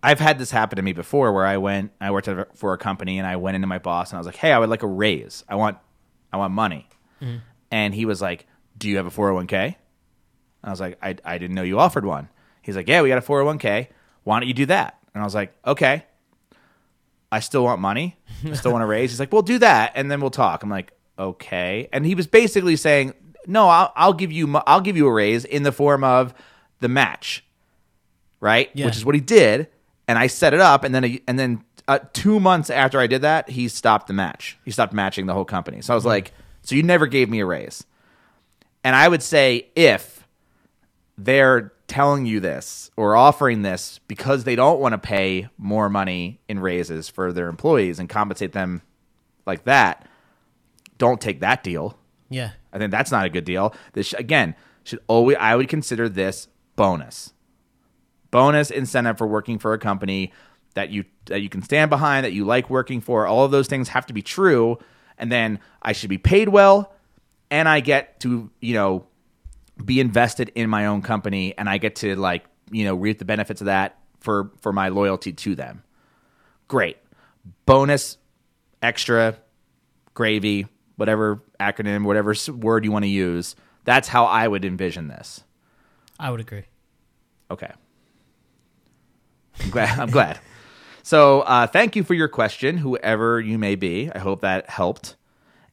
I've 0.05 0.19
had 0.19 0.37
this 0.37 0.51
happen 0.51 0.75
to 0.75 0.81
me 0.81 0.91
before 0.93 1.31
where 1.31 1.45
I 1.45 1.57
went 1.57 1.91
I 2.01 2.11
worked 2.11 2.27
at, 2.27 2.37
a- 2.37 2.47
for 2.55 2.73
a 2.73 2.77
company 2.77 3.17
and 3.19 3.25
I 3.27 3.37
went 3.37 3.55
into 3.55 3.67
my 3.67 3.79
boss 3.79 4.11
and 4.11 4.17
I 4.17 4.19
was 4.19 4.27
like, 4.27 4.35
"Hey, 4.35 4.51
I 4.51 4.59
would 4.59 4.69
like 4.69 4.83
a 4.83 4.87
raise. 4.87 5.43
I 5.47 5.55
want 5.55 5.77
I 6.31 6.37
want 6.37 6.53
money." 6.53 6.87
Mm-hmm. 7.21 7.37
And 7.71 7.95
he 7.95 8.05
was 8.05 8.21
like, 8.21 8.45
"Do 8.77 8.89
you 8.89 8.97
have 8.97 9.05
a 9.07 9.09
401k?" 9.11 9.53
And 9.63 9.75
I 10.63 10.69
was 10.69 10.81
like, 10.81 10.97
"I 11.01 11.15
I 11.23 11.37
didn't 11.37 11.55
know 11.55 11.63
you 11.63 11.79
offered 11.79 12.05
one." 12.05 12.27
He's 12.61 12.75
like, 12.75 12.87
"Yeah, 12.89 13.01
we 13.01 13.07
got 13.09 13.17
a 13.17 13.21
401k. 13.21 13.87
Why 14.23 14.39
don't 14.39 14.47
you 14.47 14.53
do 14.53 14.65
that?" 14.67 14.99
And 15.13 15.21
I 15.21 15.25
was 15.25 15.33
like, 15.35 15.55
"Okay." 15.65 16.05
I 17.31 17.39
still 17.39 17.63
want 17.63 17.81
money. 17.81 18.15
I 18.45 18.53
still 18.53 18.71
want 18.71 18.83
a 18.83 18.87
raise. 18.87 19.09
He's 19.11 19.19
like, 19.19 19.31
"Well, 19.33 19.41
do 19.41 19.57
that 19.59 19.93
and 19.95 20.11
then 20.11 20.19
we'll 20.21 20.29
talk." 20.31 20.63
I'm 20.63 20.69
like, 20.69 20.91
"Okay." 21.17 21.87
And 21.93 22.05
he 22.05 22.13
was 22.13 22.27
basically 22.27 22.75
saying, 22.75 23.13
"No, 23.47 23.69
I'll, 23.69 23.91
I'll 23.95 24.13
give 24.13 24.31
you 24.31 24.55
I'll 24.67 24.81
give 24.81 24.97
you 24.97 25.07
a 25.07 25.13
raise 25.13 25.45
in 25.45 25.63
the 25.63 25.71
form 25.71 26.03
of 26.03 26.33
the 26.81 26.89
match." 26.89 27.43
right? 28.39 28.69
Yeah. 28.73 28.87
Which 28.87 28.97
is 28.97 29.05
what 29.05 29.15
he 29.15 29.21
did, 29.21 29.69
and 30.07 30.17
I 30.17 30.27
set 30.27 30.53
it 30.53 30.59
up, 30.59 30.83
and 30.83 30.93
then 30.93 31.03
a, 31.05 31.21
and 31.27 31.39
then 31.39 31.63
uh, 31.87 31.99
two 32.13 32.39
months 32.39 32.69
after 32.69 32.99
I 32.99 33.07
did 33.07 33.21
that, 33.21 33.49
he 33.49 33.67
stopped 33.67 34.07
the 34.07 34.13
match. 34.13 34.57
He 34.65 34.71
stopped 34.71 34.93
matching 34.93 35.25
the 35.25 35.33
whole 35.33 35.45
company. 35.45 35.81
So 35.81 35.93
I 35.93 35.95
was 35.95 36.05
like, 36.05 36.33
"So 36.61 36.75
you 36.75 36.83
never 36.83 37.07
gave 37.07 37.29
me 37.29 37.39
a 37.39 37.45
raise?" 37.45 37.85
And 38.83 38.95
I 38.95 39.07
would 39.07 39.23
say 39.23 39.67
if 39.75 40.27
they're 41.17 41.73
telling 41.87 42.25
you 42.25 42.39
this 42.39 42.89
or 42.95 43.15
offering 43.15 43.61
this 43.61 43.99
because 44.07 44.43
they 44.43 44.55
don't 44.55 44.79
want 44.79 44.93
to 44.93 44.97
pay 44.97 45.47
more 45.57 45.89
money 45.89 46.39
in 46.47 46.59
raises 46.59 47.09
for 47.09 47.31
their 47.31 47.49
employees 47.49 47.99
and 47.99 48.09
compensate 48.09 48.51
them 48.51 48.81
like 49.45 49.63
that, 49.65 50.07
don't 50.97 51.21
take 51.21 51.39
that 51.41 51.63
deal. 51.63 51.97
Yeah. 52.29 52.51
I 52.71 52.77
think 52.77 52.91
that's 52.91 53.11
not 53.11 53.25
a 53.25 53.29
good 53.29 53.45
deal. 53.45 53.75
This 53.93 54.13
again 54.13 54.55
should 54.83 54.99
always 55.07 55.37
I 55.39 55.55
would 55.55 55.69
consider 55.69 56.09
this 56.09 56.47
bonus. 56.75 57.32
Bonus 58.33 58.71
incentive 58.71 59.19
for 59.19 59.27
working 59.27 59.59
for 59.59 59.73
a 59.73 59.77
company 59.77 60.33
that 60.73 60.89
you 60.89 61.05
that 61.25 61.41
you 61.41 61.49
can 61.49 61.61
stand 61.61 61.91
behind, 61.91 62.25
that 62.25 62.33
you 62.33 62.45
like 62.45 62.67
working 62.67 62.99
for. 62.99 63.27
All 63.27 63.45
of 63.45 63.51
those 63.51 63.67
things 63.67 63.89
have 63.89 64.07
to 64.07 64.13
be 64.13 64.23
true, 64.23 64.79
and 65.19 65.31
then 65.31 65.59
I 65.83 65.91
should 65.91 66.09
be 66.09 66.17
paid 66.17 66.49
well, 66.49 66.91
and 67.51 67.69
I 67.69 67.79
get 67.79 68.19
to 68.21 68.49
you 68.59 68.73
know 68.73 69.05
be 69.85 69.99
invested 69.99 70.51
in 70.55 70.67
my 70.67 70.87
own 70.87 71.03
company, 71.03 71.55
and 71.59 71.69
I 71.69 71.77
get 71.77 71.97
to 71.97 72.15
like 72.15 72.43
you 72.71 72.85
know 72.85 72.95
reap 72.95 73.19
the 73.19 73.25
benefits 73.25 73.61
of 73.61 73.65
that 73.65 73.99
for 74.19 74.49
for 74.61 74.73
my 74.73 74.89
loyalty 74.89 75.31
to 75.31 75.53
them. 75.53 75.83
Great 76.67 76.97
bonus, 77.67 78.17
extra 78.81 79.37
gravy, 80.15 80.65
whatever 80.95 81.43
acronym, 81.59 82.03
whatever 82.03 82.33
word 82.51 82.83
you 82.83 82.91
want 82.91 83.05
to 83.05 83.09
use. 83.09 83.55
That's 83.83 84.07
how 84.07 84.25
I 84.25 84.47
would 84.47 84.65
envision 84.65 85.07
this. 85.07 85.43
I 86.19 86.31
would 86.31 86.39
agree. 86.39 86.63
Okay. 87.51 87.71
I'm 89.61 89.69
glad. 89.69 89.99
I'm 89.99 90.09
glad. 90.09 90.39
So, 91.03 91.41
uh, 91.41 91.67
thank 91.67 91.95
you 91.95 92.03
for 92.03 92.13
your 92.13 92.27
question, 92.29 92.77
whoever 92.77 93.39
you 93.41 93.57
may 93.57 93.75
be. 93.75 94.09
I 94.13 94.19
hope 94.19 94.41
that 94.41 94.69
helped. 94.69 95.15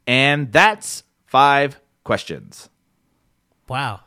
And 0.07 0.51
that's 0.53 1.05
five 1.27 1.81
questions. 2.05 2.69
Wow. 3.69 4.01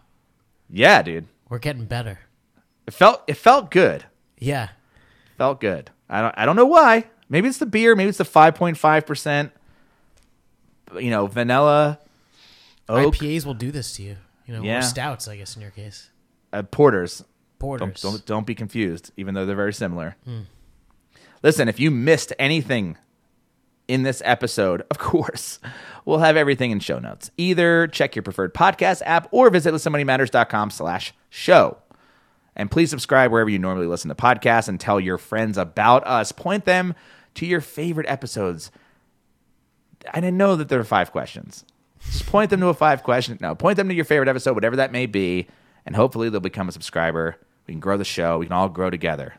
Yeah, 0.70 1.02
dude. 1.02 1.28
We're 1.50 1.60
getting 1.60 1.86
better. 1.86 2.20
It 2.88 2.94
felt 2.94 3.24
it 3.28 3.36
felt 3.36 3.72
good. 3.72 4.04
Yeah. 4.38 4.70
Felt 5.38 5.62
good. 5.62 5.92
I 6.10 6.22
don't 6.22 6.34
I 6.38 6.46
don't 6.46 6.56
know 6.58 6.66
why. 6.66 7.06
Maybe 7.30 7.48
it's 7.48 7.60
the 7.60 7.66
beer. 7.66 7.96
Maybe 7.96 8.10
it's 8.10 8.18
the 8.18 8.26
five 8.26 8.56
point 8.56 8.78
five 8.78 9.06
percent. 9.06 9.52
You 11.00 11.10
know, 11.10 11.28
vanilla, 11.28 12.00
oak, 12.90 13.16
IPAs 13.16 13.46
will 13.46 13.54
do 13.54 13.72
this 13.72 13.94
to 13.94 14.04
you. 14.04 14.18
You 14.46 14.56
know, 14.56 14.64
Yeah. 14.64 14.80
or 14.80 14.82
stouts, 14.82 15.28
I 15.28 15.38
guess, 15.38 15.56
in 15.56 15.62
your 15.62 15.72
case. 15.72 16.10
uh, 16.52 16.64
porters. 16.64 17.24
Don't, 17.80 18.02
don't 18.02 18.26
don't 18.26 18.48
be 18.48 18.56
confused, 18.56 19.12
even 19.18 19.34
though 19.34 19.46
they're 19.46 19.56
very 19.56 19.74
similar. 19.74 20.16
Hmm. 20.26 20.42
Listen, 21.42 21.68
if 21.68 21.80
you 21.80 21.92
missed 21.92 22.34
anything 22.40 22.98
in 23.88 24.04
this 24.04 24.22
episode, 24.26 24.84
of 24.90 24.98
course, 25.00 25.60
we'll 26.06 26.20
have 26.20 26.38
everything 26.38 26.72
in 26.72 26.80
show 26.80 27.00
notes. 27.00 27.32
Either 27.38 27.88
check 27.88 28.16
your 28.16 28.24
preferred 28.24 28.54
podcast 28.54 29.02
app 29.06 29.28
or 29.32 29.50
visit 29.50 29.74
listenmoneymatters.com 29.74 30.70
slash 30.70 31.14
show. 31.30 31.78
And 32.56 32.70
please 32.70 32.90
subscribe 32.90 33.32
wherever 33.32 33.50
you 33.50 33.60
normally 33.60 33.88
listen 33.88 34.10
to 34.10 34.16
podcasts 34.16 34.68
and 34.70 34.80
tell 34.80 35.00
your 35.00 35.18
friends 35.18 35.58
about 35.58 36.06
us. 36.06 36.32
Point 36.32 36.66
them 36.66 36.94
to 37.36 37.46
your 37.46 37.62
favorite 37.62 38.08
episodes. 38.08 38.72
I 40.14 40.20
didn't 40.20 40.38
know 40.38 40.56
that 40.56 40.70
there 40.70 40.80
are 40.80 40.86
five 40.86 41.12
questions. 41.12 41.66
Just 42.06 42.26
point 42.28 42.50
them 42.50 42.60
to 42.60 42.68
a 42.68 42.74
five 42.74 43.04
question. 43.04 43.38
No, 43.42 43.56
point 43.56 43.78
them 43.78 43.90
to 43.90 43.96
your 43.96 44.06
favorite 44.06 44.30
episode, 44.30 44.54
whatever 44.54 44.76
that 44.76 44.92
may 44.92 45.06
be, 45.06 45.48
and 45.86 45.96
hopefully 45.96 46.30
they'll 46.30 46.42
become 46.42 46.70
a 46.70 46.72
subscriber. 46.72 47.38
We 47.68 47.74
can 47.74 47.80
grow 47.80 47.98
the 47.98 48.06
show. 48.06 48.38
We 48.38 48.46
can 48.46 48.54
all 48.54 48.70
grow 48.70 48.90
together. 48.90 49.36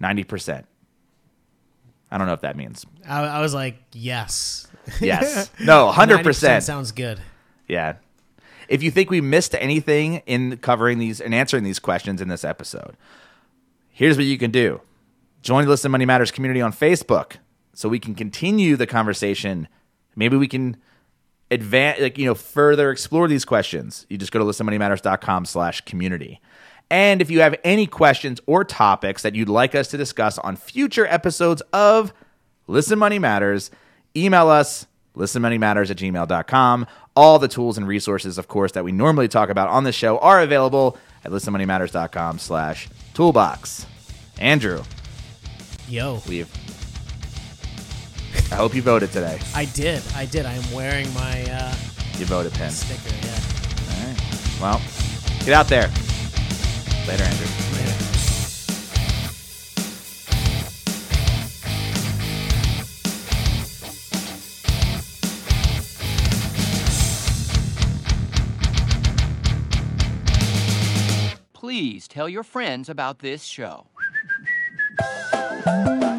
Ninety 0.00 0.24
percent. 0.24 0.66
I 2.12 2.18
don't 2.18 2.26
know 2.26 2.34
if 2.34 2.42
that 2.42 2.56
means 2.56 2.84
I, 3.08 3.22
I 3.22 3.40
was 3.40 3.54
like, 3.54 3.82
yes. 3.94 4.68
yes, 5.00 5.50
no, 5.60 5.90
hundred 5.90 6.18
90%. 6.20 6.62
sounds 6.62 6.92
good. 6.92 7.18
Yeah. 7.66 7.94
If 8.68 8.82
you 8.82 8.90
think 8.90 9.08
we 9.08 9.22
missed 9.22 9.54
anything 9.54 10.22
in 10.26 10.58
covering 10.58 10.98
these 10.98 11.22
and 11.22 11.34
answering 11.34 11.64
these 11.64 11.78
questions 11.78 12.20
in 12.20 12.28
this 12.28 12.44
episode, 12.44 12.96
here's 13.90 14.18
what 14.18 14.26
you 14.26 14.36
can 14.36 14.50
do. 14.50 14.82
Join 15.40 15.64
the 15.64 15.70
Listen 15.70 15.90
Money 15.90 16.04
Matters 16.04 16.30
community 16.30 16.60
on 16.60 16.72
Facebook 16.72 17.36
so 17.72 17.88
we 17.88 17.98
can 17.98 18.14
continue 18.14 18.76
the 18.76 18.86
conversation. 18.86 19.66
Maybe 20.14 20.36
we 20.36 20.48
can 20.48 20.76
advance 21.50 22.00
like 22.00 22.18
you 22.18 22.26
know 22.26 22.34
further 22.34 22.90
explore 22.90 23.26
these 23.26 23.46
questions. 23.46 24.06
You 24.10 24.18
just 24.18 24.32
go 24.32 24.38
to 24.38 24.44
listenmoneymatters.com 24.44 25.46
slash 25.46 25.80
community. 25.82 26.40
And 26.92 27.22
if 27.22 27.30
you 27.30 27.40
have 27.40 27.56
any 27.64 27.86
questions 27.86 28.38
or 28.44 28.64
topics 28.64 29.22
that 29.22 29.34
you'd 29.34 29.48
like 29.48 29.74
us 29.74 29.88
to 29.88 29.96
discuss 29.96 30.36
on 30.36 30.56
future 30.56 31.06
episodes 31.06 31.62
of 31.72 32.12
Listen 32.66 32.98
Money 32.98 33.18
Matters, 33.18 33.70
email 34.14 34.50
us 34.50 34.86
listenmoneymatters 35.16 35.90
at 35.90 35.96
gmail.com. 35.96 36.86
All 37.16 37.38
the 37.38 37.48
tools 37.48 37.78
and 37.78 37.88
resources, 37.88 38.36
of 38.36 38.46
course, 38.46 38.72
that 38.72 38.84
we 38.84 38.92
normally 38.92 39.26
talk 39.26 39.48
about 39.48 39.68
on 39.70 39.84
the 39.84 39.92
show 39.92 40.18
are 40.18 40.42
available 40.42 40.98
at 41.24 41.30
listenmoneymatters.com 41.32 42.38
slash 42.38 42.88
toolbox. 43.14 43.86
Andrew, 44.38 44.82
Yo. 45.88 46.20
we've 46.28 46.50
I 48.50 48.56
hope 48.56 48.74
you 48.74 48.82
voted 48.82 49.12
today. 49.12 49.38
I 49.54 49.64
did. 49.64 50.02
I 50.14 50.26
did. 50.26 50.44
I 50.44 50.52
am 50.52 50.72
wearing 50.74 51.12
my 51.14 51.42
uh, 51.50 51.74
You 52.18 52.26
voted, 52.26 52.52
Pin. 52.52 52.70
sticker. 52.70 53.14
Yeah. 53.26 53.32
All 53.96 54.06
right. 54.08 54.60
Well, 54.60 54.82
get 55.46 55.54
out 55.54 55.68
there. 55.68 55.90
Later, 57.08 57.24
Andrew. 57.24 57.46
Later. 57.72 57.92
Please 71.52 72.06
tell 72.06 72.28
your 72.28 72.42
friends 72.44 72.88
about 72.88 73.18
this 73.18 73.42
show. 73.42 73.86